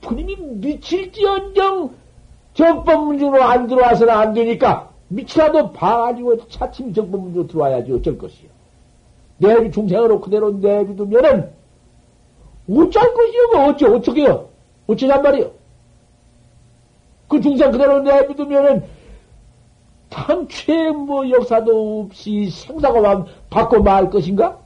[0.00, 1.90] 부님이 미칠지언정
[2.54, 8.48] 정법문중으로 안 들어와서는 안 되니까, 미치라도 봐가지고 차츰 정법문중으로 들어와야지 어쩔 것이요.
[9.38, 11.50] 내비 중생으로 그대로 내비두면은,
[12.70, 13.48] 어쩔 것이요?
[13.52, 14.48] 뭐 어째, 어떻게요?
[14.86, 15.50] 어쩌냔 말이요?
[17.28, 18.84] 그 중생 그대로 내비두면은,
[20.14, 24.60] 당최 뭐 역사도 없이 생사고만 받고 말 것인가?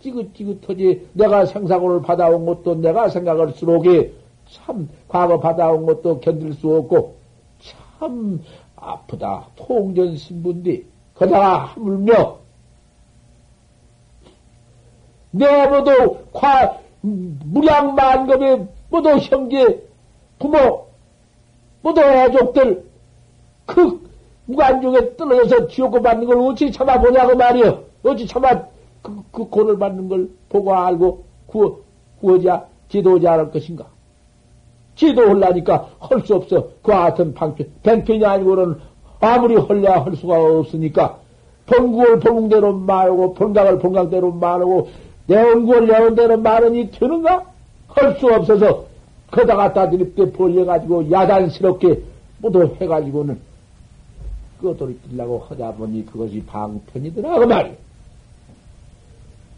[0.00, 4.14] 찌긋찌긋하지 내가 생사고를 받아온 것도 내가 생각을 수록이
[4.48, 7.16] 참 과거 받아온 것도 견딜 수 없고
[7.60, 8.42] 참
[8.76, 12.38] 아프다 통전 신분디 거다가 하물며
[15.32, 19.86] 내모도 과 무량만급의 모두 형제
[20.38, 20.86] 부모
[21.82, 22.87] 모두 애족들
[23.68, 24.00] 그
[24.46, 27.82] 무관중에 떨어져서 지옥고 받는 걸 어찌 참아보냐고 말이여.
[28.02, 28.62] 어찌 참아
[29.02, 31.76] 그, 그 고를 받는 걸 보고 알고 구어,
[32.20, 33.84] 구어자, 지도자 할 것인가?
[34.96, 36.68] 지도하려니까 할 수 없어.
[36.82, 38.76] 그와 같은 방편, 뱅편이 아니고는
[39.20, 41.18] 아무리 헐려야 할 수가 없으니까
[41.66, 44.88] 본구를 본궁대로 말하고 본각을 본각대로 말하고
[45.26, 47.44] 내원구를 내원대로 말하니 되는가?
[47.88, 48.84] 할 수 없어서
[49.30, 52.02] 거다 갖다 드립게 벌려가지고 야단스럽게
[52.38, 53.47] 모두 해가지고는
[54.60, 57.74] 끄돌이 뛰려고 하다 보니 그것이 방편이더라, 그 말이야.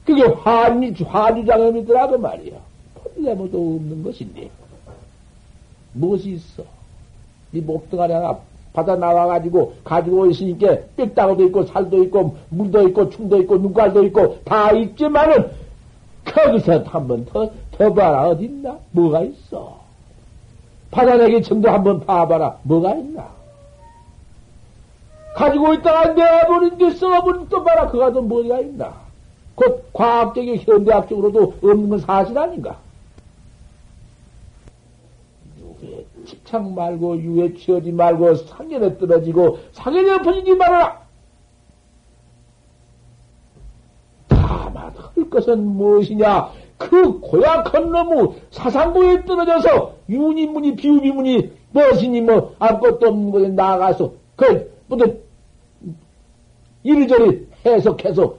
[0.04, 2.56] 그게 환유, 환유장엄이더라, 그 말이야.
[2.94, 4.50] 본래모도 없는 것인데.
[5.92, 6.62] 무엇이 있어?
[7.52, 8.38] 이 목등아리 하나
[8.72, 14.70] 받아 나와가지고, 가지고 있으니까, 뼈다구도 있고, 살도 있고, 물도 있고, 충도 있고, 눈깔도 있고, 다
[14.72, 15.50] 있지만은,
[16.24, 18.28] 거기서 한 번 더, 더 봐라.
[18.28, 18.78] 어딨나?
[18.92, 19.80] 뭐가 있어?
[20.92, 22.58] 받아내기 정도 한 번 봐봐라.
[22.62, 23.28] 뭐가 있나?
[25.34, 27.88] 가지고 있다가 내버린 데 썩어버린 또 봐라.
[27.90, 28.94] 그가 또 뭐가 있나?
[29.54, 32.78] 곧 과학적인 현대학적으로도 없는 건 사실 아닌가?
[35.82, 41.00] 유에 집착 말고 유에 치어지 말고 상견에 떨어지고 상견에 엎어지지 말아라.
[44.28, 46.50] 다만 할 것은 무엇이냐?
[46.76, 55.22] 그 고약한 놈의 사상고에 떨어져서 유니문이 비우비문이 무엇이니 뭐 아무것도 없는 곳에 나가서 그 뭐든
[56.82, 58.36] 이리저리 해석해서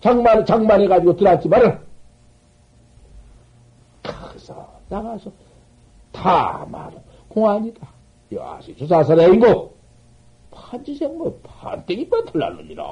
[0.00, 1.78] 장만, 장만해가지고 들어왔지만은,
[4.02, 5.30] 거기서 나가서
[6.12, 6.98] 다 말은
[7.28, 7.88] 공안이다.
[8.32, 9.74] 여하시 주사설의 인고,
[10.50, 12.84] 판지생 뭐, 판때기 뻗틀날느니라.